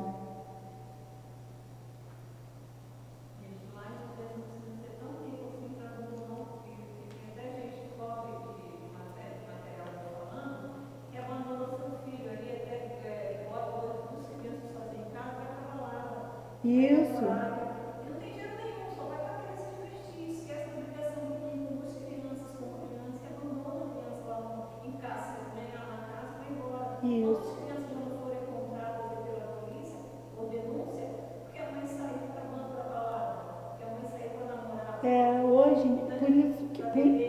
Isso. 16.72 17.20
Não 17.20 18.16
tem 18.18 18.32
dinheiro 18.32 18.56
nenhum, 18.56 18.88
só 18.96 19.02
vai 19.04 19.18
para 19.18 19.36
a 19.36 19.38
criança 19.44 19.68
divertir, 19.76 20.32
esquece 20.32 20.70
a 20.70 20.80
obrigação 20.80 21.24
de 21.28 22.00
crianças 22.00 22.56
com 22.56 22.64
crianças, 22.88 23.20
que 23.20 23.26
abandona 23.28 23.84
a 23.84 23.92
criança 23.92 24.24
lá 24.26 24.38
em 24.82 24.92
casa, 24.92 25.36
né, 25.52 25.68
na 25.76 26.00
casa 26.08 26.32
e 26.32 26.40
vai 26.40 26.48
embora. 26.56 26.96
Isso. 27.04 27.28
Quantas 27.28 27.60
crianças 27.60 27.92
já 27.92 28.00
não 28.00 28.16
foram 28.16 28.40
encontradas 28.40 29.04
pela 29.20 29.46
polícia 29.60 30.00
ou 30.38 30.48
denúncia 30.48 31.06
porque 31.44 31.58
a 31.58 31.72
mãe 31.72 31.86
saiu 31.86 32.24
para 32.32 32.40
para 32.40 33.68
porque 33.68 33.84
a 33.84 33.88
mãe 33.92 34.04
saiu 34.08 34.30
para 34.30 34.56
namorar. 34.56 35.00
É, 35.04 35.44
hoje, 35.44 35.88
por 36.18 36.30
isso 36.30 36.64
que 36.72 36.82
tem. 36.82 37.20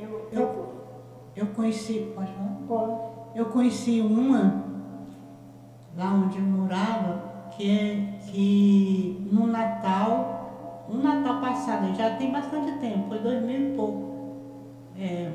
Eu, 0.00 0.28
eu, 0.32 0.74
eu 1.36 1.46
conheci, 1.48 2.10
pode 2.14 2.32
falar? 2.32 2.56
Pode. 2.66 3.12
Eu 3.34 3.46
conheci 3.46 4.00
uma 4.00 4.64
lá 5.94 6.14
onde 6.14 6.38
eu 6.38 6.44
morava 6.44 7.32
que, 7.56 8.14
que 8.32 9.28
no 9.30 9.46
Natal, 9.46 10.86
no 10.88 11.00
Natal 11.02 11.40
passado, 11.40 11.94
já 11.94 12.16
tem 12.16 12.32
bastante 12.32 12.72
tempo, 12.78 13.08
foi 13.08 13.18
2000 13.18 13.60
e 13.60 13.76
pouco, 13.76 14.10
é, 14.98 15.30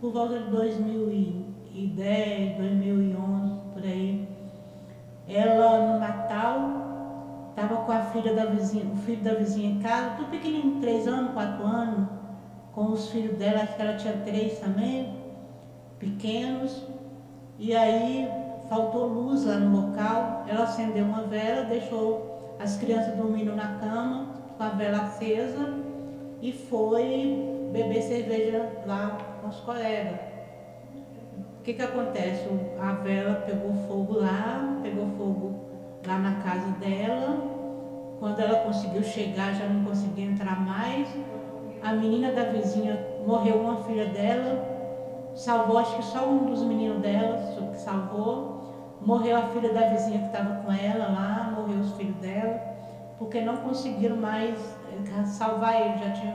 por 0.00 0.12
volta 0.12 0.40
de 0.40 0.50
2010, 0.50 2.56
2011, 2.56 3.52
por 3.72 3.84
aí, 3.84 4.28
ela 5.28 5.92
no 5.92 6.00
Natal 6.00 6.82
estava 7.50 7.76
com 7.76 7.92
a 7.92 8.00
filha 8.00 8.34
da 8.34 8.46
vizinha, 8.46 8.86
o 8.92 8.96
filho 8.96 9.22
da 9.22 9.34
vizinha 9.34 9.70
em 9.70 9.78
casa, 9.78 10.16
tudo 10.16 10.30
pequenininho, 10.30 10.80
3 10.80 11.06
anos, 11.06 11.32
4 11.34 11.64
anos, 11.64 12.08
com 12.72 12.86
os 12.86 13.08
filhos 13.10 13.38
dela, 13.38 13.62
acho 13.62 13.76
que 13.76 13.82
ela 13.82 13.96
tinha 13.96 14.14
três 14.24 14.58
também, 14.58 15.14
pequenos, 16.00 16.84
e 17.58 17.76
aí 17.76 18.28
faltou 18.68 19.06
luz 19.06 19.44
lá 19.44 19.58
no 19.58 19.88
local, 19.88 20.44
ela 20.48 20.64
acendeu 20.64 21.04
uma 21.04 21.22
vela, 21.22 21.62
deixou 21.64 22.31
as 22.62 22.76
crianças 22.76 23.16
dormindo 23.16 23.56
na 23.56 23.78
cama, 23.78 24.28
com 24.56 24.62
a 24.62 24.68
vela 24.68 25.02
acesa, 25.02 25.74
e 26.40 26.52
foi 26.52 27.68
beber 27.72 28.02
cerveja 28.02 28.70
lá 28.86 29.18
com 29.40 29.48
os 29.48 29.56
colegas. 29.60 30.20
O 31.58 31.62
que 31.64 31.74
que 31.74 31.82
acontece? 31.82 32.48
A 32.80 32.92
vela 32.92 33.42
pegou 33.46 33.72
fogo 33.88 34.18
lá, 34.18 34.78
pegou 34.82 35.06
fogo 35.16 35.54
lá 36.06 36.18
na 36.18 36.34
casa 36.42 36.68
dela. 36.78 37.50
Quando 38.18 38.40
ela 38.40 38.60
conseguiu 38.60 39.02
chegar, 39.02 39.54
já 39.54 39.66
não 39.66 39.84
conseguia 39.84 40.26
entrar 40.26 40.60
mais. 40.60 41.08
A 41.82 41.92
menina 41.94 42.30
da 42.30 42.44
vizinha 42.44 42.98
morreu 43.26 43.60
uma 43.60 43.82
filha 43.82 44.06
dela, 44.06 44.64
salvou 45.34 45.78
acho 45.78 45.96
que 45.96 46.04
só 46.04 46.28
um 46.28 46.46
dos 46.46 46.62
meninos 46.62 47.00
dela, 47.00 47.38
que 47.72 47.80
salvou. 47.80 48.51
Morreu 49.04 49.36
a 49.36 49.42
filha 49.42 49.72
da 49.72 49.88
vizinha 49.88 50.20
que 50.20 50.26
estava 50.26 50.62
com 50.62 50.72
ela 50.72 51.06
lá, 51.08 51.52
morreu 51.56 51.80
os 51.80 51.92
filhos 51.92 52.14
dela, 52.16 52.60
porque 53.18 53.40
não 53.40 53.56
conseguiram 53.56 54.16
mais 54.16 54.54
eh, 54.92 55.24
salvar 55.24 55.80
ele, 55.80 55.98
já 55.98 56.10
tinham 56.12 56.34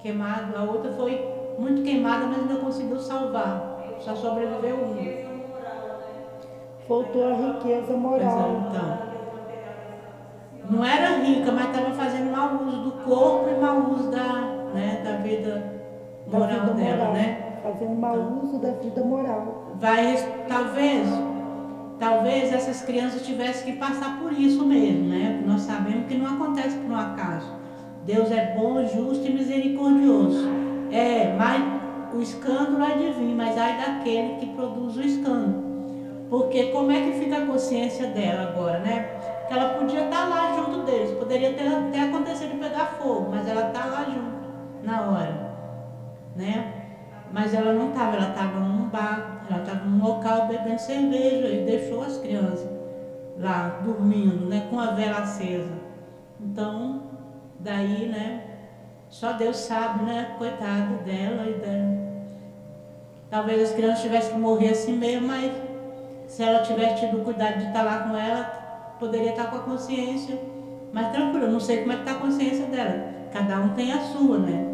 queimado. 0.00 0.56
A 0.56 0.62
outra 0.62 0.92
foi 0.92 1.26
muito 1.58 1.82
queimada, 1.82 2.26
mas 2.26 2.40
ainda 2.40 2.56
conseguiu 2.56 2.98
salvar. 3.00 3.78
Só 3.98 4.14
sobreviveu 4.14 4.76
um. 4.76 5.22
Faltou 6.86 7.28
a 7.28 7.34
riqueza 7.34 7.96
moral. 7.96 8.50
Então, 8.68 8.98
não 10.70 10.84
era 10.84 11.18
rica, 11.18 11.50
mas 11.52 11.66
estava 11.68 11.90
fazendo 11.94 12.30
mau 12.30 12.62
uso 12.66 12.78
do 12.82 12.92
corpo 13.04 13.48
e 13.48 13.54
mau 13.60 13.90
uso 13.90 14.10
da, 14.10 14.40
né, 14.74 15.00
da 15.04 15.16
vida 15.16 15.80
moral 16.26 16.46
da 16.48 16.54
vida 16.58 16.74
dela, 16.74 16.96
moral. 16.96 17.12
né? 17.14 17.58
Fazendo 17.62 17.98
mau 18.00 18.14
Então. 18.16 18.40
uso 18.42 18.58
da 18.58 18.70
vida 18.72 19.04
moral. 19.04 19.64
Vai, 19.76 20.16
talvez, 20.48 21.08
talvez 22.02 22.52
essas 22.52 22.82
crianças 22.82 23.22
tivessem 23.22 23.64
que 23.64 23.78
passar 23.78 24.18
por 24.18 24.32
isso 24.32 24.66
mesmo, 24.66 25.08
né? 25.08 25.40
Nós 25.46 25.60
sabemos 25.60 26.08
que 26.08 26.18
não 26.18 26.34
acontece 26.34 26.76
por 26.78 26.90
um 26.90 26.96
acaso. 26.96 27.46
Deus 28.04 28.28
é 28.32 28.56
bom, 28.56 28.84
justo 28.84 29.24
e 29.24 29.32
misericordioso. 29.32 30.48
É, 30.90 31.32
mas 31.38 31.62
o 32.12 32.20
escândalo 32.20 32.82
é 32.82 32.96
divino, 32.96 33.36
mas 33.36 33.56
ai 33.56 33.76
daquele 33.76 34.34
que 34.40 34.46
produz 34.46 34.96
o 34.96 35.00
escândalo. 35.00 35.62
Porque 36.28 36.72
como 36.72 36.90
é 36.90 37.02
que 37.02 37.20
fica 37.20 37.36
a 37.36 37.46
consciência 37.46 38.08
dela 38.08 38.50
agora, 38.50 38.80
né? 38.80 39.02
Que 39.46 39.54
ela 39.54 39.74
podia 39.78 40.06
estar 40.06 40.28
lá 40.28 40.56
junto 40.56 40.84
deles, 40.84 41.12
poderia 41.12 41.52
ter 41.52 41.68
até 41.68 42.00
acontecido 42.00 42.58
pegar 42.58 42.96
fogo, 43.00 43.28
mas 43.30 43.46
ela 43.46 43.68
está 43.68 43.86
lá 43.86 44.04
junto 44.06 44.82
na 44.82 45.02
hora, 45.02 45.54
né? 46.34 46.72
Mas 47.32 47.54
ela 47.54 47.72
não 47.72 47.90
estava, 47.90 48.16
ela 48.16 48.30
estava 48.30 48.58
num 48.58 48.88
bar, 48.88 49.31
ela 49.48 49.60
estava 49.60 49.84
num 49.84 50.02
local 50.02 50.46
bebendo 50.46 50.80
cerveja 50.80 51.48
e 51.48 51.64
deixou 51.64 52.02
as 52.02 52.18
crianças 52.18 52.68
lá 53.38 53.80
dormindo, 53.84 54.46
né? 54.46 54.66
Com 54.70 54.78
a 54.78 54.92
vela 54.92 55.18
acesa. 55.18 55.72
Então, 56.40 57.02
daí, 57.58 58.08
né? 58.08 58.44
Só 59.08 59.32
Deus 59.32 59.56
sabe, 59.56 60.04
né? 60.04 60.34
Coitado 60.38 61.04
dela 61.04 61.48
e 61.48 61.54
dela. 61.54 62.02
Talvez 63.30 63.62
as 63.62 63.74
crianças 63.74 64.02
tivessem 64.02 64.34
que 64.34 64.38
morrer 64.38 64.70
assim 64.70 64.96
mesmo, 64.96 65.26
mas 65.26 65.52
se 66.26 66.42
ela 66.42 66.62
tivesse 66.62 67.06
tido 67.06 67.24
cuidado 67.24 67.58
de 67.58 67.66
estar 67.66 67.82
lá 67.82 68.00
com 68.00 68.16
ela, 68.16 68.44
poderia 68.98 69.30
estar 69.30 69.50
com 69.50 69.56
a 69.56 69.60
consciência 69.60 70.38
mais 70.92 71.08
tranquila. 71.08 71.48
Não 71.48 71.60
sei 71.60 71.80
como 71.80 71.92
é 71.92 71.96
que 71.96 72.02
está 72.02 72.12
a 72.12 72.20
consciência 72.20 72.66
dela. 72.66 73.12
Cada 73.32 73.60
um 73.60 73.70
tem 73.70 73.92
a 73.92 74.00
sua, 74.00 74.38
né? 74.38 74.71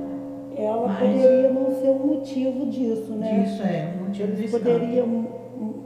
Ela 0.58 0.88
mas, 0.88 0.98
poderia 0.98 1.52
não 1.52 1.70
ser 1.80 1.88
o 1.88 2.06
motivo 2.06 2.66
disso, 2.66 3.12
né? 3.12 3.44
Isso 3.46 3.62
é, 3.62 3.94
o 3.96 4.04
motivo 4.04 4.32
Eles 4.32 4.50
poderiam 4.50 5.06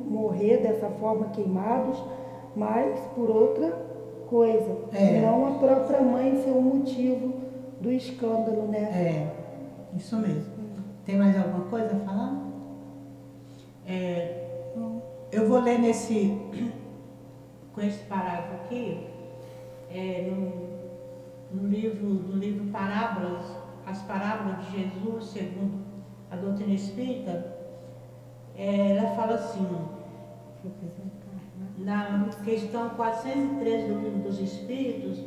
morrer 0.08 0.58
dessa 0.58 0.88
forma 0.88 1.26
queimados, 1.28 2.02
mas 2.56 2.98
por 3.14 3.28
outra 3.30 3.70
coisa. 4.26 4.78
É. 4.92 5.20
Não 5.20 5.46
a 5.46 5.58
própria 5.58 6.00
mãe 6.00 6.42
ser 6.42 6.50
o 6.50 6.62
motivo 6.62 7.34
do 7.80 7.92
escândalo, 7.92 8.68
né? 8.68 8.78
É, 8.78 9.96
isso 9.96 10.16
mesmo. 10.16 10.52
Tem 11.04 11.16
mais 11.16 11.36
alguma 11.36 11.64
coisa 11.66 11.96
a 11.96 12.00
falar? 12.00 12.42
É, 13.86 14.42
eu 15.32 15.48
vou 15.48 15.60
ler 15.60 15.78
nesse, 15.78 16.38
com 17.74 17.80
esse 17.80 18.04
parágrafo 18.04 18.54
aqui, 18.64 19.06
é, 19.90 20.30
no, 20.30 21.60
no, 21.62 21.68
livro, 21.68 22.06
no 22.06 22.36
livro 22.36 22.66
Parábolas, 22.66 23.44
as 23.86 24.02
parábolas 24.02 24.64
de 24.64 24.82
Jesus, 24.82 25.24
segundo 25.26 25.84
a 26.30 26.36
doutrina 26.36 26.74
espírita, 26.74 27.56
é, 28.56 28.96
ela 28.96 29.14
fala 29.16 29.34
assim, 29.34 29.66
na 31.78 32.28
questão 32.44 32.90
403 32.90 33.88
do 33.88 34.00
livro 34.00 34.18
dos 34.20 34.38
Espíritos, 34.38 35.18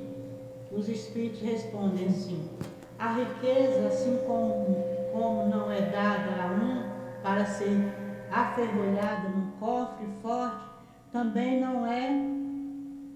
os 0.72 0.88
Espíritos 0.88 1.41
respondem 1.41 2.08
assim, 2.08 2.49
a 2.97 3.14
riqueza, 3.14 3.88
assim 3.88 4.20
como, 4.26 4.76
como 5.12 5.47
não 5.47 5.72
é 5.72 5.82
dada 5.82 6.43
a 6.43 6.47
um 6.47 7.22
para 7.22 7.45
ser 7.45 7.93
aferrolhada 8.32 9.30
num 9.30 9.51
cofre 9.60 10.08
forte, 10.22 10.66
também 11.12 11.60
não 11.60 11.86
é 11.86 12.10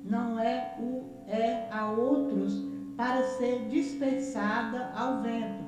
não 0.03 0.39
é 0.39 0.75
o 0.79 1.03
é 1.27 1.67
a 1.71 1.91
outros 1.91 2.63
para 2.99 3.23
ser 3.23 3.69
dispersada 3.69 4.91
ao 4.93 5.21
vento. 5.21 5.63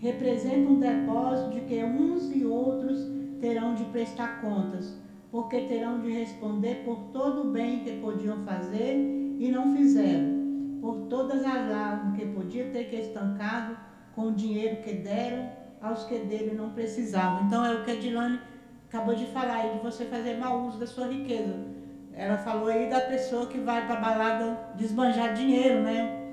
Representa 0.00 0.68
um 0.68 0.80
depósito 0.80 1.50
de 1.50 1.60
que 1.60 1.84
uns 1.84 2.34
e 2.34 2.44
outros 2.44 3.06
terão 3.40 3.76
de 3.76 3.84
prestar 3.84 4.40
contas, 4.40 5.00
porque 5.30 5.60
terão 5.60 6.00
de 6.00 6.10
responder 6.10 6.82
por 6.84 6.96
todo 7.12 7.42
o 7.42 7.52
bem 7.52 7.84
que 7.84 8.00
podiam 8.00 8.44
fazer 8.44 8.96
e 9.38 9.48
não 9.48 9.76
fizeram, 9.76 10.80
por 10.80 11.06
todas 11.08 11.44
as 11.44 11.70
lágrimas 11.70 12.18
que 12.18 12.26
podiam 12.26 12.68
ter 12.72 12.90
que 12.90 12.96
estancado 12.96 13.78
com 14.16 14.22
o 14.22 14.32
dinheiro 14.32 14.82
que 14.82 14.92
deram 14.92 15.48
aos 15.80 16.02
que 16.02 16.18
dele 16.18 16.52
não 16.52 16.70
precisavam. 16.70 17.46
Então 17.46 17.64
é 17.64 17.74
o 17.74 17.84
que 17.84 17.92
a 17.92 18.00
Dilane 18.00 18.40
acabou 18.88 19.14
de 19.14 19.26
falar 19.26 19.58
aí 19.58 19.78
de 19.78 19.84
você 19.84 20.04
fazer 20.06 20.36
mau 20.36 20.66
uso 20.66 20.80
da 20.80 20.86
sua 20.88 21.06
riqueza. 21.06 21.54
Ela 22.12 22.38
falou 22.38 22.66
aí 22.66 22.90
da 22.90 23.02
pessoa 23.02 23.46
que 23.46 23.58
vai 23.58 23.86
para 23.86 24.00
balada 24.00 24.74
desbanjar 24.74 25.32
dinheiro, 25.32 25.82
né? 25.82 26.25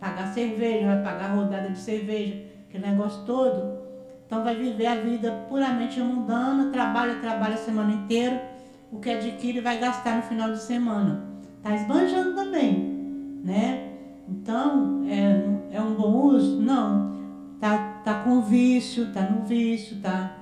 Pagar 0.00 0.26
cerveja, 0.32 0.86
vai 0.86 1.02
pagar 1.02 1.34
rodada 1.34 1.70
de 1.70 1.78
cerveja, 1.78 2.44
aquele 2.68 2.86
negócio 2.86 3.24
todo. 3.24 3.78
Então 4.26 4.42
vai 4.42 4.54
viver 4.54 4.86
a 4.86 4.96
vida 4.96 5.30
puramente 5.48 6.00
mundana, 6.00 6.70
trabalha, 6.70 7.16
trabalha 7.20 7.54
a 7.54 7.58
semana 7.58 7.92
inteira, 7.92 8.42
o 8.90 8.98
que 8.98 9.10
adquire 9.10 9.60
vai 9.60 9.78
gastar 9.78 10.16
no 10.16 10.22
final 10.22 10.52
de 10.52 10.60
semana. 10.60 11.24
Tá 11.62 11.74
esbanjando 11.74 12.34
também, 12.34 13.40
né? 13.44 13.92
Então, 14.28 15.04
é, 15.08 15.76
é 15.76 15.80
um 15.80 15.94
bom 15.94 16.12
uso? 16.26 16.60
Não. 16.60 17.16
Tá, 17.60 18.02
tá 18.04 18.14
com 18.22 18.42
vício, 18.42 19.12
tá 19.12 19.22
no 19.22 19.44
vício, 19.44 20.00
tá 20.00 20.36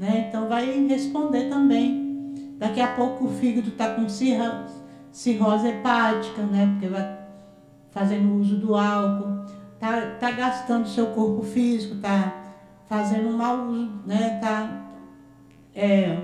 né? 0.00 0.26
Então 0.28 0.48
vai 0.48 0.86
responder 0.86 1.50
também. 1.50 2.34
Daqui 2.58 2.80
a 2.80 2.94
pouco 2.94 3.26
o 3.26 3.28
fígado 3.28 3.68
está 3.68 3.94
com 3.94 4.08
cirrose 4.08 5.68
hepática, 5.68 6.42
né? 6.42 6.66
Porque 6.72 6.88
vai 6.88 7.19
fazendo 7.90 8.34
uso 8.34 8.56
do 8.56 8.74
álcool, 8.74 9.44
tá, 9.78 10.16
tá 10.18 10.30
gastando 10.30 10.88
seu 10.88 11.06
corpo 11.08 11.42
físico, 11.42 11.96
tá 11.96 12.42
fazendo 12.86 13.30
mau 13.30 13.66
uso, 13.68 13.90
né? 14.06 14.38
Tá 14.40 14.90
é, 15.74 16.18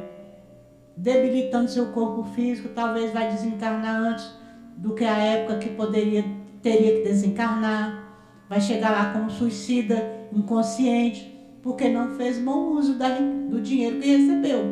debilitando 0.97 1.71
seu 1.71 1.87
corpo 1.87 2.25
físico, 2.35 2.71
talvez 2.75 3.13
vai 3.13 3.31
desencarnar 3.31 4.01
antes 4.01 4.31
do 4.77 4.95
que 4.95 5.05
a 5.05 5.17
época 5.17 5.59
que 5.59 5.71
poderia 5.71 6.25
teria 6.63 6.97
que 6.97 7.09
desencarnar, 7.09 8.05
vai 8.49 8.61
chegar 8.61 8.91
lá 8.91 9.13
como 9.13 9.31
suicida 9.31 10.27
inconsciente 10.33 11.37
porque 11.63 11.89
não 11.89 12.11
fez 12.17 12.39
bom 12.39 12.77
uso 12.77 12.95
da, 12.95 13.09
do 13.19 13.61
dinheiro 13.61 13.99
que 13.99 14.17
recebeu, 14.17 14.65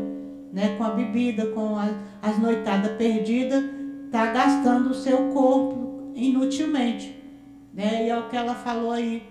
né? 0.52 0.76
Com 0.76 0.84
a 0.84 0.90
bebida, 0.90 1.46
com 1.46 1.76
a, 1.76 1.88
as 2.22 2.38
noitadas 2.38 2.92
perdidas, 2.92 3.64
está 4.06 4.26
gastando 4.26 4.90
o 4.90 4.94
seu 4.94 5.32
corpo 5.32 5.83
inutilmente, 6.14 7.22
né? 7.72 8.06
E 8.06 8.10
é 8.10 8.18
o 8.18 8.28
que 8.28 8.36
ela 8.36 8.54
falou 8.54 8.92
aí, 8.92 9.28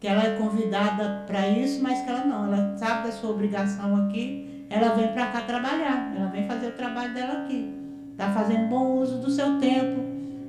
que 0.00 0.06
ela 0.06 0.24
é 0.24 0.36
convidada 0.36 1.24
para 1.26 1.48
isso, 1.48 1.82
mas 1.82 2.02
que 2.02 2.08
ela 2.08 2.24
não, 2.24 2.52
ela 2.52 2.76
sabe 2.76 3.08
da 3.08 3.12
sua 3.12 3.30
obrigação 3.30 4.06
aqui, 4.06 4.66
ela 4.68 4.94
vem 4.94 5.08
para 5.12 5.30
cá 5.30 5.42
trabalhar, 5.42 6.14
ela 6.16 6.26
vem 6.26 6.46
fazer 6.46 6.68
o 6.68 6.72
trabalho 6.72 7.14
dela 7.14 7.44
aqui, 7.44 7.72
está 8.12 8.32
fazendo 8.32 8.68
bom 8.68 9.00
uso 9.00 9.20
do 9.20 9.30
seu 9.30 9.58
tempo, 9.58 10.00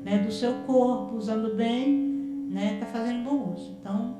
né? 0.03 0.19
Do 0.19 0.31
seu 0.31 0.53
corpo, 0.65 1.15
usando 1.15 1.55
bem, 1.55 2.47
né? 2.49 2.73
Está 2.73 2.85
fazendo 2.87 3.23
bom 3.23 3.53
uso. 3.53 3.77
Então 3.79 4.17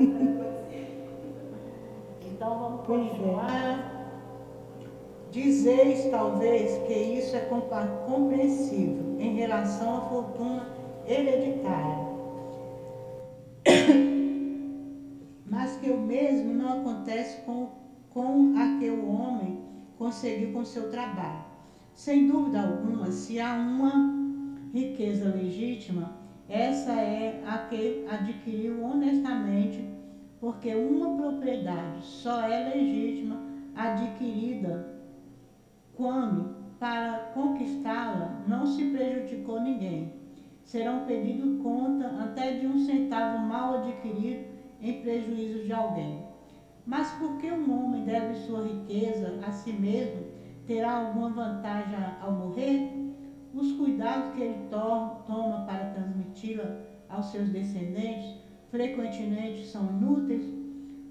então 2.40 2.58
vamos 2.58 2.86
continuar. 2.86 4.00
Dizeis 5.30 6.10
talvez 6.10 6.78
que 6.86 6.94
isso 6.94 7.36
é 7.36 7.40
compreensível 8.06 9.14
em 9.18 9.34
relação 9.34 9.98
à 9.98 10.00
fortuna 10.08 10.66
hereditária. 11.06 11.98
Mas 15.44 15.76
que 15.76 15.90
o 15.90 16.00
mesmo 16.00 16.54
não 16.54 16.80
acontece 16.80 17.42
com, 17.42 17.68
com 18.08 18.54
a 18.56 18.78
que 18.78 18.88
o 18.88 19.06
homem 19.06 19.60
conseguiu 19.98 20.54
com 20.54 20.64
seu 20.64 20.90
trabalho. 20.90 21.44
Sem 21.92 22.26
dúvida 22.26 22.62
alguma, 22.62 23.12
se 23.12 23.38
há 23.38 23.52
uma 23.52 24.14
riqueza 24.72 25.28
legítima, 25.28 26.16
essa 26.48 26.92
é 26.92 27.42
a 27.46 27.58
que 27.58 28.06
adquiriu 28.08 28.82
honestamente, 28.82 29.99
porque 30.40 30.74
uma 30.74 31.16
propriedade 31.16 32.02
só 32.02 32.42
é 32.42 32.74
legítima 32.74 33.36
adquirida 33.76 34.98
quando, 35.94 36.56
para 36.78 37.30
conquistá-la, 37.34 38.42
não 38.48 38.64
se 38.64 38.86
prejudicou 38.90 39.60
ninguém. 39.60 40.14
Serão 40.64 41.04
pedidos 41.04 41.62
conta 41.62 42.06
até 42.22 42.52
de 42.52 42.66
um 42.66 42.78
centavo 42.86 43.38
mal 43.38 43.78
adquirido 43.78 44.48
em 44.80 45.02
prejuízo 45.02 45.64
de 45.64 45.72
alguém. 45.72 46.24
Mas 46.86 47.10
por 47.18 47.36
que 47.36 47.50
um 47.50 47.84
homem 47.84 48.04
deve 48.04 48.34
sua 48.34 48.62
riqueza 48.62 49.40
a 49.46 49.52
si 49.52 49.72
mesmo? 49.72 50.24
Terá 50.66 51.06
alguma 51.06 51.28
vantagem 51.28 51.98
ao 52.22 52.32
morrer? 52.32 53.00
os 53.52 53.72
cuidados 53.72 54.34
que 54.34 54.42
ele 54.42 54.68
toma 54.70 55.64
para 55.66 55.90
transmiti-la 55.90 56.76
aos 57.08 57.26
seus 57.26 57.48
descendentes 57.48 58.39
frequentemente 58.70 59.66
são 59.66 59.90
inúteis, 59.90 60.44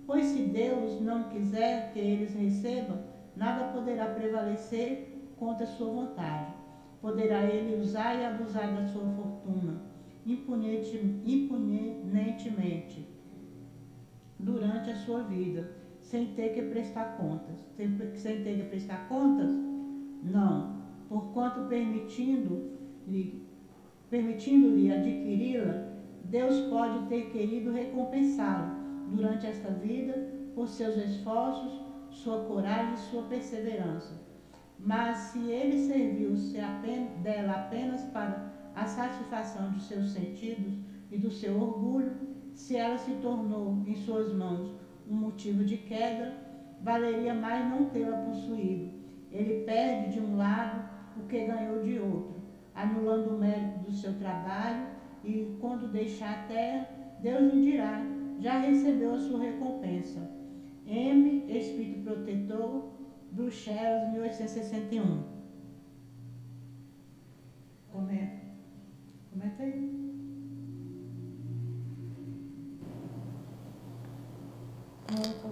pois 0.08 0.26
se 0.26 0.44
Deus 0.44 1.00
não 1.02 1.30
quiser 1.30 1.92
que 1.94 2.00
eles 2.00 2.34
recebam, 2.34 3.00
nada 3.36 3.74
poderá 3.74 4.08
prevalecer 4.08 5.32
contra 5.38 5.66
a 5.66 5.68
sua 5.68 5.92
vontade. 5.92 6.54
Poderá 7.02 7.44
ele 7.46 7.82
usar 7.82 8.16
e 8.16 8.26
abusar 8.26 8.76
da 8.76 8.86
sua 8.88 9.06
fortuna 9.12 9.90
impunentemente. 10.26 11.20
sua 15.10 15.24
vida, 15.24 15.72
sem 16.00 16.28
ter 16.36 16.54
que 16.54 16.62
prestar 16.62 17.18
contas. 17.18 17.56
Sem, 17.76 17.98
sem 18.16 18.44
ter 18.44 18.58
que 18.58 18.70
prestar 18.70 19.08
contas? 19.08 19.52
Não. 20.24 20.78
Porquanto 21.08 21.68
permitindo-lhe 21.68 23.48
permitindo-lhe 24.10 24.92
adquiri-la, 24.92 25.89
Deus 26.30 26.60
pode 26.70 27.08
ter 27.08 27.32
querido 27.32 27.72
recompensá-lo 27.72 28.76
durante 29.12 29.48
esta 29.48 29.72
vida 29.72 30.14
por 30.54 30.68
seus 30.68 30.96
esforços, 30.96 31.82
sua 32.12 32.46
coragem 32.46 32.94
e 32.94 32.98
sua 32.98 33.24
perseverança. 33.24 34.22
Mas 34.78 35.18
se 35.18 35.40
ele 35.50 35.88
serviu-se 35.88 36.58
dela 37.24 37.54
apenas 37.54 38.04
para 38.12 38.54
a 38.76 38.86
satisfação 38.86 39.72
de 39.72 39.82
seus 39.82 40.12
sentidos 40.12 40.74
e 41.12 41.18
do 41.18 41.32
seu 41.32 41.60
orgulho, 41.60 42.12
se 42.54 42.78
ela 42.78 42.98
se 43.00 43.12
tornou 43.16 43.84
em 43.88 43.96
suas 43.96 44.32
mãos 44.32 44.76
um 45.10 45.16
motivo 45.16 45.66
de 45.66 45.78
queda, 45.78 46.34
valeria 46.84 47.34
mais 47.34 47.68
não 47.68 47.86
tê-la 47.86 48.18
possuído. 48.18 48.92
Ele 49.32 49.64
perde 49.66 50.14
de 50.14 50.20
um 50.20 50.38
lado 50.38 50.88
o 51.18 51.28
que 51.28 51.48
ganhou 51.48 51.82
de 51.82 51.98
outro, 51.98 52.36
anulando 52.76 53.36
o 53.36 53.40
mérito 53.40 53.80
do 53.80 53.92
seu 53.92 54.14
trabalho, 54.20 54.99
e 55.30 55.58
quando 55.62 55.92
deixar 55.92 56.32
a 56.32 56.48
terra, 56.48 56.90
Deus 57.22 57.54
lhe 57.54 57.72
dirá: 57.72 58.02
já 58.40 58.60
recebeu 58.60 59.14
a 59.14 59.20
sua 59.20 59.40
recompensa. 59.40 60.20
M. 60.88 61.46
Espírito 61.48 62.04
Protetor, 62.04 62.90
Bruxelas, 63.32 64.12
1861. 64.12 65.24
Comenta. 67.92 68.40
Comenta 69.32 69.64
aí. 69.64 70.00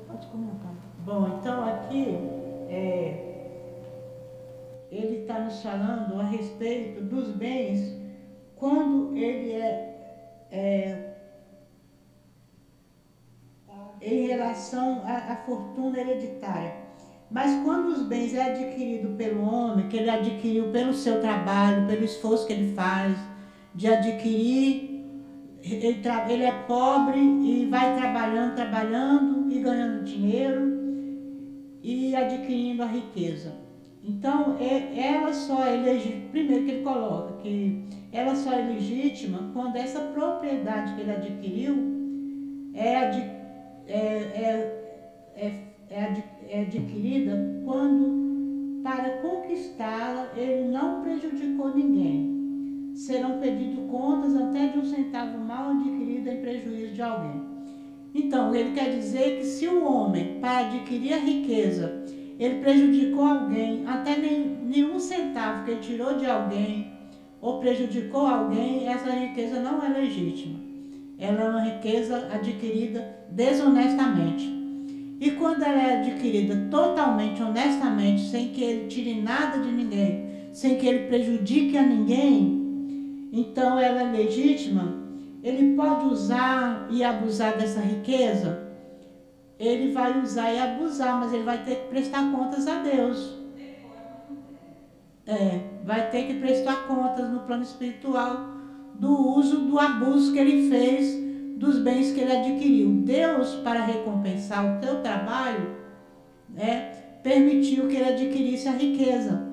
Pode 0.07 0.27
comentar. 0.27 0.73
Bom, 1.05 1.37
então 1.37 1.63
aqui 1.65 2.05
é, 2.69 3.27
ele 4.89 5.21
está 5.21 5.39
nos 5.39 5.61
falando 5.61 6.19
a 6.19 6.23
respeito 6.23 7.03
dos 7.03 7.31
bens 7.31 8.06
quando 8.59 9.15
ele 9.15 9.51
é, 9.51 10.47
é 10.51 11.13
em 14.01 14.27
relação 14.27 15.01
à, 15.05 15.33
à, 15.33 15.35
fortuna 15.37 15.99
hereditária. 15.99 16.73
Mas 17.29 17.61
quando 17.63 17.87
os 17.87 18.03
bens 18.03 18.33
é 18.33 18.51
adquirido 18.51 19.15
pelo 19.17 19.43
homem, 19.43 19.87
que 19.89 19.97
ele 19.97 20.09
adquiriu 20.09 20.71
pelo 20.71 20.93
seu 20.93 21.19
trabalho, 21.19 21.85
pelo 21.87 22.05
esforço 22.05 22.47
que 22.47 22.53
ele 22.53 22.73
faz, 22.73 23.17
de 23.75 23.87
adquirir 23.87 24.87
ele, 25.63 26.01
ele 26.29 26.43
é 26.43 26.51
pobre 26.67 27.19
e 27.19 27.65
vai 27.69 27.97
trabalhando, 27.97 28.55
trabalhando 28.55 29.51
e 29.51 29.59
ganhando 29.59 30.03
dinheiro 30.05 30.77
e 31.83 32.15
adquirindo 32.15 32.83
a 32.83 32.87
riqueza. 32.87 33.53
Então, 34.03 34.55
é, 34.59 34.97
ela 34.97 35.33
só 35.33 35.65
é 35.65 35.77
primeiro 36.31 36.65
que 36.65 36.71
ele 36.71 36.83
coloca, 36.83 37.33
que 37.41 37.83
ela 38.17 38.35
só 38.35 38.51
é 38.53 38.61
legítima 38.63 39.51
quando 39.53 39.75
essa 39.75 39.99
propriedade 39.99 40.95
que 40.95 41.01
ele 41.01 41.11
adquiriu 41.11 41.75
é, 42.73 42.97
ad, 42.97 43.17
é, 43.87 43.97
é, 43.97 44.91
é, 45.35 45.63
é, 45.89 46.03
ad, 46.03 46.23
é 46.49 46.61
adquirida 46.61 47.61
quando, 47.65 48.81
para 48.83 49.21
conquistá-la, 49.21 50.31
ele 50.35 50.69
não 50.69 51.01
prejudicou 51.01 51.75
ninguém 51.75 52.37
serão 52.97 53.39
pedidos 53.39 53.85
contas 53.91 54.35
até 54.35 54.67
de 54.67 54.79
um 54.79 54.85
centavo 54.85 55.37
mal 55.37 55.69
adquirido 55.69 56.29
em 56.29 56.41
prejuízo 56.41 56.93
de 56.93 57.01
alguém. 57.01 57.41
Então, 58.13 58.53
ele 58.55 58.71
quer 58.71 58.89
dizer 58.89 59.37
que 59.37 59.43
se 59.43 59.67
o 59.67 59.85
homem, 59.85 60.39
para 60.41 60.67
adquirir 60.67 61.13
a 61.13 61.17
riqueza, 61.17 62.03
ele 62.39 62.59
prejudicou 62.59 63.23
alguém, 63.23 63.85
até 63.85 64.17
nem, 64.17 64.57
nenhum 64.63 64.99
centavo 64.99 65.63
que 65.63 65.71
ele 65.71 65.79
tirou 65.79 66.17
de 66.17 66.25
alguém, 66.25 66.86
ou 67.41 67.59
prejudicou 67.59 68.25
alguém, 68.25 68.87
essa 68.87 69.11
riqueza 69.11 69.59
não 69.59 69.83
é 69.83 69.89
legítima. 69.89 70.59
Ela 71.17 71.41
é 71.41 71.49
uma 71.49 71.61
riqueza 71.61 72.27
adquirida 72.31 73.15
desonestamente. 73.29 74.57
E 75.19 75.31
quando 75.31 75.63
ela 75.63 75.81
é 75.81 75.99
adquirida 75.99 76.67
totalmente, 76.69 77.41
honestamente, 77.41 78.21
sem 78.21 78.49
que 78.49 78.63
ele 78.63 78.87
tire 78.87 79.19
nada 79.19 79.59
de 79.59 79.71
ninguém, 79.71 80.27
sem 80.53 80.77
que 80.77 80.87
ele 80.87 81.07
prejudique 81.07 81.77
a 81.77 81.83
ninguém, 81.83 83.29
então 83.33 83.79
ela 83.79 84.01
é 84.01 84.11
legítima, 84.11 84.95
ele 85.43 85.75
pode 85.75 86.05
usar 86.05 86.87
e 86.91 87.03
abusar 87.03 87.57
dessa 87.57 87.79
riqueza? 87.79 88.67
Ele 89.59 89.91
vai 89.91 90.21
usar 90.21 90.53
e 90.53 90.59
abusar, 90.59 91.19
mas 91.19 91.33
ele 91.33 91.43
vai 91.43 91.63
ter 91.63 91.75
que 91.75 91.87
prestar 91.87 92.31
contas 92.31 92.67
a 92.67 92.83
Deus. 92.83 93.37
É, 95.25 95.61
vai 95.87 96.11
ter 96.11 96.27
que 96.27 96.35
prestar 96.35 96.85
contas 96.87 97.27
no 97.31 97.39
plano 97.39 97.63
espiritual 97.63 98.49
do 98.93 99.37
uso, 99.37 99.61
do 99.61 99.79
abuso 99.79 100.33
que 100.33 100.39
ele 100.39 100.69
fez 100.69 101.17
dos 101.57 101.79
bens 101.79 102.11
que 102.11 102.19
ele 102.19 102.31
adquiriu. 102.31 103.01
Deus, 103.03 103.55
para 103.63 103.83
recompensar 103.83 104.77
o 104.77 104.79
teu 104.79 105.01
trabalho, 105.01 105.75
né, 106.47 106.91
permitiu 107.23 107.87
que 107.87 107.95
ele 107.95 108.09
adquirisse 108.09 108.67
a 108.67 108.73
riqueza 108.73 109.47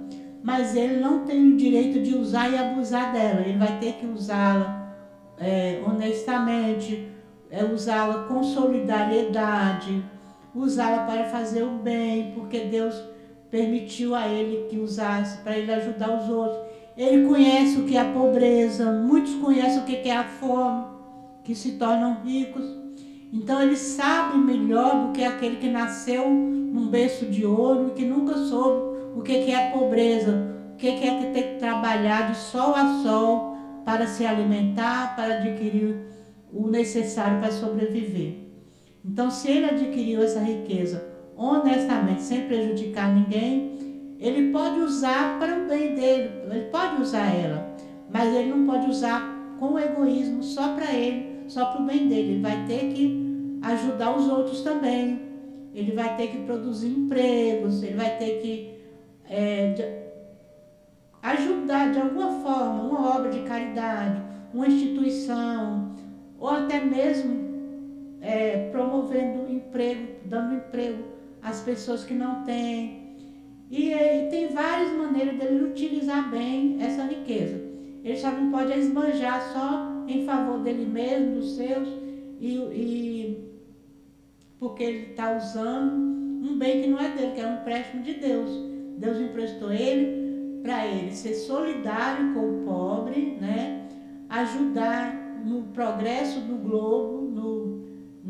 mas 0.44 0.76
ele 0.76 1.00
não 1.00 1.24
tem 1.24 1.54
o 1.54 1.56
direito 1.56 2.02
de 2.02 2.14
usar 2.14 2.50
e 2.50 2.58
abusar 2.58 3.14
dela. 3.14 3.40
Ele 3.40 3.56
vai 3.56 3.78
ter 3.78 3.94
que 3.94 4.04
usá-la 4.04 4.92
é, 5.38 5.82
honestamente, 5.86 7.08
é, 7.50 7.64
usá-la 7.64 8.24
com 8.24 8.42
solidariedade, 8.42 10.04
usá-la 10.54 11.04
para 11.04 11.24
fazer 11.24 11.62
o 11.62 11.78
bem, 11.78 12.32
porque 12.34 12.60
Deus 12.60 12.94
permitiu 13.54 14.16
a 14.16 14.26
ele 14.26 14.66
que 14.68 14.76
usasse 14.76 15.38
para 15.44 15.56
ele 15.56 15.72
ajudar 15.72 16.18
os 16.18 16.28
outros. 16.28 16.58
Ele 16.96 17.24
conhece 17.24 17.78
o 17.78 17.84
que 17.84 17.96
é 17.96 18.00
a 18.00 18.12
pobreza, 18.12 18.90
muitos 18.90 19.36
conhecem 19.36 19.78
o 19.78 19.84
que 19.84 20.08
é 20.08 20.16
a 20.16 20.24
fome, 20.24 20.84
que 21.44 21.54
se 21.54 21.72
tornam 21.72 22.20
ricos. 22.24 22.64
Então 23.32 23.62
ele 23.62 23.76
sabe 23.76 24.38
melhor 24.38 25.06
do 25.06 25.12
que 25.12 25.22
aquele 25.22 25.58
que 25.58 25.70
nasceu 25.70 26.28
num 26.28 26.88
berço 26.88 27.26
de 27.26 27.46
ouro 27.46 27.90
e 27.90 27.90
que 27.92 28.04
nunca 28.04 28.34
soube 28.34 28.98
o 29.16 29.22
que, 29.22 29.32
é 29.32 29.68
a 29.68 29.70
pobreza, 29.70 30.32
o 30.72 30.76
que, 30.76 30.88
é 30.88 31.20
que 31.20 31.26
tem 31.32 31.52
que 31.52 31.58
trabalhar 31.60 32.32
de 32.32 32.36
sol 32.36 32.74
a 32.74 33.02
sol 33.04 33.56
para 33.84 34.08
se 34.08 34.26
alimentar, 34.26 35.14
para 35.14 35.36
adquirir 35.36 35.96
o 36.52 36.66
necessário 36.66 37.38
para 37.38 37.52
sobreviver. 37.52 38.34
Então, 39.04 39.30
se 39.30 39.48
ele 39.48 39.66
adquiriu 39.66 40.24
essa 40.24 40.40
riqueza 40.40 41.13
honestamente, 41.36 42.22
sem 42.22 42.46
prejudicar 42.46 43.12
ninguém, 43.14 43.74
ele 44.18 44.52
pode 44.52 44.80
usar 44.80 45.38
para 45.38 45.58
o 45.58 45.68
bem 45.68 45.94
dele, 45.94 46.30
ele 46.50 46.66
pode 46.70 47.02
usar 47.02 47.26
ela, 47.34 47.74
mas 48.10 48.34
ele 48.34 48.50
não 48.50 48.66
pode 48.66 48.88
usar 48.88 49.34
com 49.58 49.78
egoísmo 49.78 50.42
só 50.42 50.74
para 50.74 50.92
ele, 50.92 51.44
só 51.48 51.66
para 51.66 51.82
o 51.82 51.86
bem 51.86 52.08
dele. 52.08 52.32
Ele 52.32 52.42
vai 52.42 52.64
ter 52.66 52.92
que 52.92 53.58
ajudar 53.62 54.16
os 54.16 54.28
outros 54.28 54.62
também. 54.62 55.20
Ele 55.74 55.92
vai 55.92 56.16
ter 56.16 56.28
que 56.28 56.38
produzir 56.38 56.88
empregos, 56.88 57.82
ele 57.82 57.96
vai 57.96 58.16
ter 58.16 58.40
que 58.40 58.74
é, 59.28 60.04
ajudar 61.20 61.92
de 61.92 61.98
alguma 61.98 62.30
forma 62.42 62.82
uma 62.82 63.16
obra 63.16 63.30
de 63.30 63.40
caridade, 63.40 64.22
uma 64.52 64.68
instituição, 64.68 65.94
ou 66.38 66.48
até 66.48 66.80
mesmo 66.80 67.34
é, 68.20 68.68
promovendo 68.70 69.50
emprego, 69.50 70.12
dando 70.26 70.54
emprego 70.54 71.13
às 71.44 71.60
pessoas 71.60 72.02
que 72.02 72.14
não 72.14 72.42
têm. 72.42 73.04
E, 73.70 73.92
e 73.92 74.28
tem 74.30 74.48
várias 74.48 74.92
maneiras 74.92 75.38
dele 75.38 75.64
utilizar 75.64 76.30
bem 76.30 76.78
essa 76.80 77.04
riqueza. 77.04 77.62
Ele 78.02 78.16
só 78.16 78.32
não 78.32 78.50
pode 78.50 78.72
esbanjar 78.76 79.52
só 79.52 80.04
em 80.08 80.24
favor 80.24 80.58
dele 80.58 80.86
mesmo, 80.86 81.36
dos 81.36 81.54
seus, 81.54 81.88
e, 82.40 82.56
e 82.56 83.54
porque 84.58 84.82
ele 84.82 85.10
está 85.10 85.36
usando 85.36 85.94
um 86.46 86.58
bem 86.58 86.82
que 86.82 86.88
não 86.88 86.98
é 86.98 87.10
dele, 87.10 87.32
que 87.32 87.40
é 87.40 87.46
um 87.46 87.60
empréstimo 87.60 88.02
de 88.02 88.14
Deus. 88.14 88.50
Deus 88.98 89.18
emprestou 89.20 89.72
ele 89.72 90.60
para 90.62 90.86
ele 90.86 91.12
ser 91.12 91.34
solidário 91.34 92.34
com 92.34 92.40
o 92.40 92.64
pobre, 92.64 93.38
né? 93.40 93.84
ajudar 94.28 95.14
no 95.44 95.62
progresso 95.64 96.40
do 96.40 96.56
globo, 96.56 97.23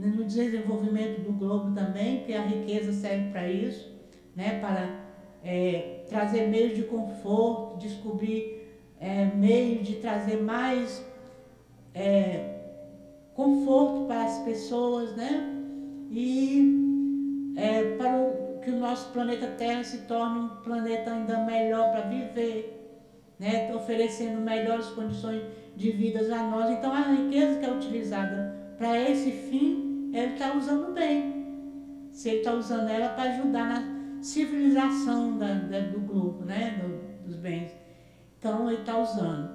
no, 0.04 0.16
no 0.16 0.24
desenvolvimento 0.24 1.22
do 1.22 1.32
globo 1.32 1.74
também, 1.74 2.24
que 2.24 2.32
a 2.34 2.42
riqueza 2.42 2.92
serve 2.92 3.30
para 3.30 3.48
isso, 3.48 3.92
né? 4.36 4.60
para 4.60 5.04
é, 5.42 6.04
trazer 6.08 6.48
meios 6.48 6.76
de 6.76 6.84
conforto, 6.84 7.78
descobrir 7.78 8.68
é, 9.00 9.26
meios 9.26 9.86
de 9.86 9.96
trazer 9.96 10.42
mais 10.42 11.04
é, 11.94 12.54
conforto 13.34 14.06
para 14.06 14.24
as 14.24 14.38
pessoas, 14.40 15.14
né? 15.16 15.50
E 16.10 17.54
é, 17.56 17.96
para 17.96 18.16
o 18.16 18.44
que 18.64 18.70
o 18.70 18.78
nosso 18.78 19.12
planeta 19.12 19.46
Terra 19.58 19.84
se 19.84 19.98
torne 20.06 20.38
um 20.38 20.48
planeta 20.62 21.12
ainda 21.12 21.38
melhor 21.44 21.90
para 21.90 22.02
viver, 22.02 22.98
né? 23.38 23.74
oferecendo 23.74 24.40
melhores 24.40 24.86
condições 24.86 25.42
de 25.76 25.90
vida 25.90 26.20
a 26.34 26.48
nós. 26.48 26.70
Então 26.70 26.90
a 26.92 27.02
riqueza 27.02 27.60
que 27.60 27.66
é 27.66 27.70
utilizada 27.70 28.54
para 28.78 28.98
esse 28.98 29.30
fim, 29.30 29.93
ele 30.16 30.34
está 30.34 30.56
usando 30.56 30.92
bem. 30.92 32.08
se 32.12 32.28
ele 32.28 32.38
está 32.38 32.54
usando 32.54 32.88
ela 32.88 33.08
para 33.10 33.32
ajudar 33.32 33.66
na 33.66 34.22
civilização 34.22 35.36
da, 35.36 35.54
da, 35.54 35.80
do 35.80 36.00
globo, 36.00 36.44
né? 36.44 36.80
Do, 36.80 37.26
dos 37.26 37.36
bens. 37.36 37.72
Então 38.38 38.70
ele 38.70 38.80
está 38.80 38.98
usando. 38.98 39.50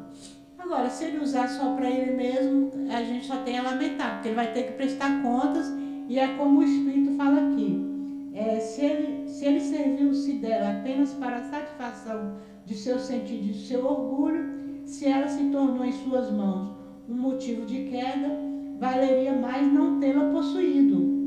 Agora, 0.58 0.90
se 0.90 1.06
ele 1.06 1.20
usar 1.20 1.48
só 1.48 1.76
para 1.76 1.90
ele 1.90 2.12
mesmo, 2.12 2.72
a 2.92 3.02
gente 3.02 3.26
só 3.26 3.38
tem 3.44 3.58
a 3.58 3.64
lamentar, 3.64 4.16
porque 4.16 4.28
ele 4.28 4.36
vai 4.36 4.52
ter 4.52 4.64
que 4.64 4.74
prestar 4.74 5.22
contas, 5.24 5.68
e 6.10 6.20
é 6.20 6.36
como 6.36 6.60
o 6.60 6.64
Espírito 6.64 7.16
fala 7.16 7.50
aqui. 7.50 7.86
É, 8.34 8.60
se, 8.60 8.84
ele, 8.84 9.28
se 9.28 9.46
ele 9.46 9.62
serviu-se 9.62 10.34
dela 10.34 10.80
apenas 10.80 11.14
para 11.14 11.38
a 11.38 11.44
satisfação 11.44 12.38
de 12.66 12.76
seu 12.76 13.00
sentido 13.00 13.46
e 13.46 13.54
de 13.54 13.68
seu 13.68 13.86
orgulho, 13.86 14.84
se 14.86 15.08
ela 15.08 15.28
se 15.28 15.46
tornou 15.46 15.86
em 15.86 15.92
suas 15.92 16.30
mãos 16.32 16.78
um 17.08 17.16
motivo 17.16 17.66
de 17.66 17.86
queda, 17.86 18.49
valeria 18.80 19.34
mais 19.34 19.72
não 19.72 20.00
tê-la 20.00 20.32
possuído 20.32 21.20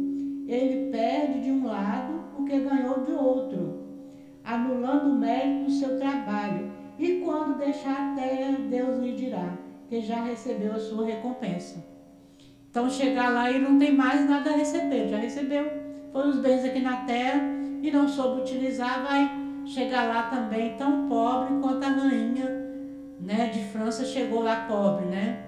ele 0.54 0.90
perde 0.90 1.40
de 1.40 1.50
um 1.50 1.66
lado 1.66 2.24
o 2.38 2.44
que 2.44 2.58
ganhou 2.58 3.00
de 3.04 3.12
outro, 3.12 3.80
anulando 4.44 5.10
o 5.10 5.18
mérito 5.18 5.64
do 5.64 5.70
seu 5.70 5.98
trabalho. 5.98 6.70
E 6.98 7.20
quando 7.24 7.58
deixar 7.58 8.12
a 8.12 8.14
terra, 8.14 8.58
Deus 8.68 8.98
lhe 8.98 9.14
dirá 9.14 9.56
que 9.88 10.00
já 10.00 10.22
recebeu 10.22 10.72
a 10.72 10.78
sua 10.78 11.06
recompensa. 11.06 11.84
Então 12.70 12.88
chegar 12.88 13.30
lá 13.30 13.50
e 13.50 13.58
não 13.58 13.78
tem 13.78 13.92
mais 13.94 14.28
nada 14.28 14.50
a 14.50 14.56
receber, 14.56 15.08
já 15.08 15.18
recebeu. 15.18 15.70
Foi 16.12 16.28
os 16.28 16.38
bens 16.40 16.64
aqui 16.64 16.80
na 16.80 17.04
terra 17.04 17.40
e 17.82 17.90
não 17.90 18.08
soube 18.08 18.42
utilizar, 18.42 19.02
vai 19.02 19.30
chegar 19.64 20.08
lá 20.08 20.24
também 20.24 20.76
tão 20.76 21.08
pobre 21.08 21.60
quanto 21.60 21.84
a 21.84 21.88
rainha 21.88 22.46
né, 23.20 23.48
de 23.48 23.64
França 23.64 24.04
chegou 24.04 24.42
lá 24.42 24.66
pobre, 24.66 25.06
né? 25.06 25.46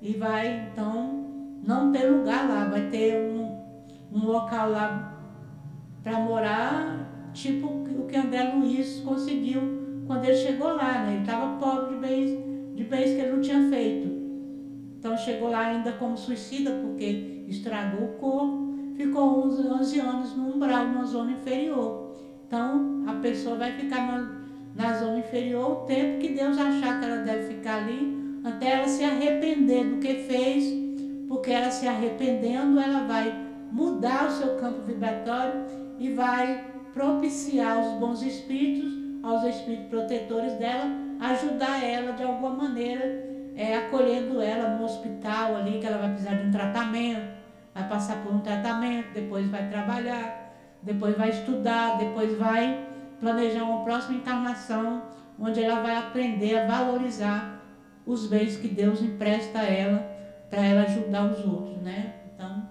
E 0.00 0.14
vai 0.14 0.70
então 0.72 1.19
não 1.62 1.92
ter 1.92 2.10
lugar 2.10 2.48
lá, 2.48 2.64
vai 2.64 2.88
ter 2.88 3.16
um, 3.16 3.58
um 4.12 4.26
local 4.26 4.70
lá 4.70 5.18
para 6.02 6.18
morar, 6.20 7.30
tipo 7.32 7.66
o 7.66 8.06
que 8.06 8.16
André 8.16 8.52
Luiz 8.54 9.00
conseguiu 9.00 9.80
quando 10.06 10.24
ele 10.24 10.36
chegou 10.36 10.74
lá, 10.74 11.04
né? 11.04 11.12
Ele 11.12 11.20
estava 11.20 11.56
pobre 11.58 11.94
de 11.94 12.00
bens, 12.00 12.30
de 12.74 12.84
bens 12.84 13.14
que 13.14 13.20
ele 13.20 13.32
não 13.32 13.40
tinha 13.40 13.68
feito. 13.68 14.08
Então 14.98 15.16
chegou 15.16 15.50
lá 15.50 15.66
ainda 15.66 15.92
como 15.92 16.16
suicida, 16.16 16.72
porque 16.82 17.44
estragou 17.48 18.08
o 18.08 18.12
corpo, 18.14 18.74
ficou 18.96 19.46
11, 19.46 19.68
11 19.68 20.00
anos 20.00 20.36
no 20.36 20.54
umbral, 20.54 20.88
na 20.88 21.04
zona 21.04 21.32
inferior. 21.32 22.16
Então 22.46 23.04
a 23.06 23.14
pessoa 23.14 23.56
vai 23.56 23.72
ficar 23.72 24.06
na, 24.06 24.40
na 24.74 24.98
zona 24.98 25.20
inferior 25.20 25.70
o 25.70 25.86
tempo 25.86 26.18
que 26.18 26.34
Deus 26.34 26.58
achar 26.58 26.98
que 26.98 27.06
ela 27.06 27.18
deve 27.18 27.54
ficar 27.54 27.84
ali, 27.84 28.18
até 28.42 28.72
ela 28.72 28.88
se 28.88 29.04
arrepender 29.04 29.84
do 29.84 29.98
que 29.98 30.14
fez, 30.24 30.64
porque 31.30 31.52
ela 31.52 31.70
se 31.70 31.86
arrependendo, 31.86 32.80
ela 32.80 33.06
vai 33.06 33.32
mudar 33.70 34.26
o 34.26 34.30
seu 34.32 34.56
campo 34.56 34.82
vibratório 34.82 35.64
e 35.96 36.12
vai 36.12 36.64
propiciar 36.92 37.78
os 37.78 38.00
bons 38.00 38.20
espíritos, 38.20 38.92
aos 39.22 39.44
espíritos 39.44 39.86
protetores 39.86 40.54
dela, 40.54 40.86
ajudar 41.20 41.84
ela 41.84 42.14
de 42.14 42.24
alguma 42.24 42.50
maneira, 42.50 43.04
é, 43.54 43.76
acolhendo 43.76 44.40
ela 44.40 44.70
no 44.70 44.84
hospital 44.84 45.54
ali, 45.54 45.78
que 45.78 45.86
ela 45.86 45.98
vai 45.98 46.08
precisar 46.08 46.34
de 46.34 46.48
um 46.48 46.50
tratamento, 46.50 47.30
vai 47.72 47.88
passar 47.88 48.24
por 48.24 48.34
um 48.34 48.40
tratamento, 48.40 49.12
depois 49.14 49.48
vai 49.48 49.68
trabalhar, 49.68 50.52
depois 50.82 51.16
vai 51.16 51.30
estudar, 51.30 51.96
depois 51.96 52.36
vai 52.36 52.88
planejar 53.20 53.62
uma 53.62 53.84
próxima 53.84 54.16
encarnação, 54.16 55.02
onde 55.38 55.62
ela 55.62 55.80
vai 55.80 55.96
aprender 55.96 56.58
a 56.58 56.66
valorizar 56.66 57.62
os 58.04 58.26
bens 58.26 58.56
que 58.56 58.66
Deus 58.66 59.00
empresta 59.00 59.60
a 59.60 59.64
ela 59.64 60.19
para 60.50 60.66
ela 60.66 60.82
ajudar 60.82 61.30
os 61.30 61.46
outros, 61.46 61.78
né? 61.78 62.14
Então, 62.34 62.68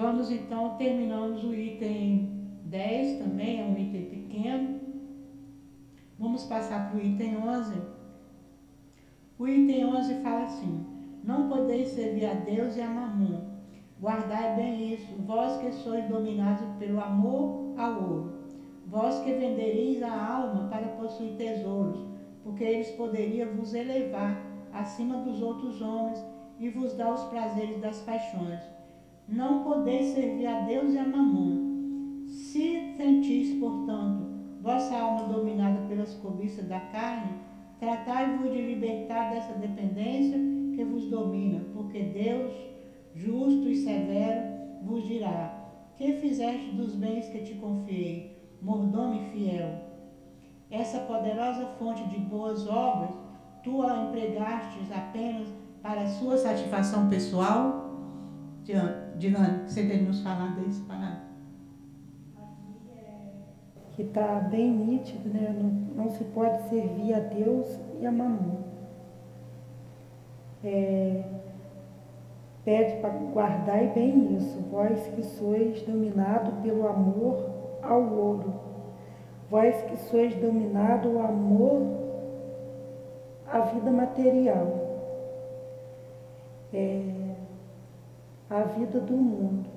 Vamos 0.00 0.30
então, 0.30 0.76
terminamos 0.78 1.44
o 1.44 1.52
item 1.52 2.56
10 2.64 3.18
também, 3.18 3.60
é 3.60 3.64
um 3.64 3.76
item 3.76 4.06
pequeno. 4.06 4.80
Vamos 6.18 6.44
passar 6.44 6.88
para 6.88 6.98
o 6.98 7.02
item 7.02 7.36
11. 7.36 7.82
O 9.38 9.46
item 9.46 9.84
11 9.84 10.22
fala 10.22 10.44
assim: 10.44 10.86
Não 11.22 11.50
podeis 11.50 11.88
servir 11.88 12.24
a 12.24 12.32
Deus 12.32 12.78
e 12.78 12.80
a 12.80 12.88
Mamon. 12.88 13.50
Guardai 14.00 14.56
bem 14.56 14.94
isso, 14.94 15.12
vós 15.26 15.60
que 15.60 15.70
sois 15.70 16.08
dominados 16.08 16.66
pelo 16.78 16.98
amor 16.98 17.74
ao 17.76 18.02
ouro. 18.02 18.32
Vós 18.86 19.18
que 19.20 19.34
vendereis 19.34 20.02
a 20.02 20.34
alma 20.34 20.68
para 20.68 20.88
possuir 20.88 21.36
tesouros, 21.36 22.00
porque 22.42 22.64
eles 22.64 22.90
poderiam 22.92 23.54
vos 23.54 23.74
elevar 23.74 24.49
acima 24.72 25.18
dos 25.18 25.40
outros 25.42 25.80
homens 25.80 26.24
e 26.58 26.68
vos 26.68 26.94
dar 26.94 27.12
os 27.12 27.24
prazeres 27.24 27.80
das 27.80 28.00
paixões 28.00 28.60
não 29.30 29.62
podeis 29.62 30.06
servir 30.06 30.46
a 30.46 30.60
Deus 30.62 30.92
e 30.92 30.98
a 30.98 31.06
Mamon. 31.06 32.26
Se 32.26 32.96
sentis, 32.96 33.58
portanto, 33.60 34.26
vossa 34.60 34.96
alma 34.96 35.28
dominada 35.28 35.86
pelas 35.86 36.14
cobiças 36.14 36.66
da 36.66 36.80
carne, 36.80 37.38
tratai-vos 37.78 38.50
de 38.50 38.60
libertar 38.60 39.32
dessa 39.32 39.54
dependência 39.54 40.38
que 40.74 40.84
vos 40.84 41.06
domina, 41.06 41.64
porque 41.72 42.02
Deus, 42.02 42.52
justo 43.14 43.68
e 43.68 43.76
severo, 43.76 44.40
vos 44.82 45.06
dirá: 45.06 45.70
Que 45.96 46.14
fizeste 46.14 46.72
dos 46.72 46.96
bens 46.96 47.28
que 47.28 47.42
te 47.42 47.54
confiei, 47.54 48.36
mordomo 48.60 49.20
fiel? 49.30 49.90
Essa 50.70 51.00
poderosa 51.00 51.66
fonte 51.78 52.02
de 52.08 52.18
boas 52.18 52.66
obras, 52.68 53.14
tu 53.62 53.82
a 53.82 54.04
empregastes 54.04 54.90
apenas 54.92 55.48
para 55.82 56.02
a 56.02 56.06
sua 56.06 56.36
satisfação 56.36 57.08
pessoal? 57.08 57.90
Dilane, 59.16 59.68
você 59.68 59.86
tem 59.86 60.02
nos 60.02 60.22
falar 60.22 60.54
desse 60.56 60.80
parágrafo? 60.82 61.30
Que 63.92 64.02
está 64.02 64.40
bem 64.50 64.70
nítido, 64.70 65.28
né? 65.28 65.54
Não, 65.58 66.04
não, 66.04 66.10
se 66.10 66.24
pode 66.24 66.68
servir 66.68 67.12
a 67.14 67.20
Deus 67.20 67.78
e 68.00 68.06
a 68.06 68.12
mamão. 68.12 68.60
É, 70.62 71.24
pede 72.64 73.00
para 73.00 73.10
guardar 73.10 73.92
bem 73.94 74.36
isso, 74.36 74.60
vós 74.70 75.06
que 75.08 75.22
sois 75.22 75.82
dominado 75.82 76.62
pelo 76.62 76.86
amor 76.86 77.50
ao 77.82 78.02
ouro, 78.02 78.54
vós 79.50 79.82
que 79.82 79.96
sois 79.96 80.34
dominado 80.34 81.18
ao 81.18 81.26
amor 81.26 81.99
à 83.50 83.60
vida 83.60 83.90
material. 83.90 84.88
É, 86.72 87.34
a 88.48 88.62
vida 88.62 89.00
do 89.00 89.16
mundo. 89.16 89.68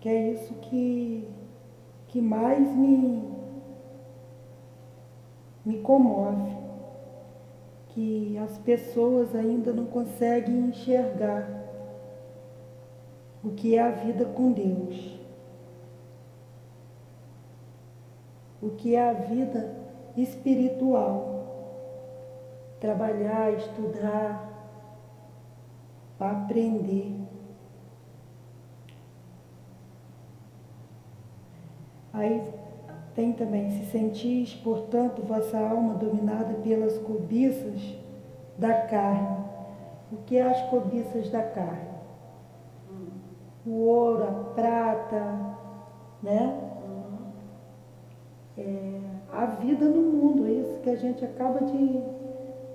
Que 0.00 0.08
é 0.08 0.32
isso 0.32 0.54
que, 0.54 1.28
que 2.08 2.20
mais 2.20 2.68
me, 2.74 3.22
me 5.64 5.80
comove. 5.80 6.56
Que 7.88 8.38
as 8.38 8.58
pessoas 8.58 9.34
ainda 9.34 9.72
não 9.72 9.86
conseguem 9.86 10.68
enxergar 10.68 11.62
o 13.44 13.50
que 13.50 13.76
é 13.76 13.82
a 13.82 13.90
vida 13.90 14.24
com 14.24 14.52
Deus. 14.52 15.20
O 18.60 18.70
que 18.70 18.94
é 18.94 19.08
a 19.08 19.12
vida 19.12 19.76
espiritual. 20.16 21.31
Trabalhar, 22.82 23.52
estudar, 23.52 24.50
para 26.18 26.32
aprender. 26.32 27.14
Aí 32.12 32.52
tem 33.14 33.32
também, 33.34 33.70
se 33.70 33.84
sentis, 33.86 34.54
portanto, 34.54 35.22
vossa 35.22 35.60
alma 35.60 35.94
dominada 35.94 36.54
pelas 36.54 36.98
cobiças 36.98 37.80
da 38.58 38.74
carne. 38.88 39.44
O 40.10 40.16
que 40.26 40.36
é 40.36 40.42
as 40.42 40.60
cobiças 40.62 41.30
da 41.30 41.42
carne? 41.44 41.92
O 43.64 43.70
ouro, 43.70 44.24
a 44.24 44.54
prata, 44.54 45.56
né? 46.20 46.68
É, 48.58 49.00
a 49.32 49.46
vida 49.46 49.84
no 49.84 50.02
mundo, 50.02 50.48
é 50.48 50.50
isso 50.50 50.80
que 50.80 50.90
a 50.90 50.96
gente 50.96 51.24
acaba 51.24 51.64
de, 51.64 52.02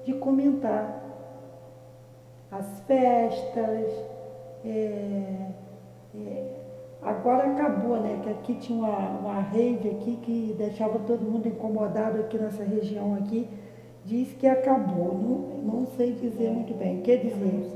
de 0.08 0.14
comentar 0.14 1.04
as 2.50 2.80
festas. 2.88 3.92
É, 4.64 5.50
é, 6.16 6.56
agora 7.02 7.52
acabou, 7.52 8.00
né? 8.00 8.22
Que 8.24 8.30
aqui 8.30 8.56
tinha 8.56 8.80
uma, 8.80 9.20
uma 9.20 9.42
rave 9.42 9.90
aqui 9.90 10.18
que 10.24 10.56
deixava 10.58 10.98
todo 11.00 11.30
mundo 11.30 11.50
incomodado 11.50 12.22
aqui 12.22 12.38
nessa 12.38 12.64
região 12.64 13.16
aqui. 13.16 13.50
Diz 14.06 14.32
que 14.32 14.48
acabou, 14.48 15.14
não, 15.14 15.80
não 15.80 15.86
sei 15.98 16.14
dizer 16.14 16.52
muito 16.52 16.74
bem. 16.74 17.02
Quer 17.02 17.18
dizer, 17.18 17.70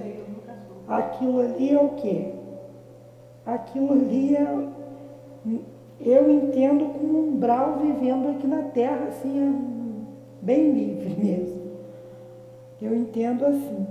aquilo 0.87 1.41
ali 1.41 1.75
é 1.75 1.81
o 1.81 1.89
quê? 1.89 2.31
Aquilo 3.45 3.91
ali 3.91 4.37
é, 4.37 4.69
eu 5.99 6.31
entendo 6.31 6.85
como 6.93 7.19
um 7.19 7.27
umbral 7.33 7.79
vivendo 7.79 8.29
aqui 8.29 8.47
na 8.47 8.63
Terra, 8.63 9.07
assim, 9.09 9.37
é 9.37 10.45
bem 10.45 10.71
livre 10.71 11.13
mesmo. 11.21 11.60
Eu 12.81 12.95
entendo 12.95 13.45
assim. 13.45 13.85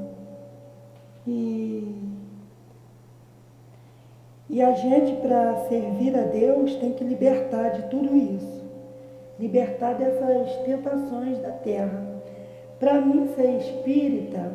E, 1.27 2.11
E 4.51 4.61
a 4.61 4.73
gente, 4.73 5.21
para 5.23 5.55
servir 5.69 6.19
a 6.19 6.23
Deus, 6.23 6.75
tem 6.75 6.93
que 6.93 7.05
libertar 7.05 7.69
de 7.69 7.89
tudo 7.89 8.17
isso. 8.17 8.65
Libertar 9.39 9.95
dessas 9.95 10.57
tentações 10.65 11.39
da 11.39 11.53
terra. 11.53 12.21
Para 12.81 13.01
mim, 13.01 13.29
ser 13.37 13.59
espírita, 13.59 14.51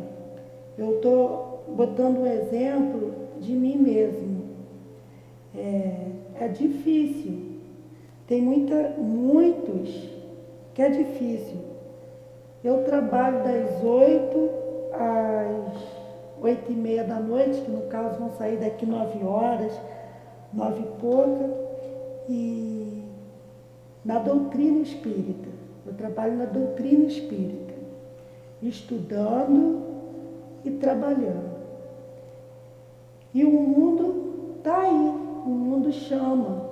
eu 0.77 0.97
estou 0.97 1.63
botando 1.69 2.19
um 2.19 2.25
exemplo 2.25 3.13
de 3.39 3.53
mim 3.53 3.77
mesmo. 3.77 4.43
É, 5.55 6.07
é 6.41 6.47
difícil. 6.49 7.53
Tem 8.27 8.41
muita, 8.41 8.95
muitos 8.97 10.09
que 10.73 10.81
é 10.81 10.89
difícil. 10.89 11.55
Eu 12.66 12.84
trabalho 12.84 13.43
das 13.43 13.84
oito 13.84 14.49
às 14.91 15.78
oito 16.41 16.72
e 16.72 16.76
meia 16.76 17.03
da 17.03 17.20
noite, 17.20 17.61
que 17.61 17.70
no 17.70 17.84
caso 17.84 18.18
vão 18.18 18.32
sair 18.32 18.57
daqui 18.57 18.88
nove 18.88 19.24
horas, 19.24 19.72
nove 20.51 20.80
e 20.80 20.99
pouca, 20.99 21.47
e 22.28 23.03
na 24.03 24.18
doutrina 24.18 24.80
espírita. 24.80 25.47
Eu 25.86 25.93
trabalho 25.93 26.38
na 26.38 26.45
doutrina 26.45 27.05
espírita, 27.05 27.76
estudando 28.63 29.84
e 30.63 30.72
trabalhando. 30.72 31.55
E 33.32 33.45
o 33.45 33.51
mundo 33.51 34.55
está 34.57 34.80
aí, 34.80 35.13
o 35.45 35.49
mundo 35.49 35.91
chama. 35.91 36.66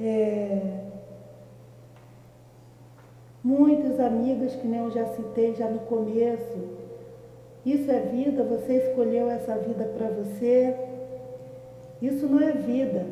É, 0.00 0.85
muitas 3.46 4.00
amigas, 4.00 4.56
que 4.56 4.66
nem 4.66 4.80
eu 4.80 4.90
já 4.90 5.06
citei 5.06 5.54
já 5.54 5.68
no 5.68 5.78
começo, 5.80 6.58
isso 7.64 7.88
é 7.90 8.00
vida, 8.00 8.42
você 8.42 8.74
escolheu 8.74 9.30
essa 9.30 9.56
vida 9.56 9.84
para 9.96 10.08
você. 10.08 10.74
Isso 12.02 12.26
não 12.26 12.40
é 12.40 12.52
vida. 12.52 13.06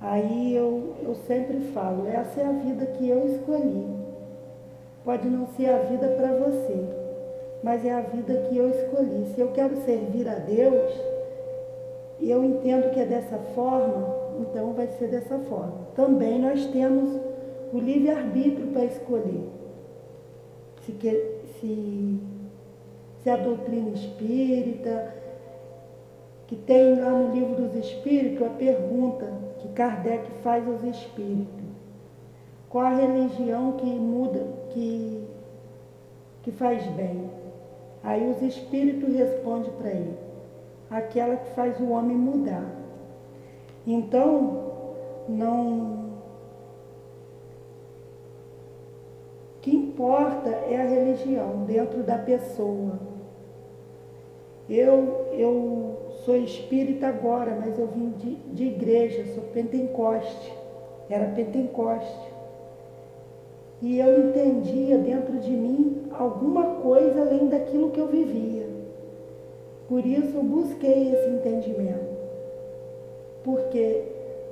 Aí 0.00 0.54
eu, 0.54 0.94
eu 1.02 1.14
sempre 1.26 1.58
falo, 1.72 2.06
essa 2.08 2.40
é 2.40 2.46
a 2.46 2.52
vida 2.52 2.86
que 2.86 3.08
eu 3.08 3.26
escolhi. 3.26 3.86
Pode 5.04 5.28
não 5.28 5.46
ser 5.56 5.70
a 5.70 5.78
vida 5.78 6.08
para 6.08 6.32
você, 6.32 6.84
mas 7.62 7.84
é 7.84 7.92
a 7.92 8.00
vida 8.00 8.34
que 8.48 8.56
eu 8.56 8.70
escolhi. 8.70 9.26
Se 9.34 9.40
eu 9.40 9.52
quero 9.52 9.76
servir 9.82 10.28
a 10.28 10.34
Deus, 10.34 10.92
eu 12.20 12.44
entendo 12.44 12.90
que 12.92 13.00
é 13.00 13.06
dessa 13.06 13.38
forma, 13.54 14.14
então 14.40 14.72
vai 14.72 14.86
ser 14.88 15.08
dessa 15.08 15.38
forma. 15.38 15.86
Também 15.94 16.40
nós 16.40 16.66
temos 16.66 17.20
o 17.76 17.80
livre-arbítrio 17.80 18.68
para 18.68 18.84
escolher. 18.84 19.48
Se, 20.82 20.92
que, 20.92 21.10
se 21.60 22.20
se 23.26 23.30
a 23.30 23.36
doutrina 23.36 23.88
espírita, 23.90 25.12
que 26.46 26.54
tem 26.54 27.00
lá 27.00 27.10
no 27.10 27.34
livro 27.34 27.60
dos 27.60 27.74
espíritos 27.74 28.46
a 28.46 28.50
pergunta 28.50 29.32
que 29.58 29.66
Kardec 29.70 30.30
faz 30.44 30.64
aos 30.64 30.84
espíritos. 30.84 31.66
Qual 32.70 32.84
a 32.84 32.94
religião 32.94 33.72
que 33.72 33.86
muda, 33.86 34.46
que, 34.70 35.24
que 36.44 36.52
faz 36.52 36.86
bem? 36.92 37.28
Aí 38.04 38.30
os 38.30 38.40
espíritos 38.42 39.12
respondem 39.12 39.72
para 39.72 39.90
ele, 39.90 40.16
aquela 40.88 41.34
que 41.34 41.50
faz 41.56 41.80
o 41.80 41.88
homem 41.88 42.16
mudar. 42.16 42.64
Então, 43.84 44.66
não 45.28 46.05
que 49.66 49.74
importa 49.74 50.48
é 50.48 50.80
a 50.80 50.86
religião 50.86 51.64
dentro 51.66 52.04
da 52.04 52.16
pessoa. 52.16 53.00
Eu, 54.70 55.26
eu 55.32 55.96
sou 56.24 56.36
espírita 56.36 57.08
agora, 57.08 57.58
mas 57.58 57.76
eu 57.76 57.88
vim 57.88 58.10
de, 58.10 58.36
de 58.54 58.64
igreja, 58.66 59.24
sou 59.34 59.42
pentecoste, 59.42 60.54
era 61.10 61.32
pentecoste. 61.34 62.32
E 63.82 63.98
eu 63.98 64.28
entendia 64.28 64.98
dentro 64.98 65.36
de 65.40 65.50
mim 65.50 66.04
alguma 66.12 66.76
coisa 66.76 67.22
além 67.22 67.48
daquilo 67.48 67.90
que 67.90 67.98
eu 67.98 68.06
vivia. 68.06 68.68
Por 69.88 70.06
isso 70.06 70.36
eu 70.36 70.44
busquei 70.44 71.12
esse 71.12 71.28
entendimento. 71.28 72.16
Porque 73.42 74.04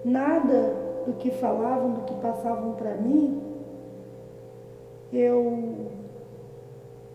nada 0.05 0.75
do 1.07 1.13
que 1.13 1.31
falavam, 1.31 1.93
do 1.93 2.01
que 2.01 2.15
passavam 2.15 2.73
para 2.73 2.97
mim, 2.97 3.54
eu, 5.19 5.89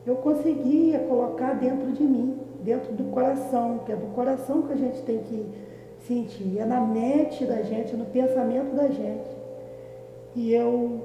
eu 0.06 0.16
conseguia 0.18 1.00
colocar 1.00 1.54
dentro 1.54 1.92
de 1.92 2.04
mim 2.04 2.40
dentro 2.64 2.94
do 2.94 3.06
coração, 3.06 3.80
que 3.86 3.92
é 3.92 3.96
do 3.96 4.14
coração 4.14 4.64
que 4.64 4.74
a 4.74 4.76
gente 4.76 5.02
tem 5.02 5.20
que 5.20 5.46
sentir, 6.06 6.60
é 6.60 6.66
na 6.66 6.82
mente 6.82 7.46
da 7.46 7.62
gente, 7.62 7.96
no 7.96 8.06
pensamento 8.06 8.76
da 8.76 8.88
gente. 8.88 9.30
E 10.36 10.54
eu, 10.54 11.02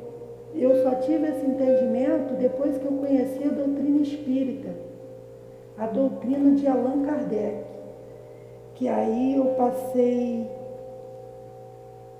eu 0.55 0.82
só 0.82 0.97
tive 0.97 1.26
esse 1.28 1.47
entendimento 1.47 2.34
depois 2.34 2.76
que 2.78 2.84
eu 2.84 2.92
conheci 2.92 3.45
a 3.45 3.49
doutrina 3.49 4.03
espírita, 4.03 4.70
a 5.78 5.86
doutrina 5.86 6.55
de 6.55 6.66
Allan 6.66 7.03
Kardec, 7.05 7.64
que 8.74 8.88
aí 8.88 9.34
eu 9.36 9.47
passei, 9.57 10.49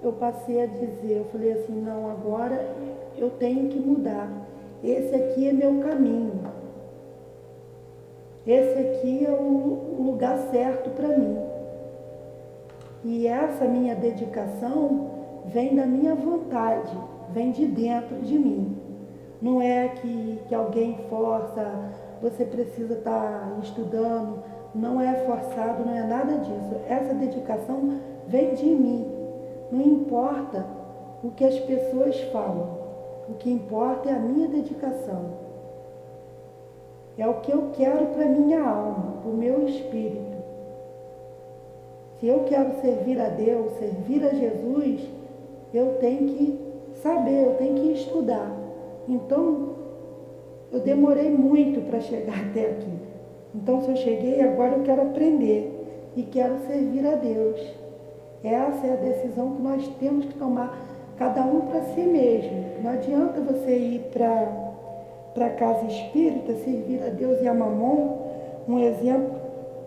eu 0.03 0.13
passei 0.13 0.63
a 0.63 0.67
dizer, 0.67 1.19
eu 1.19 1.25
falei 1.27 1.53
assim, 1.53 1.81
não, 1.81 2.11
agora 2.11 2.75
eu 3.17 3.31
tenho 3.31 3.69
que 3.69 3.79
mudar. 3.79 4.44
Esse 4.85 5.15
aqui 5.15 5.49
é 5.49 5.53
meu 5.55 5.81
caminho. 5.81 6.41
Esse 8.47 8.79
aqui 8.79 9.25
é 9.25 9.31
o 9.31 9.97
lugar 9.99 10.37
certo 10.51 10.91
para 10.91 11.09
mim. 11.09 11.39
E 13.03 13.27
essa 13.27 13.65
minha 13.65 13.95
dedicação 13.95 15.11
vem 15.47 15.75
da 15.75 15.87
minha 15.87 16.15
vontade, 16.15 16.95
vem 17.31 17.51
de 17.51 17.67
dentro 17.67 18.17
de 18.17 18.39
mim. 18.39 18.77
Não 19.41 19.63
é 19.63 19.89
que, 19.89 20.39
que 20.49 20.55
alguém 20.55 20.99
força, 21.09 21.91
você 22.21 22.45
precisa 22.45 22.93
estar 22.93 23.51
tá 23.51 23.59
estudando, 23.63 24.43
não 24.75 25.01
é 25.01 25.15
forçado, 25.25 25.85
não 25.85 25.95
é 25.95 26.03
nada 26.03 26.39
disso. 26.39 26.77
Essa 26.87 27.15
dedicação 27.15 28.01
vem 28.27 28.55
de 28.55 28.67
mim. 28.67 29.11
Não 29.73 29.81
importa 29.81 30.67
o 31.23 31.31
que 31.31 31.45
as 31.45 31.59
pessoas 31.61 32.21
falam, 32.25 32.74
o 33.29 33.35
que 33.35 33.51
importa 33.51 34.11
é 34.11 34.15
a 34.15 34.19
minha 34.19 34.49
dedicação. 34.49 35.45
É 37.17 37.27
o 37.27 37.35
que 37.41 37.53
eu 37.53 37.71
quero 37.73 38.07
para 38.07 38.27
minha 38.27 38.61
alma, 38.61 39.19
para 39.23 39.31
o 39.31 39.37
meu 39.37 39.67
espírito. 39.67 40.35
Se 42.19 42.27
eu 42.27 42.45
quero 42.45 42.81
servir 42.81 43.21
a 43.21 43.29
Deus, 43.29 43.73
servir 43.75 44.25
a 44.25 44.31
Jesus, 44.31 45.09
eu 45.73 45.95
tenho 46.01 46.29
que 46.29 46.59
saber, 47.03 47.45
eu 47.45 47.55
tenho 47.55 47.75
que 47.75 47.93
estudar. 47.93 48.51
Então, 49.09 49.75
eu 50.73 50.81
demorei 50.81 51.31
muito 51.31 51.81
para 51.89 52.01
chegar 52.01 52.47
até 52.51 52.71
aqui. 52.71 52.93
Então, 53.55 53.81
se 53.83 53.91
eu 53.91 53.97
cheguei, 53.97 54.41
agora 54.41 54.77
eu 54.77 54.83
quero 54.83 55.03
aprender 55.03 56.13
e 56.17 56.23
quero 56.23 56.59
servir 56.67 57.07
a 57.07 57.15
Deus. 57.15 57.61
Essa 58.43 58.87
é 58.87 58.93
a 58.93 58.97
decisão 58.97 59.55
que 59.55 59.63
nós 59.63 59.89
temos 60.01 60.27
que 60.27 60.35
tomar, 60.35 60.77
cada 61.17 61.43
um 61.43 61.63
para 61.63 61.83
si 61.83 62.03
mesmo. 62.03 62.65
Não 62.83 62.91
adianta 62.91 63.41
você 63.41 63.77
ir 63.77 64.11
para 64.13 65.47
a 65.47 65.51
casa 65.51 65.87
espírita, 65.87 66.55
servir 66.55 67.03
a 67.03 67.11
Deus 67.11 67.41
e 67.41 67.49
a 67.49 67.55
mamon, 67.55 68.19
um 68.69 68.79
exemplo 68.79 69.35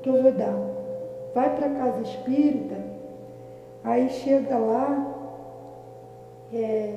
que 0.02 0.10
eu 0.10 0.22
vou 0.22 0.32
dar. 0.32 0.56
Vai 1.34 1.56
para 1.56 1.68
a 1.68 1.76
casa 1.76 2.02
espírita, 2.02 2.76
aí 3.84 4.10
chega 4.10 4.58
lá, 4.58 5.14
é, 6.54 6.96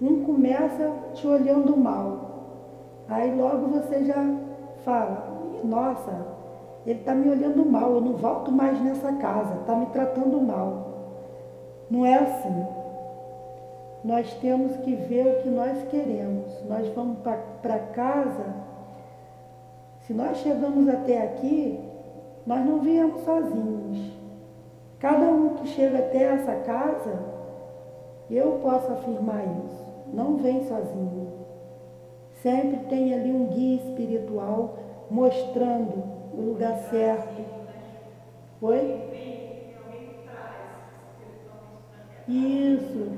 um 0.00 0.24
começa 0.24 0.92
te 1.14 1.26
olhando 1.26 1.76
mal. 1.76 2.28
Aí 3.08 3.34
logo 3.34 3.68
você 3.68 4.04
já 4.04 4.24
fala, 4.84 5.28
nossa, 5.64 6.26
ele 6.86 7.00
está 7.00 7.14
me 7.14 7.28
olhando 7.28 7.64
mal, 7.66 7.94
eu 7.94 8.00
não 8.00 8.14
volto 8.14 8.52
mais 8.52 8.80
nessa 8.82 9.12
casa, 9.14 9.56
está 9.60 9.74
me 9.74 9.86
tratando 9.86 10.40
mal. 10.40 10.87
Não 11.90 12.04
é 12.04 12.14
assim 12.14 12.78
nós 14.04 14.32
temos 14.34 14.76
que 14.78 14.94
ver 14.94 15.26
o 15.26 15.42
que 15.42 15.48
nós 15.48 15.82
queremos. 15.90 16.46
Nós 16.68 16.88
vamos 16.94 17.18
para 17.62 17.78
casa. 17.92 18.54
Se 20.02 20.14
nós 20.14 20.38
chegamos 20.38 20.88
até 20.88 21.22
aqui, 21.22 21.78
nós 22.46 22.64
não 22.64 22.80
viemos 22.80 23.20
sozinhos. 23.22 24.12
Cada 24.98 25.26
um 25.26 25.50
que 25.50 25.68
chega 25.68 25.98
até 25.98 26.22
essa 26.22 26.54
casa, 26.56 27.18
eu 28.30 28.60
posso 28.62 28.92
afirmar 28.92 29.44
isso, 29.44 29.84
não 30.12 30.36
vem 30.36 30.64
sozinho. 30.64 31.28
Sempre 32.42 32.78
tem 32.88 33.14
ali 33.14 33.30
um 33.30 33.46
guia 33.46 33.76
espiritual 33.76 34.76
mostrando 35.10 36.02
o 36.32 36.40
lugar 36.40 36.76
certo. 36.90 37.42
Oi? 38.60 39.07
Isso. 42.28 43.08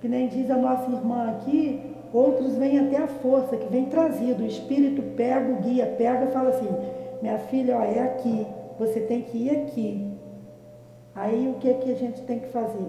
Que 0.00 0.08
nem 0.08 0.28
diz 0.28 0.50
a 0.50 0.56
nossa 0.56 0.90
irmã 0.90 1.30
aqui, 1.30 1.94
outros 2.12 2.56
vêm 2.56 2.78
até 2.78 2.98
a 2.98 3.08
força, 3.08 3.56
que 3.56 3.66
vem 3.66 3.86
trazido. 3.86 4.42
O 4.42 4.46
Espírito 4.46 5.02
pega, 5.16 5.52
o 5.52 5.56
guia 5.56 5.86
pega 5.98 6.26
e 6.26 6.32
fala 6.32 6.50
assim, 6.50 6.68
minha 7.20 7.38
filha, 7.38 7.76
ó, 7.76 7.82
é 7.82 8.00
aqui, 8.00 8.46
você 8.78 9.00
tem 9.00 9.22
que 9.22 9.38
ir 9.38 9.50
aqui. 9.50 10.14
Aí 11.14 11.48
o 11.48 11.58
que, 11.58 11.70
é 11.70 11.74
que 11.74 11.90
a 11.90 11.96
gente 11.96 12.22
tem 12.22 12.38
que 12.38 12.48
fazer? 12.48 12.86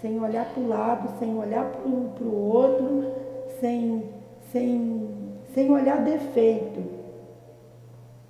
Sem 0.00 0.20
olhar 0.20 0.46
para 0.52 0.62
o 0.62 0.68
lado, 0.68 1.18
sem 1.18 1.36
olhar 1.36 1.70
para 1.70 2.26
o 2.26 2.48
outro, 2.48 3.12
sem, 3.60 4.04
sem, 4.50 5.08
sem 5.54 5.70
olhar 5.70 6.02
defeito. 6.02 6.82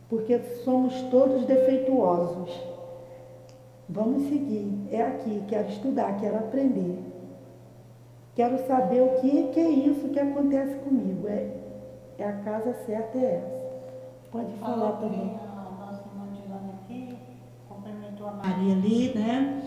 Porque 0.08 0.38
somos 0.64 1.00
todos 1.10 1.44
defeituosos. 1.46 2.73
Vamos 3.88 4.28
seguir. 4.28 4.88
É 4.90 5.02
aqui, 5.02 5.42
quero 5.46 5.68
estudar, 5.68 6.16
quero 6.18 6.36
aprender. 6.36 6.98
Quero 8.34 8.58
saber 8.66 9.02
o 9.02 9.20
que, 9.20 9.48
que 9.52 9.60
é 9.60 9.70
isso 9.70 10.08
que 10.08 10.18
acontece 10.18 10.76
comigo. 10.76 11.28
É, 11.28 11.50
é 12.18 12.24
a 12.24 12.32
casa 12.38 12.74
certa 12.86 13.18
é 13.18 13.36
essa. 13.36 13.64
Pode 14.32 14.52
falar 14.54 14.92
também. 14.92 15.36
A 15.40 15.70
nossa 15.78 16.02
irmã 16.08 16.26
Dilana 16.32 16.74
aqui 16.82 17.16
cumprimentou 17.68 18.26
a 18.26 18.32
Maria 18.32 18.74
ali, 18.74 19.14
né? 19.14 19.62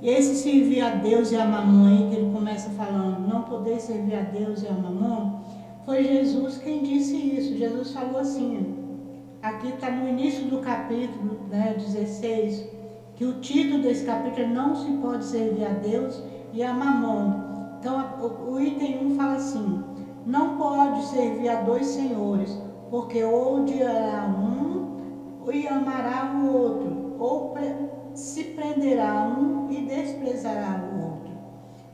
E 0.00 0.08
esse 0.08 0.36
servir 0.36 0.80
a 0.82 0.90
Deus 0.90 1.32
e 1.32 1.36
a 1.36 1.44
mamãe, 1.44 2.08
que 2.08 2.16
ele 2.16 2.32
começa 2.32 2.70
falando, 2.70 3.26
não 3.26 3.42
poder 3.42 3.80
servir 3.80 4.16
a 4.16 4.22
Deus 4.22 4.62
e 4.62 4.68
a 4.68 4.72
mamãe, 4.72 5.40
foi 5.84 6.04
Jesus 6.04 6.58
quem 6.58 6.82
disse 6.82 7.16
isso. 7.16 7.56
Jesus 7.56 7.92
falou 7.92 8.20
assim, 8.20 8.76
aqui 9.42 9.68
está 9.68 9.90
no 9.90 10.08
início 10.08 10.44
do 10.46 10.58
capítulo 10.58 11.40
né, 11.48 11.74
16, 11.76 12.68
que 13.22 13.26
o 13.26 13.34
título 13.34 13.80
desse 13.80 14.04
capítulo 14.04 14.42
é 14.42 14.48
Não 14.48 14.74
se 14.74 14.90
pode 14.94 15.24
servir 15.24 15.64
a 15.64 15.74
Deus 15.74 16.20
e 16.52 16.60
a 16.60 16.74
mamão. 16.74 17.78
Então 17.78 18.04
o, 18.48 18.60
item 18.60 19.12
1 19.12 19.14
fala 19.14 19.34
assim, 19.34 19.84
não 20.26 20.56
pode 20.56 21.04
servir 21.04 21.48
a 21.48 21.60
dois 21.60 21.86
senhores, 21.86 22.60
porque 22.90 23.22
odiará 23.22 24.26
um 24.26 24.96
e 25.52 25.68
amará 25.68 26.32
o 26.34 26.52
outro, 26.52 27.14
ou 27.20 27.54
se 28.12 28.42
prenderá 28.42 29.24
um 29.38 29.70
e 29.70 29.82
desprezará 29.82 30.82
o 30.92 31.04
outro. 31.04 31.32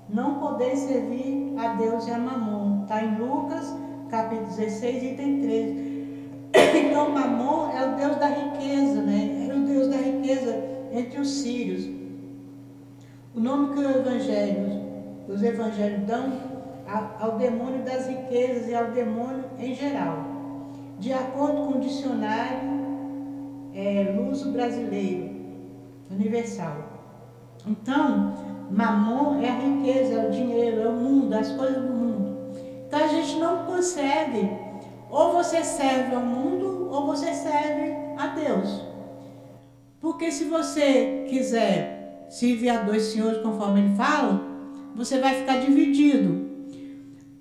Não 0.08 0.36
poder 0.36 0.76
servir 0.76 1.52
a 1.58 1.74
Deus 1.74 2.06
e 2.06 2.10
a 2.10 2.18
mamon. 2.18 2.84
Está 2.84 3.04
em 3.04 3.18
Lucas, 3.18 3.76
capítulo 4.08 4.48
16, 4.48 5.02
item 5.12 5.42
13. 5.42 5.88
Então, 6.88 7.10
Mamon 7.10 7.70
é 7.70 7.86
o 7.86 7.96
Deus 7.96 8.16
da 8.16 8.28
riqueza, 8.28 9.02
né? 9.02 9.44
Era 9.44 9.56
o 9.56 9.64
Deus 9.64 9.88
da 9.88 9.96
riqueza 9.96 10.77
entre 10.98 11.20
os 11.20 11.28
sírios. 11.28 11.88
O 13.34 13.40
nome 13.40 13.74
que 13.74 13.80
Evangelho, 13.80 14.82
os 15.28 15.42
evangelhos 15.42 16.06
dão 16.06 16.32
ao 17.20 17.36
demônio 17.36 17.84
das 17.84 18.08
riquezas 18.08 18.68
e 18.68 18.74
ao 18.74 18.90
demônio 18.90 19.44
em 19.58 19.74
geral. 19.74 20.24
De 20.98 21.12
acordo 21.12 21.66
com 21.66 21.78
o 21.78 21.80
dicionário 21.80 22.78
é, 23.74 24.14
luso 24.18 24.50
brasileiro, 24.50 25.30
universal. 26.10 26.76
Então, 27.66 28.34
mamon 28.70 29.40
é 29.40 29.48
a 29.50 29.58
riqueza, 29.58 30.14
é 30.14 30.26
o 30.26 30.30
dinheiro, 30.30 30.80
é 30.80 30.88
o 30.88 30.92
mundo, 30.92 31.34
as 31.34 31.52
coisas 31.52 31.82
do 31.82 31.92
mundo. 31.92 32.38
Então 32.86 33.04
a 33.04 33.08
gente 33.08 33.38
não 33.38 33.66
consegue, 33.66 34.50
ou 35.10 35.32
você 35.32 35.62
serve 35.62 36.14
ao 36.14 36.22
mundo, 36.22 36.88
ou 36.90 37.06
você 37.06 37.34
serve 37.34 37.92
a 38.16 38.28
Deus. 38.28 38.87
Porque 40.00 40.30
se 40.30 40.44
você 40.44 41.26
quiser 41.28 42.26
servir 42.28 42.70
a 42.70 42.82
dois 42.82 43.02
senhores, 43.02 43.42
conforme 43.42 43.80
ele 43.80 43.96
fala, 43.96 44.42
você 44.94 45.18
vai 45.18 45.34
ficar 45.34 45.58
dividido. 45.58 46.48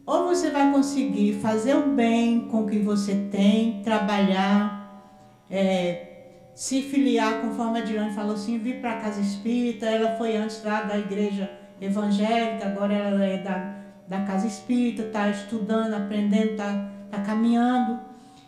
Ou 0.06 0.28
você 0.28 0.50
vai 0.50 0.72
conseguir 0.72 1.34
fazer 1.34 1.76
o 1.76 1.90
bem 1.90 2.48
com 2.48 2.64
o 2.64 2.68
que 2.68 2.80
você 2.80 3.28
tem, 3.30 3.82
trabalhar, 3.84 5.04
é, 5.52 6.08
se 6.56 6.82
filiar, 6.82 7.42
conforme 7.42 7.80
a 7.80 7.84
Dilane 7.84 8.14
falou 8.14 8.34
assim, 8.34 8.58
vir 8.58 8.80
para 8.80 8.94
a 8.94 9.02
casa 9.02 9.22
espírita. 9.22 9.86
Ela 9.86 10.16
foi 10.16 10.36
antes 10.38 10.64
lá 10.64 10.82
da 10.82 10.98
igreja 10.98 11.52
evangélica, 11.80 12.68
agora 12.68 12.94
ela 12.94 13.24
é 13.24 13.38
da, 13.38 13.76
da 14.08 14.22
casa 14.24 14.48
espírita, 14.48 15.04
está 15.04 15.30
estudando, 15.30 15.94
aprendendo, 15.94 16.52
está 16.52 16.90
tá 17.12 17.22
caminhando. 17.22 18.00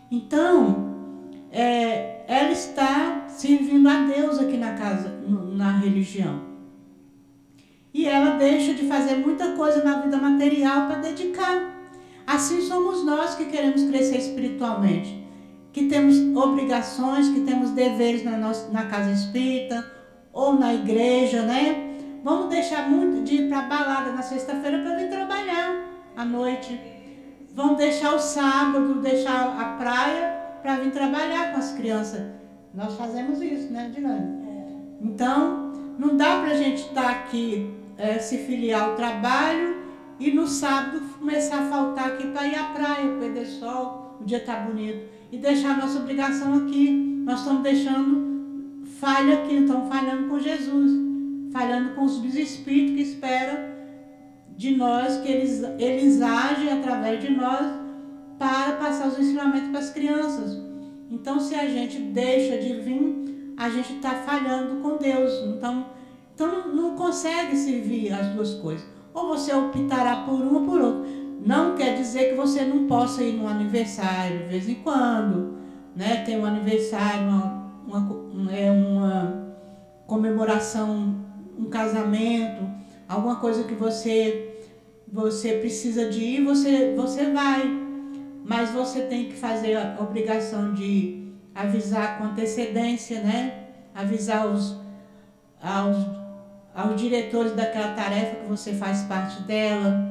Então, 0.10 0.99
é, 1.52 2.24
ela 2.28 2.52
está 2.52 3.26
servindo 3.28 3.88
a 3.88 4.04
Deus 4.04 4.40
aqui 4.40 4.58
na 4.58 4.74
casa, 4.74 5.20
na 5.56 5.78
religião. 5.80 6.48
E 7.94 8.06
ela 8.06 8.38
deixa 8.38 8.74
de 8.74 8.88
fazer 8.88 9.16
muita 9.16 9.54
coisa 9.54 9.84
na 9.84 10.02
vida 10.02 10.18
material 10.18 10.88
para 10.88 11.02
dedicar. 11.02 11.76
Assim 12.26 12.62
somos 12.62 13.04
nós 13.04 13.36
que 13.36 13.46
queremos 13.46 13.84
crescer 13.86 14.18
espiritualmente 14.18 15.20
que 15.72 15.86
temos 15.86 16.18
obrigações, 16.36 17.30
que 17.30 17.42
temos 17.42 17.72
deveres 17.72 18.24
na, 18.24 18.38
nossa, 18.38 18.72
na 18.72 18.86
casa 18.86 19.12
espírita 19.12 19.86
ou 20.34 20.54
na 20.54 20.74
igreja, 20.74 21.44
né? 21.44 21.96
Vamos 22.24 22.50
deixar 22.50 22.90
muito 22.90 23.24
de 23.24 23.36
ir 23.36 23.50
para 23.50 23.62
balada 23.62 24.12
na 24.12 24.22
sexta-feira 24.22 24.80
para 24.80 24.98
vir 24.98 25.10
trabalhar 25.10 25.86
à 26.16 26.26
noite. 26.26 26.80
Vamos 27.54 27.78
deixar 27.78 28.14
o 28.14 28.20
sábado, 28.20 28.96
deixar 28.96 29.58
a 29.60 29.78
praia 29.78 30.39
para 30.70 30.84
vir 30.84 30.92
trabalhar 30.92 31.52
com 31.52 31.58
as 31.58 31.72
crianças. 31.72 32.22
Nós 32.76 32.94
fazemos 32.94 33.42
isso, 33.42 33.74
né, 33.74 33.92
Dilane? 33.92 34.38
Então, 35.02 35.74
não 35.98 36.16
dá 36.16 36.42
para 36.42 36.52
a 36.52 36.54
gente 36.54 36.82
estar 36.82 37.02
tá 37.02 37.10
aqui, 37.10 37.74
é, 37.98 38.20
se 38.20 38.38
filiar 38.38 38.90
ao 38.90 38.96
trabalho 38.96 39.78
e 40.20 40.30
no 40.30 40.46
sábado 40.46 41.02
começar 41.18 41.58
a 41.58 41.70
faltar 41.70 42.10
aqui 42.10 42.28
para 42.28 42.48
ir 42.48 42.54
à 42.54 42.66
praia, 42.66 43.18
perder 43.20 43.48
sol, 43.48 44.18
o 44.22 44.26
dia 44.26 44.38
está 44.38 44.58
bonito 44.58 45.08
e 45.32 45.40
deixar 45.40 45.72
a 45.72 45.78
nossa 45.78 45.98
obrigação 45.98 46.54
aqui. 46.54 47.24
Nós 47.26 47.40
estamos 47.40 47.64
deixando 47.64 48.86
falha 49.00 49.40
aqui, 49.40 49.56
estamos 49.56 49.90
falhando 49.90 50.30
com 50.30 50.38
Jesus, 50.38 50.92
falhando 51.52 51.96
com 51.96 52.04
os 52.04 52.24
espíritos 52.36 52.96
que 52.96 53.02
esperam 53.02 53.58
de 54.56 54.76
nós, 54.76 55.18
que 55.18 55.32
eles, 55.32 55.64
eles 55.80 56.22
agem 56.22 56.72
através 56.72 57.20
de 57.22 57.32
nós 57.32 57.79
para 58.40 58.78
passar 58.78 59.10
os 59.10 59.20
ensinamentos 59.20 59.70
para 59.70 59.80
as 59.80 59.92
crianças. 59.92 60.58
Então, 61.12 61.40
se 61.40 61.54
a 61.54 61.68
gente 61.68 62.00
deixa 62.00 62.58
de 62.58 62.74
vir, 62.82 63.54
a 63.58 63.70
gente 63.70 63.94
está 63.94 64.16
falhando 64.16 64.82
com 64.82 64.98
Deus. 64.98 65.34
Então, 65.46 65.86
então 66.34 66.74
não, 66.74 66.96
consegue 66.96 67.56
servir 67.56 68.14
as 68.14 68.28
duas 68.30 68.54
coisas. 68.56 68.88
Ou 69.14 69.28
você 69.28 69.54
optará 69.54 70.24
por 70.26 70.40
um 70.40 70.56
ou 70.56 70.66
por 70.66 70.82
outro. 70.82 71.06
Não 71.46 71.76
quer 71.76 71.96
dizer 71.96 72.30
que 72.30 72.36
você 72.36 72.64
não 72.64 72.88
possa 72.88 73.22
ir 73.22 73.34
no 73.34 73.48
aniversário 73.48 74.40
de 74.40 74.46
vez 74.46 74.70
em 74.70 74.76
quando, 74.76 75.58
né? 75.96 76.24
Tem 76.26 76.40
um 76.40 76.46
aniversário, 76.46 77.28
uma, 77.28 77.70
uma, 77.88 78.54
é 78.54 78.72
uma 78.72 79.56
comemoração, 80.08 81.16
um 81.58 81.66
casamento, 81.66 82.70
alguma 83.08 83.38
coisa 83.38 83.64
que 83.64 83.74
você 83.74 84.56
você 85.12 85.54
precisa 85.54 86.10
de 86.10 86.24
ir, 86.24 86.46
você, 86.46 86.94
você 86.96 87.32
vai. 87.32 87.89
Mas 88.50 88.72
você 88.72 89.02
tem 89.02 89.30
que 89.30 89.36
fazer 89.36 89.76
a 89.76 89.98
obrigação 90.00 90.74
de 90.74 91.32
avisar 91.54 92.18
com 92.18 92.24
antecedência, 92.26 93.22
né? 93.22 93.68
Avisar 93.94 94.48
os, 94.48 94.76
aos, 95.62 95.98
aos 96.74 97.00
diretores 97.00 97.54
daquela 97.54 97.94
tarefa 97.94 98.38
que 98.38 98.48
você 98.48 98.74
faz 98.74 99.04
parte 99.04 99.44
dela 99.44 100.10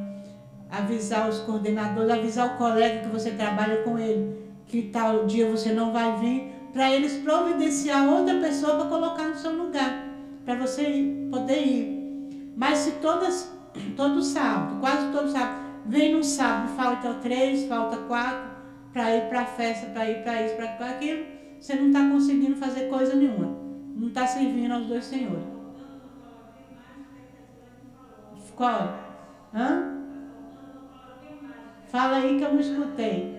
avisar 0.71 1.29
os 1.29 1.39
coordenadores, 1.41 2.11
avisar 2.11 2.55
o 2.55 2.59
colega 2.59 3.01
que 3.01 3.09
você 3.09 3.31
trabalha 3.31 3.83
com 3.83 3.99
ele, 3.99 4.39
que 4.67 4.83
tal 4.83 5.27
dia 5.27 5.51
você 5.51 5.73
não 5.73 5.93
vai 5.93 6.17
vir, 6.19 6.53
para 6.73 6.93
eles 6.93 7.15
providenciar 7.15 8.07
outra 8.09 8.39
pessoa 8.39 8.77
para 8.77 8.89
colocar 8.89 9.29
no 9.29 9.37
seu 9.37 9.53
lugar, 9.53 10.07
para 10.45 10.55
você 10.57 11.29
poder 11.31 11.67
ir. 11.67 12.53
Mas 12.57 12.79
se 12.79 12.93
todas, 12.93 13.51
todo 13.97 14.23
sábado, 14.23 14.79
quase 14.81 15.11
todo 15.11 15.31
sábado, 15.31 15.68
vem 15.89 16.15
no 16.15 16.23
sábado, 16.23 16.77
falta 16.77 17.15
três, 17.15 17.67
falta 17.67 17.97
quatro, 17.97 18.51
para 18.93 19.17
ir 19.17 19.29
para 19.29 19.41
a 19.41 19.47
festa, 19.47 19.87
para 19.87 20.11
ir 20.11 20.23
para 20.23 20.43
isso, 20.43 20.55
para 20.57 20.91
aquilo, 20.91 21.25
você 21.59 21.75
não 21.75 21.89
está 21.89 22.09
conseguindo 22.09 22.57
fazer 22.57 22.89
coisa 22.89 23.15
nenhuma. 23.17 23.57
Não 23.97 24.09
está 24.09 24.27
servindo 24.27 24.73
aos 24.73 24.87
dois 24.87 25.05
senhores. 25.05 25.45
Qual? 28.55 28.99
Hã? 29.55 29.99
Fala 31.87 32.17
aí 32.17 32.37
que 32.37 32.45
eu 32.45 32.53
não 32.53 32.61
escutei. 32.61 33.38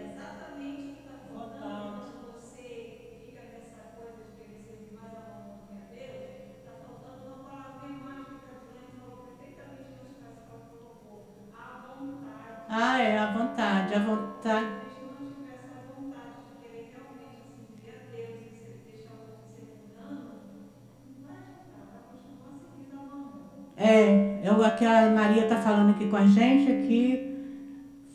Ah, 12.69 13.01
é, 13.01 13.17
a 13.17 13.31
vontade, 13.31 13.95
a 13.95 13.99
vontade. 13.99 14.67
E 16.63 16.67
deixar 16.71 17.01
o 17.01 17.05
seguindo 19.55 19.97
a. 19.97 19.99
É, 23.75 24.39
Maria 25.09 25.43
está 25.43 25.57
falando 25.57 25.89
aqui 25.91 26.09
com 26.09 26.17
a 26.17 26.25
gente 26.27 26.71
aqui 26.71 27.29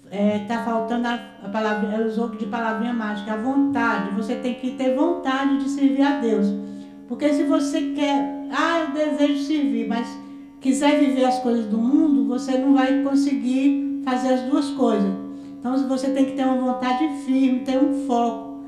está 0.05 0.17
é, 0.17 0.39
tá 0.47 0.65
faltando 0.65 1.09
a, 1.09 1.15
a 1.43 1.49
palavra, 1.49 1.93
ela 1.93 2.07
usou 2.07 2.29
de 2.31 2.47
palavrinha 2.47 2.93
mágica, 2.93 3.33
a 3.33 3.37
vontade. 3.37 4.15
Você 4.15 4.37
tem 4.37 4.55
que 4.55 4.71
ter 4.73 4.95
vontade 4.95 5.59
de 5.59 5.69
servir 5.69 6.03
a 6.03 6.21
Deus. 6.21 6.47
Porque 7.09 7.33
se 7.33 7.43
você 7.43 7.93
quer, 7.95 8.47
ah, 8.53 8.81
eu 8.81 8.93
desejo 8.93 9.45
servir, 9.45 9.89
mas 9.89 10.07
quiser 10.61 11.01
viver 11.01 11.25
as 11.25 11.41
coisas 11.41 11.67
do 11.67 11.79
mundo, 11.79 12.29
você 12.29 12.57
não 12.57 12.75
vai 12.75 13.03
conseguir 13.03 13.94
fazer 14.05 14.35
as 14.35 14.43
duas 14.43 14.71
coisas. 14.71 15.13
Então 15.59 15.77
você 15.89 16.11
tem 16.11 16.27
que 16.27 16.33
ter 16.33 16.45
uma 16.45 16.73
vontade 16.73 17.09
firme, 17.25 17.61
ter 17.61 17.79
um 17.79 18.07
foco. 18.07 18.65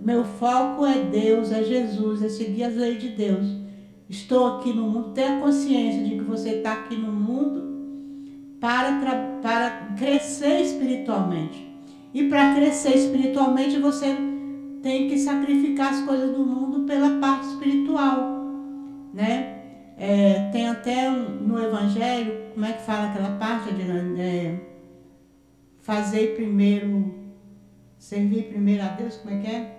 Meu 0.00 0.24
foco 0.24 0.86
é 0.86 1.02
Deus, 1.02 1.50
é 1.50 1.64
Jesus, 1.64 2.22
é 2.22 2.28
seguir 2.28 2.64
as 2.64 2.76
leis 2.76 3.00
de 3.00 3.08
Deus. 3.08 3.44
Estou 4.08 4.56
aqui 4.56 4.72
no 4.72 4.84
mundo, 4.84 5.10
tenha 5.10 5.40
consciência 5.40 6.04
de 6.04 6.10
que 6.10 6.22
você 6.22 6.50
está 6.50 6.74
aqui 6.74 6.94
no 6.94 7.10
mundo 7.10 7.66
para, 8.60 9.00
para 9.42 9.70
crescer 9.98 10.60
espiritualmente. 10.60 11.66
E 12.14 12.28
para 12.28 12.54
crescer 12.54 12.96
espiritualmente, 12.96 13.78
você 13.78 14.16
tem 14.82 15.08
que 15.08 15.18
sacrificar 15.18 15.92
as 15.92 16.02
coisas 16.02 16.30
do 16.30 16.46
mundo 16.46 16.86
pela 16.86 17.18
parte 17.18 17.48
espiritual, 17.48 18.46
né? 19.12 19.54
É, 19.98 20.50
tem 20.52 20.68
até 20.68 21.10
um, 21.10 21.30
no 21.46 21.60
Evangelho, 21.60 22.32
como 22.54 22.64
é 22.64 22.72
que 22.72 22.82
fala 22.82 23.08
aquela 23.08 23.30
parte? 23.36 23.70
É, 24.18 24.75
fazer 25.86 26.34
primeiro, 26.34 27.14
servir 27.96 28.48
primeiro 28.48 28.82
a 28.82 28.88
Deus, 28.88 29.16
como 29.18 29.36
é 29.36 29.38
que 29.38 29.46
é? 29.46 29.76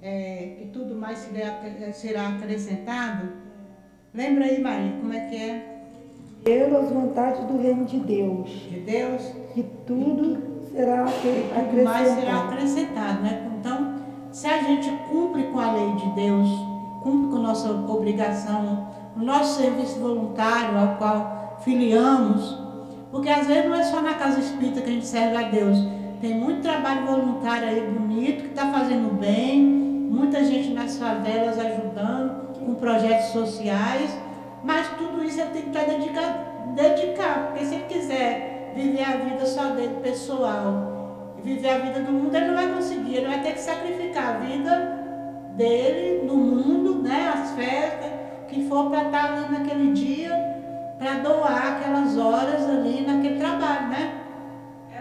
é 0.00 0.56
que 0.58 0.66
tudo 0.66 0.94
mais 0.94 1.18
será, 1.18 1.92
será 1.92 2.28
acrescentado. 2.28 3.28
Lembra 4.14 4.44
aí, 4.44 4.62
Maria, 4.62 4.92
como 5.00 5.12
é 5.12 5.20
que 5.28 5.36
é? 5.36 5.82
Pelas 6.44 6.90
vontades 6.90 7.44
do 7.46 7.60
reino 7.60 7.84
de 7.84 7.98
Deus. 7.98 8.48
De 8.48 8.80
Deus. 8.80 9.22
Que 9.52 9.64
tudo 9.86 10.68
será 10.70 11.02
acrescentado. 11.02 11.68
Tudo 11.68 11.84
mais 11.84 12.08
será 12.08 12.44
acrescentado, 12.44 13.22
né? 13.22 13.50
Então, 13.58 13.94
se 14.30 14.46
a 14.46 14.62
gente 14.62 14.88
cumpre 15.10 15.42
com 15.48 15.58
a 15.58 15.72
lei 15.72 15.96
de 15.96 16.14
Deus, 16.14 16.48
cumpre 17.02 17.30
com 17.32 17.36
a 17.38 17.48
nossa 17.48 17.70
obrigação, 17.72 18.88
o 19.16 19.20
nosso 19.20 19.60
serviço 19.60 19.98
voluntário 19.98 20.78
ao 20.78 20.96
qual 20.96 21.58
filiamos, 21.64 22.59
porque 23.10 23.28
às 23.28 23.46
vezes 23.46 23.68
não 23.68 23.76
é 23.76 23.82
só 23.82 24.00
na 24.00 24.14
casa 24.14 24.40
espírita 24.40 24.80
que 24.80 24.90
a 24.90 24.92
gente 24.92 25.06
serve 25.06 25.36
a 25.36 25.48
Deus. 25.48 25.78
Tem 26.20 26.34
muito 26.34 26.62
trabalho 26.62 27.06
voluntário 27.06 27.68
aí 27.68 27.80
bonito 27.80 28.42
que 28.42 28.50
está 28.50 28.70
fazendo 28.70 29.18
bem, 29.18 29.60
muita 29.62 30.44
gente 30.44 30.72
nas 30.72 30.98
favelas 30.98 31.58
ajudando 31.58 32.54
com 32.58 32.74
projetos 32.74 33.28
sociais, 33.28 34.10
mas 34.62 34.86
tudo 34.98 35.24
isso 35.24 35.40
ele 35.40 35.50
tem 35.50 35.62
que 35.62 35.68
estar 35.68 35.84
dedicado, 35.84 36.38
dedicar, 36.74 37.46
porque 37.48 37.64
se 37.64 37.74
ele 37.74 37.84
quiser 37.84 38.72
viver 38.74 39.02
a 39.02 39.16
vida 39.16 39.46
só 39.46 39.70
dele 39.70 39.96
pessoal, 40.02 41.34
viver 41.42 41.70
a 41.70 41.78
vida 41.78 42.00
do 42.00 42.12
mundo, 42.12 42.34
ele 42.34 42.46
não 42.46 42.54
vai 42.54 42.68
conseguir, 42.68 43.16
ele 43.16 43.26
vai 43.26 43.42
ter 43.42 43.52
que 43.52 43.60
sacrificar 43.60 44.36
a 44.36 44.38
vida 44.38 45.00
dele 45.56 46.22
no 46.26 46.36
mundo, 46.36 47.02
né, 47.02 47.32
as 47.34 47.52
festas, 47.52 48.10
que 48.48 48.66
for 48.66 48.90
para 48.90 49.04
estar 49.04 49.32
ali 49.32 49.52
naquele 49.52 49.92
dia, 49.92 50.59
para 51.00 51.20
doar 51.20 51.78
aquelas 51.78 52.14
horas 52.18 52.68
ali 52.68 53.06
naquele 53.06 53.38
trabalho, 53.40 53.88
né? 53.88 54.20
É 54.92 55.00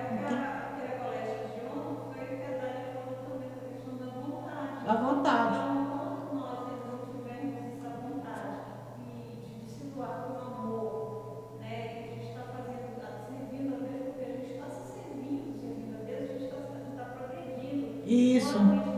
colégio 1.04 1.44
de 1.52 1.60
ontem 1.68 2.16
foi 2.16 2.38
verdade, 2.38 2.80
falou 2.94 3.20
também 3.28 3.50
da 3.50 3.60
questão 3.68 3.94
da 4.00 4.08
vontade. 4.16 4.88
A 4.88 4.94
vontade. 4.94 5.56
Então, 5.56 5.76
enquanto 5.84 6.32
nós 6.36 6.60
não 6.88 7.00
tivermos 7.12 7.54
essa 7.58 7.90
vontade 8.00 8.60
de 9.04 9.70
se 9.70 9.84
doar 9.94 10.24
com 10.24 10.40
amor, 10.40 11.60
que 11.60 11.66
a 11.68 11.76
gente 11.76 12.30
está 12.30 12.44
fazendo, 12.44 12.96
está 12.96 13.10
servindo 13.28 13.76
a 13.76 13.80
Deus, 13.80 14.04
porque 14.08 14.24
a 14.24 14.32
gente 14.38 14.52
está 14.54 14.70
se 14.70 14.84
servindo, 14.94 15.60
servindo 15.60 16.00
a 16.00 16.04
Deus, 16.06 16.24
a 16.24 16.32
gente 16.32 16.92
está 16.92 17.04
progredindo. 17.04 18.08
Isso. 18.08 18.89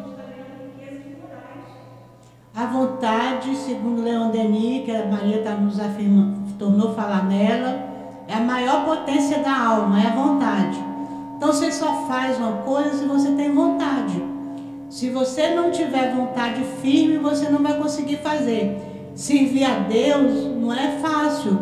A 2.53 2.65
vontade, 2.65 3.55
segundo 3.55 4.03
Leon 4.03 4.29
Denis, 4.29 4.83
que 4.83 4.91
a 4.91 5.05
Maria 5.05 5.37
está 5.37 5.51
nos 5.51 5.79
afirmando, 5.79 6.53
tornou 6.59 6.93
falar 6.93 7.23
nela, 7.23 7.89
é 8.27 8.33
a 8.33 8.41
maior 8.41 8.83
potência 8.83 9.39
da 9.39 9.57
alma, 9.57 10.01
é 10.01 10.07
a 10.07 10.15
vontade. 10.15 10.77
Então 11.37 11.47
você 11.47 11.71
só 11.71 12.05
faz 12.07 12.37
uma 12.37 12.57
coisa 12.63 12.91
se 12.91 13.05
você 13.05 13.31
tem 13.31 13.53
vontade. 13.53 14.21
Se 14.89 15.09
você 15.09 15.55
não 15.55 15.71
tiver 15.71 16.13
vontade 16.13 16.61
firme, 16.81 17.19
você 17.19 17.47
não 17.49 17.63
vai 17.63 17.77
conseguir 17.77 18.17
fazer. 18.17 18.77
Servir 19.15 19.63
a 19.63 19.79
Deus 19.79 20.45
não 20.57 20.73
é 20.73 20.99
fácil. 20.99 21.57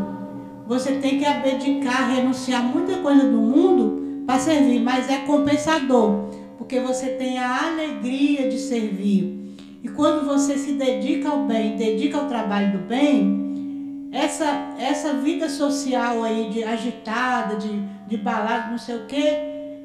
Você 0.68 0.94
tem 0.94 1.20
que 1.20 1.26
abdicar, 1.26 2.16
renunciar 2.16 2.64
muita 2.64 2.98
coisa 2.98 3.30
do 3.30 3.38
mundo 3.38 4.24
para 4.26 4.40
servir, 4.40 4.80
mas 4.80 5.08
é 5.08 5.20
compensador, 5.20 6.30
porque 6.58 6.80
você 6.80 7.10
tem 7.10 7.38
a 7.38 7.68
alegria 7.68 8.50
de 8.50 8.58
servir. 8.58 9.49
E 9.82 9.90
quando 9.90 10.26
você 10.26 10.58
se 10.58 10.74
dedica 10.74 11.30
ao 11.30 11.46
bem, 11.46 11.78
dedica 11.78 12.18
ao 12.18 12.28
trabalho 12.28 12.78
do 12.78 12.80
bem, 12.80 14.10
essa, 14.12 14.46
essa 14.78 15.14
vida 15.14 15.48
social 15.48 16.24
aí 16.24 16.50
de 16.50 16.64
agitada, 16.64 17.56
de, 17.56 17.82
de 18.08 18.18
balada, 18.18 18.72
não 18.72 18.78
sei 18.78 18.96
o 18.98 19.06
que, 19.06 19.26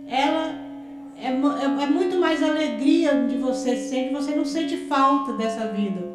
ela 0.08 0.64
é, 1.16 1.28
é, 1.28 1.82
é, 1.84 1.86
muito 1.86 2.16
mais 2.16 2.42
alegria 2.42 3.26
de 3.26 3.36
você 3.38 3.76
sentir, 3.76 4.12
você 4.12 4.34
não 4.34 4.44
sente 4.44 4.76
falta 4.76 5.32
dessa 5.34 5.68
vida 5.68 6.12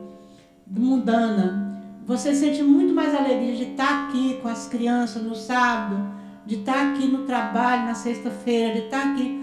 mundana. 0.68 1.68
Você 2.06 2.34
sente 2.34 2.64
muito 2.64 2.94
mais 2.94 3.14
alegria 3.14 3.56
de 3.56 3.72
estar 3.72 4.08
aqui 4.08 4.40
com 4.42 4.48
as 4.48 4.68
crianças 4.68 5.24
no 5.24 5.36
sábado, 5.36 6.12
de 6.46 6.56
estar 6.56 6.92
aqui 6.92 7.08
no 7.08 7.26
trabalho 7.26 7.86
na 7.86 7.94
sexta-feira, 7.94 8.74
de 8.74 8.80
estar 8.86 9.12
aqui 9.12 9.40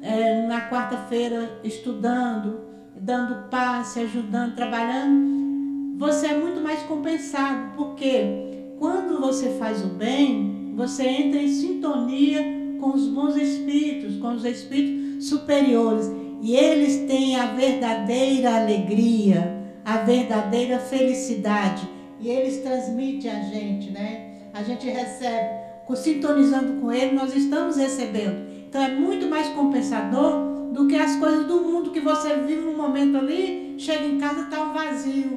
é, 0.00 0.46
na 0.46 0.68
quarta-feira 0.70 1.60
estudando, 1.64 2.60
dando 3.04 3.50
passe, 3.50 4.00
ajudando, 4.00 4.54
trabalhando. 4.54 5.98
Você 5.98 6.26
é 6.28 6.38
muito 6.38 6.60
mais 6.62 6.80
compensado, 6.84 7.74
porque 7.76 8.74
quando 8.78 9.20
você 9.20 9.50
faz 9.58 9.84
o 9.84 9.88
bem, 9.88 10.72
você 10.74 11.06
entra 11.06 11.40
em 11.40 11.48
sintonia 11.48 12.42
com 12.80 12.94
os 12.94 13.06
bons 13.08 13.36
espíritos, 13.36 14.16
com 14.16 14.34
os 14.34 14.44
espíritos 14.44 15.26
superiores, 15.26 16.10
e 16.40 16.56
eles 16.56 17.06
têm 17.06 17.36
a 17.36 17.46
verdadeira 17.46 18.56
alegria, 18.56 19.62
a 19.84 19.98
verdadeira 19.98 20.78
felicidade, 20.78 21.86
e 22.18 22.28
eles 22.28 22.62
transmitem 22.62 23.30
a 23.30 23.42
gente, 23.42 23.90
né? 23.90 24.38
A 24.54 24.62
gente 24.62 24.88
recebe, 24.88 25.62
sintonizando 25.94 26.80
com 26.80 26.90
ele, 26.90 27.14
nós 27.14 27.36
estamos 27.36 27.76
recebendo. 27.76 28.50
Então 28.66 28.80
é 28.82 28.94
muito 28.94 29.26
mais 29.26 29.48
compensador 29.48 30.53
do 30.74 30.88
que 30.88 30.96
as 30.96 31.14
coisas 31.16 31.46
do 31.46 31.60
mundo 31.60 31.92
que 31.92 32.00
você 32.00 32.34
vive 32.40 32.66
um 32.66 32.76
momento 32.76 33.16
ali, 33.16 33.76
chega 33.78 34.04
em 34.04 34.18
casa 34.18 34.42
está 34.42 34.60
um 34.60 34.72
vazio. 34.74 35.30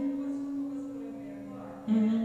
Uhum. 1.87 2.16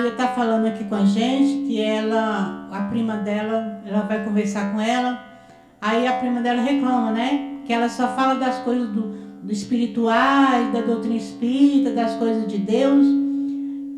Maria 0.00 0.12
está 0.12 0.28
falando 0.28 0.66
aqui 0.66 0.84
com 0.84 0.94
a 0.94 1.04
gente 1.04 1.66
que 1.66 1.78
ela, 1.78 2.68
a 2.72 2.84
prima 2.84 3.18
dela, 3.18 3.82
ela 3.84 4.00
vai 4.00 4.24
conversar 4.24 4.72
com 4.72 4.80
ela. 4.80 5.22
Aí 5.78 6.06
a 6.06 6.14
prima 6.14 6.40
dela 6.40 6.62
reclama, 6.62 7.12
né? 7.12 7.58
Que 7.66 7.72
ela 7.74 7.86
só 7.86 8.08
fala 8.16 8.36
das 8.36 8.60
coisas 8.60 8.88
do, 8.88 9.02
do 9.42 9.52
espirituais, 9.52 10.72
da 10.72 10.80
doutrina 10.80 11.16
espírita, 11.16 11.90
das 11.90 12.14
coisas 12.14 12.46
de 12.46 12.56
Deus. 12.56 13.06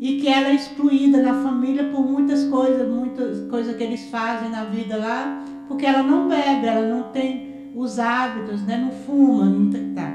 E 0.01 0.19
que 0.19 0.27
ela 0.27 0.49
é 0.49 0.55
excluída 0.55 1.21
na 1.21 1.41
família 1.41 1.85
por 1.85 2.05
muitas 2.05 2.43
coisas, 2.49 2.85
muitas 2.85 3.49
coisas 3.49 3.77
que 3.77 3.83
eles 3.83 4.09
fazem 4.09 4.49
na 4.49 4.65
vida 4.65 4.97
lá, 4.97 5.41
porque 5.69 5.85
ela 5.85 6.03
não 6.03 6.27
bebe, 6.27 6.67
ela 6.67 6.85
não 6.85 7.03
tem 7.03 7.71
os 7.73 7.97
hábitos, 7.97 8.61
né? 8.63 8.75
Não 8.75 8.91
fuma, 8.91 9.45
não 9.45 9.71
tá 9.95 10.13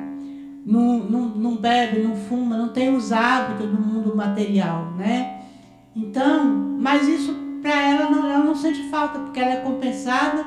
não, 0.67 0.99
não, 0.99 1.29
não 1.29 1.57
bebe, 1.57 2.03
não 2.03 2.15
fuma, 2.15 2.59
não 2.59 2.69
tem 2.69 2.95
os 2.95 3.11
hábitos 3.11 3.67
do 3.71 3.81
mundo 3.81 4.15
material, 4.15 4.93
né? 4.99 5.38
Então, 5.99 6.45
mas 6.79 7.09
isso 7.09 7.35
para 7.61 7.83
ela 7.91 8.09
não, 8.11 8.31
ela 8.31 8.45
não 8.45 8.55
sente 8.55 8.85
falta, 8.89 9.19
porque 9.19 9.41
ela 9.41 9.55
é 9.55 9.61
compensada 9.63 10.47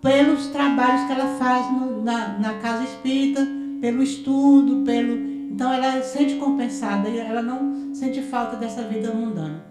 pelos 0.00 0.46
trabalhos 0.48 1.04
que 1.06 1.12
ela 1.12 1.36
faz 1.36 1.70
no- 1.70 2.02
na, 2.02 2.38
na 2.38 2.54
casa 2.58 2.84
espírita, 2.84 3.46
pelo 3.80 4.02
estudo, 4.02 4.82
pelo. 4.84 5.14
Então 5.52 5.70
ela 5.72 6.00
se 6.02 6.16
sente 6.18 6.36
compensada 6.36 7.08
ela 7.10 7.42
não 7.42 7.94
sente 7.94 8.22
falta 8.22 8.56
dessa 8.56 8.82
vida 8.84 9.12
mundana. 9.12 9.64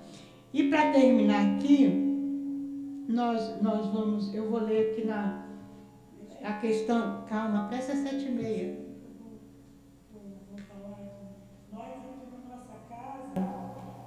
E 0.53 0.69
para 0.69 0.91
terminar 0.91 1.55
aqui, 1.55 1.87
nós, 3.09 3.61
nós 3.61 3.87
vamos, 3.91 4.33
eu 4.33 4.49
vou 4.49 4.59
ler 4.61 4.91
aqui 4.91 5.07
na 5.07 5.41
a 6.43 6.53
questão, 6.53 7.23
calma, 7.27 7.67
presta 7.69 7.95
sete 7.95 8.25
e 8.27 8.31
meia. 8.31 8.82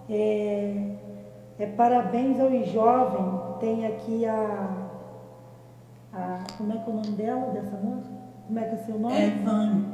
É, 0.09 0.97
é 1.59 1.67
parabéns 1.67 2.39
aos 2.41 2.69
jovens, 2.69 3.59
tem 3.61 3.87
aqui 3.87 4.25
a, 4.25 4.89
a, 6.13 6.39
como 6.57 6.73
é 6.73 6.77
que 6.77 6.91
é 6.91 6.93
o 6.93 6.97
nome 6.97 7.11
dela, 7.13 7.53
dessa 7.53 7.77
moça? 7.77 8.11
Como 8.47 8.59
é 8.59 8.63
que 8.63 8.75
é 8.75 8.79
seu 8.79 8.99
nome? 8.99 9.15
É 9.15 9.27
Ivane. 9.27 9.87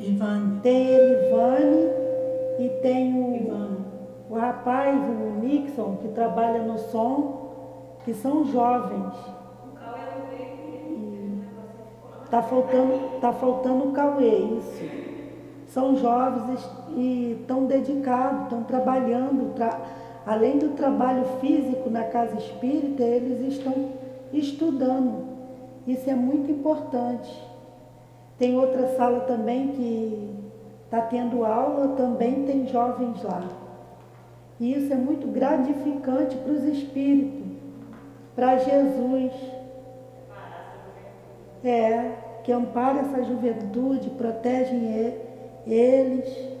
Ivane. 0.00 0.60
Tem 0.60 0.88
Elivane 0.88 1.88
e 2.58 2.68
tem 2.82 3.14
o, 3.14 3.36
Ivane. 3.36 3.84
o 4.28 4.34
rapaz, 4.34 4.96
o 4.96 5.40
Nixon, 5.40 5.96
que 6.02 6.08
trabalha 6.08 6.62
no 6.62 6.78
som, 6.78 7.96
que 8.04 8.12
são 8.12 8.44
jovens. 8.46 9.14
E 10.90 11.42
Tá 12.30 12.42
faltando, 12.42 13.20
tá 13.20 13.32
faltando 13.32 13.88
o 13.88 13.92
Cauê, 13.92 14.38
isso. 14.58 15.13
São 15.74 15.96
jovens 15.96 16.60
e 16.96 17.36
estão 17.40 17.64
dedicados, 17.66 18.44
estão 18.44 18.62
trabalhando, 18.62 19.54
tra- 19.56 19.80
além 20.24 20.56
do 20.56 20.68
trabalho 20.76 21.24
físico 21.40 21.90
na 21.90 22.04
casa 22.04 22.36
espírita, 22.38 23.02
eles 23.02 23.56
estão 23.56 23.74
estudando. 24.32 25.24
Isso 25.84 26.08
é 26.08 26.14
muito 26.14 26.48
importante. 26.48 27.28
Tem 28.38 28.56
outra 28.56 28.86
sala 28.96 29.22
também 29.22 29.68
que 29.72 30.30
está 30.84 31.00
tendo 31.00 31.44
aula, 31.44 31.88
também 31.96 32.44
tem 32.44 32.68
jovens 32.68 33.20
lá. 33.24 33.42
E 34.60 34.74
isso 34.74 34.92
é 34.92 34.96
muito 34.96 35.26
gratificante 35.26 36.36
para 36.36 36.52
os 36.52 36.62
espíritos, 36.62 37.48
para 38.36 38.58
Jesus. 38.58 39.32
É, 41.64 42.12
que 42.44 42.52
ampara 42.52 43.00
essa 43.00 43.24
juventude, 43.24 44.10
protege 44.10 44.76
e- 44.76 45.23
eles. 45.66 46.54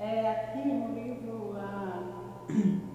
É 0.00 0.30
aqui 0.30 0.68
no 0.68 0.94
livro, 0.94 1.54
a- 1.56 2.02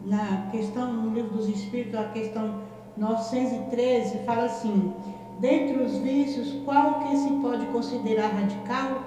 na 0.06 0.50
questão, 0.52 0.94
no 0.94 1.14
livro 1.14 1.36
dos 1.38 1.50
Espíritos, 1.50 2.00
a 2.00 2.06
questão 2.06 2.62
913, 2.96 4.20
fala 4.20 4.46
assim, 4.46 4.94
dentre 5.40 5.84
os 5.84 5.98
vícios, 5.98 6.54
qual 6.64 7.02
que 7.02 7.18
se 7.18 7.30
pode 7.42 7.66
considerar 7.68 8.30
radical? 8.30 9.02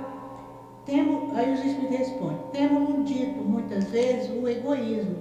Temo, 0.85 1.31
aí 1.35 1.55
os 1.55 1.65
Espíritos 1.65 1.99
respondem, 1.99 2.39
temos 2.53 3.05
dito 3.09 3.43
muitas 3.43 3.85
vezes 3.87 4.31
o 4.31 4.47
egoísmo, 4.47 5.17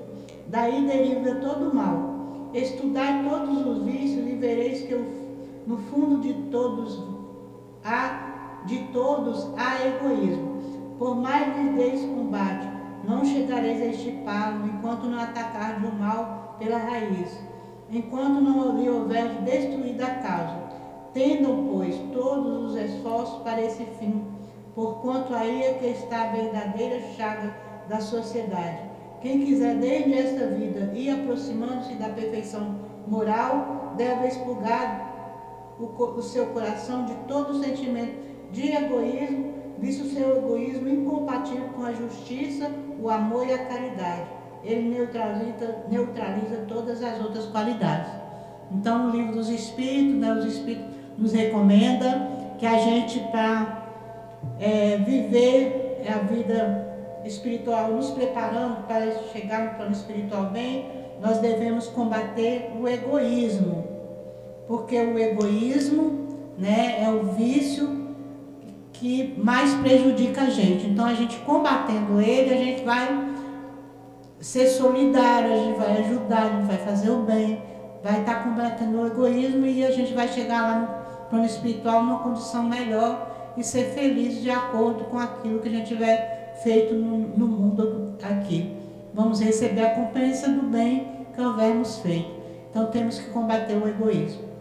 daí 0.47 0.85
deriva 0.85 1.35
todo 1.35 1.71
o 1.71 1.75
mal. 1.75 2.49
Estudai 2.53 3.23
todos 3.27 3.65
os 3.65 3.83
vícios 3.83 4.27
e 4.27 4.35
vereis 4.35 4.81
que 4.83 4.95
no 5.65 5.77
fundo 5.77 6.19
de 6.21 6.33
todos 6.51 7.03
há, 7.83 8.24
de 8.65 8.79
todos 8.91 9.51
há 9.57 9.85
egoísmo. 9.85 10.55
Por 10.97 11.15
mais 11.15 11.55
lhes 11.57 11.75
deis 11.75 12.01
combate, 12.01 12.67
não 13.03 13.23
chegareis 13.23 13.81
a 13.81 13.85
estipá-lo 13.85 14.65
enquanto 14.67 15.05
não 15.05 15.19
atacardes 15.19 15.89
o 15.89 15.93
mal 15.93 16.55
pela 16.57 16.77
raiz, 16.77 17.37
enquanto 17.91 18.41
não 18.41 18.77
lhe 18.77 18.89
houver 18.89 19.41
destruído 19.43 20.01
a 20.01 20.09
causa. 20.09 20.65
Tendam, 21.13 21.67
pois, 21.71 21.95
todos 22.13 22.71
os 22.71 22.75
esforços 22.77 23.41
para 23.43 23.61
esse 23.61 23.85
fim, 23.99 24.25
porquanto 24.73 25.33
aí 25.33 25.63
é 25.63 25.73
que 25.73 25.85
está 25.87 26.23
a 26.23 26.31
verdadeira 26.31 26.99
chaga 27.15 27.55
da 27.87 27.99
sociedade. 27.99 28.79
Quem 29.21 29.45
quiser 29.45 29.75
desde 29.75 30.13
esta 30.13 30.47
vida 30.47 30.91
ir 30.93 31.09
aproximando-se 31.09 31.93
da 31.95 32.09
perfeição 32.09 32.75
moral, 33.07 33.93
deve 33.97 34.27
expurgar 34.27 35.13
o, 35.79 35.85
o 35.85 36.21
seu 36.21 36.47
coração 36.47 37.05
de 37.05 37.13
todo 37.27 37.63
sentimento 37.63 38.34
de 38.55 38.71
egoísmo, 38.71 39.53
visto 39.77 40.05
o 40.05 40.09
seu 40.09 40.37
egoísmo 40.37 40.87
incompatível 40.87 41.67
com 41.75 41.83
a 41.83 41.91
justiça, 41.91 42.71
o 43.01 43.09
amor 43.09 43.47
e 43.47 43.53
a 43.53 43.65
caridade. 43.65 44.27
Ele 44.63 44.89
neutraliza, 44.89 45.83
neutraliza 45.91 46.65
todas 46.67 47.03
as 47.03 47.21
outras 47.21 47.45
qualidades. 47.45 48.09
Então, 48.71 49.07
no 49.07 49.15
livro 49.15 49.33
dos 49.33 49.49
Espíritos, 49.49 50.15
né, 50.15 50.33
os 50.33 50.45
Espíritos 50.45 50.87
nos 51.17 51.33
recomenda 51.33 52.29
que 52.57 52.65
a 52.65 52.77
gente, 52.77 53.19
para 53.31 53.83
viver 55.05 56.01
a 56.07 56.19
vida 56.19 57.21
espiritual, 57.25 57.91
nos 57.91 58.11
preparando 58.11 58.87
para 58.87 59.11
chegar 59.33 59.65
no 59.65 59.75
plano 59.75 59.91
espiritual 59.91 60.45
bem, 60.45 60.89
nós 61.21 61.39
devemos 61.39 61.87
combater 61.87 62.71
o 62.79 62.87
egoísmo 62.87 63.95
porque 64.67 64.97
o 64.97 65.17
egoísmo 65.17 66.25
né, 66.57 67.03
é 67.03 67.09
o 67.09 67.33
vício 67.33 68.04
que 68.99 69.33
mais 69.37 69.73
prejudica 69.75 70.41
a 70.41 70.49
gente. 70.49 70.87
Então, 70.87 71.05
a 71.05 71.13
gente 71.13 71.37
combatendo 71.39 72.19
ele, 72.21 72.53
a 72.53 72.57
gente 72.57 72.83
vai 72.83 73.35
ser 74.39 74.67
solidário, 74.67 75.53
a 75.53 75.57
gente 75.57 75.77
vai 75.77 75.97
ajudar, 75.97 76.43
a 76.43 76.49
gente 76.49 76.67
vai 76.67 76.77
fazer 76.77 77.09
o 77.09 77.23
bem, 77.23 77.61
vai 78.03 78.19
estar 78.19 78.43
combatendo 78.43 79.01
o 79.01 79.07
egoísmo 79.07 79.65
e 79.65 79.83
a 79.85 79.91
gente 79.91 80.13
vai 80.13 80.27
chegar 80.27 80.61
lá 80.61 80.79
no 80.79 81.29
plano 81.29 81.45
espiritual 81.45 82.03
numa 82.03 82.19
condição 82.19 82.63
melhor 82.63 83.53
e 83.57 83.63
ser 83.63 83.85
feliz 83.93 84.41
de 84.41 84.49
acordo 84.49 85.05
com 85.05 85.17
aquilo 85.17 85.59
que 85.59 85.67
a 85.67 85.71
gente 85.71 85.87
tiver 85.87 86.59
feito 86.61 86.93
no, 86.93 87.17
no 87.17 87.47
mundo 87.47 88.15
aqui. 88.21 88.75
Vamos 89.13 89.39
receber 89.39 89.85
a 89.85 89.95
compensa 89.95 90.49
do 90.49 90.63
bem 90.63 91.25
que 91.33 91.41
houvermos 91.41 91.99
feito. 91.99 92.29
Então 92.69 92.87
temos 92.87 93.17
que 93.17 93.29
combater 93.29 93.75
o 93.75 93.87
egoísmo. 93.87 94.54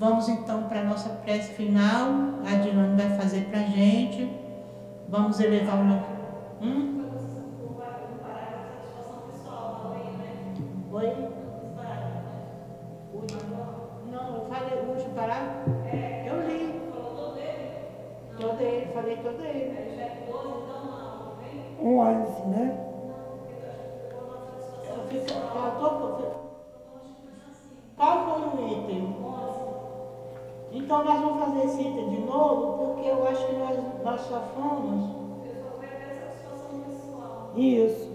Vamos 0.00 0.30
então 0.30 0.62
para 0.62 0.80
a 0.80 0.84
nossa 0.84 1.10
prece 1.10 1.52
final. 1.52 2.08
A 2.50 2.54
Dilane 2.56 2.96
vai 2.96 3.10
fazer 3.18 3.42
para 3.50 3.58
a 3.60 3.64
gente. 3.64 4.34
Vamos 5.10 5.38
elevar 5.40 5.78
o. 5.78 5.84
no- 5.84 6.02
Hum? 6.62 7.04
Oi? 10.92 11.28
Não, 14.10 14.36
eu 14.36 14.46
falei 14.48 14.78
o 14.80 14.90
último 14.90 15.14
parágrafo? 15.14 15.70
Eu 16.26 16.48
li. 16.48 16.80
Todo 18.40 18.60
ele, 18.62 18.86
falei 18.94 19.16
todo 19.18 19.44
ele. 19.44 20.00
11, 21.82 22.48
né? 22.48 22.86
Eu 24.96 25.02
fiz- 25.08 25.30
eu 25.30 25.40
tô- 25.78 26.40
Qual 27.96 28.24
foi 28.24 28.64
o 28.64 28.68
item? 28.68 29.19
Então 30.90 31.04
nós 31.04 31.20
vamos 31.20 31.44
fazer 31.44 31.66
esse 31.66 31.82
item 31.82 32.08
de 32.08 32.20
novo, 32.22 32.84
porque 32.94 33.08
eu 33.08 33.24
acho 33.28 33.46
que 33.46 33.52
nós, 33.54 33.78
nós 34.02 34.20
só 34.22 34.40
fomos. 34.56 35.08
Isso. 37.54 38.10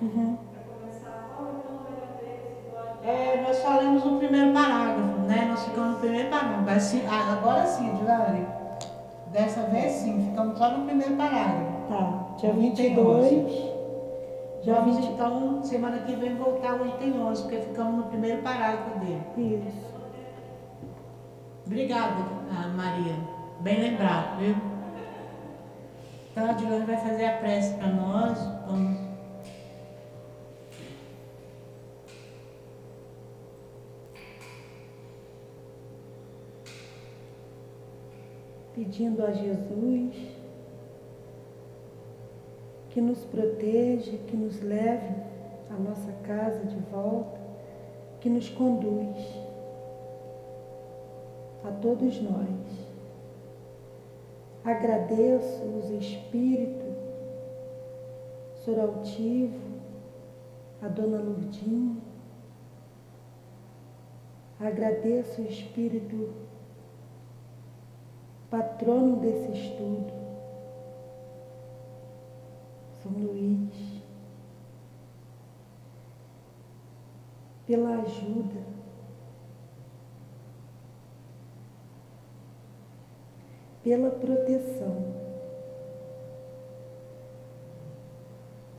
Uhum. 0.00 0.38
É, 3.04 3.44
nós 3.46 3.58
falamos 3.58 4.02
no 4.02 4.16
primeiro 4.18 4.54
parágrafo, 4.54 5.18
né? 5.28 5.44
Nós 5.50 5.62
ficamos 5.66 5.90
no 5.92 5.98
primeiro 5.98 6.30
parágrafo. 6.30 6.62
Mas 6.64 6.82
sim- 6.84 7.02
ah, 7.06 7.32
Agora 7.34 7.66
sim, 7.66 7.92
Dilane. 7.96 8.46
Dessa 9.26 9.60
vez 9.64 9.92
sim, 9.92 10.24
ficamos 10.30 10.56
só 10.56 10.70
no 10.70 10.86
primeiro 10.86 11.16
parágrafo. 11.16 11.86
Tá. 11.90 12.34
Dia 12.38 12.48
Item 12.48 12.94
22. 12.94 13.72
Já 14.62 14.74
Vamos 14.76 14.96
20. 14.96 15.06
então, 15.12 15.62
semana 15.62 15.98
que 15.98 16.14
vem, 16.16 16.34
voltar 16.34 16.78
ao 16.80 16.86
item 16.86 17.20
11, 17.20 17.42
porque 17.42 17.58
ficamos 17.58 17.96
no 17.96 18.04
primeiro 18.04 18.40
parágrafo 18.40 18.98
dele. 19.00 19.20
Isso. 19.36 19.91
Obrigada, 21.66 22.24
ah, 22.50 22.68
Maria. 22.68 23.16
Bem 23.60 23.80
lembrado, 23.80 24.38
viu? 24.38 24.56
Então 26.30 26.50
a 26.50 26.52
Dilane 26.54 26.84
vai 26.84 26.96
fazer 26.96 27.26
a 27.26 27.38
prece 27.38 27.74
para 27.74 27.88
nós. 27.88 28.38
Vamos. 28.66 28.98
Pedindo 38.74 39.24
a 39.24 39.32
Jesus 39.32 40.16
que 42.90 43.00
nos 43.00 43.20
proteja, 43.24 44.16
que 44.26 44.36
nos 44.36 44.60
leve 44.62 45.14
à 45.70 45.74
nossa 45.74 46.12
casa 46.24 46.64
de 46.64 46.76
volta, 46.90 47.40
que 48.20 48.28
nos 48.28 48.48
conduz 48.48 49.16
a 51.64 51.70
todos 51.70 52.20
nós. 52.20 52.92
Agradeço 54.64 55.62
os 55.64 55.90
espíritos, 55.90 56.96
Sr. 58.64 58.80
Altivo, 58.80 59.60
a 60.80 60.88
Dona 60.88 61.18
Lourdinha. 61.20 61.96
Agradeço 64.60 65.42
o 65.42 65.46
espírito 65.46 66.32
patrono 68.48 69.16
desse 69.16 69.52
estudo, 69.52 70.12
São 73.02 73.12
Luís. 73.12 74.02
pela 77.66 78.02
ajuda. 78.02 78.71
Pela 83.82 84.10
proteção. 84.10 85.12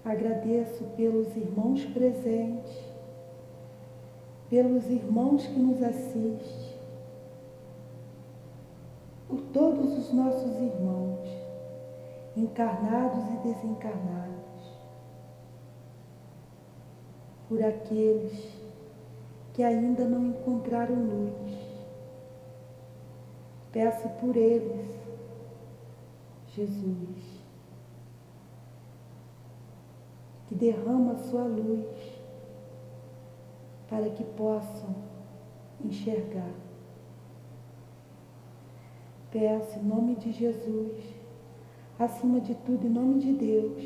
Agradeço 0.06 0.84
pelos 0.98 1.36
irmãos 1.36 1.86
presentes, 1.86 2.78
pelos 4.50 4.90
irmãos 4.90 5.46
que 5.46 5.60
nos 5.60 5.82
assistem, 5.82 6.74
por 9.30 9.40
todos 9.54 9.98
os 9.98 10.14
nossos 10.14 10.56
irmãos, 10.58 11.28
encarnados 12.36 13.24
e 13.34 13.48
desencarnados, 13.48 14.78
por 17.48 17.64
aqueles 17.64 18.54
que 19.54 19.64
ainda 19.64 20.04
não 20.04 20.28
encontraram 20.28 20.96
luz. 20.96 21.63
Peço 23.74 24.08
por 24.22 24.38
eles, 24.38 24.88
Jesus 26.48 27.44
que 30.54 30.56
derrama 30.56 31.14
a 31.14 31.18
sua 31.18 31.44
luz 31.46 31.88
para 33.90 34.08
que 34.12 34.24
possam 34.24 34.96
enxergar. 35.84 36.54
Peço 39.32 39.80
em 39.80 39.84
nome 39.84 40.16
de 40.16 40.32
Jesus, 40.32 41.04
acima 41.98 42.40
de 42.40 42.54
tudo, 42.54 42.86
em 42.86 42.90
nome 42.90 43.20
de 43.20 43.34
Deus, 43.34 43.84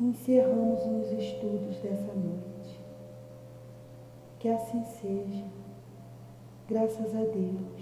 encerramos 0.00 0.80
os 0.84 1.12
estudos 1.12 1.76
dessa 1.78 2.12
noite. 2.12 2.80
Que 4.40 4.48
assim 4.48 4.82
seja, 4.84 5.44
graças 6.68 7.14
a 7.14 7.24
Deus. 7.24 7.75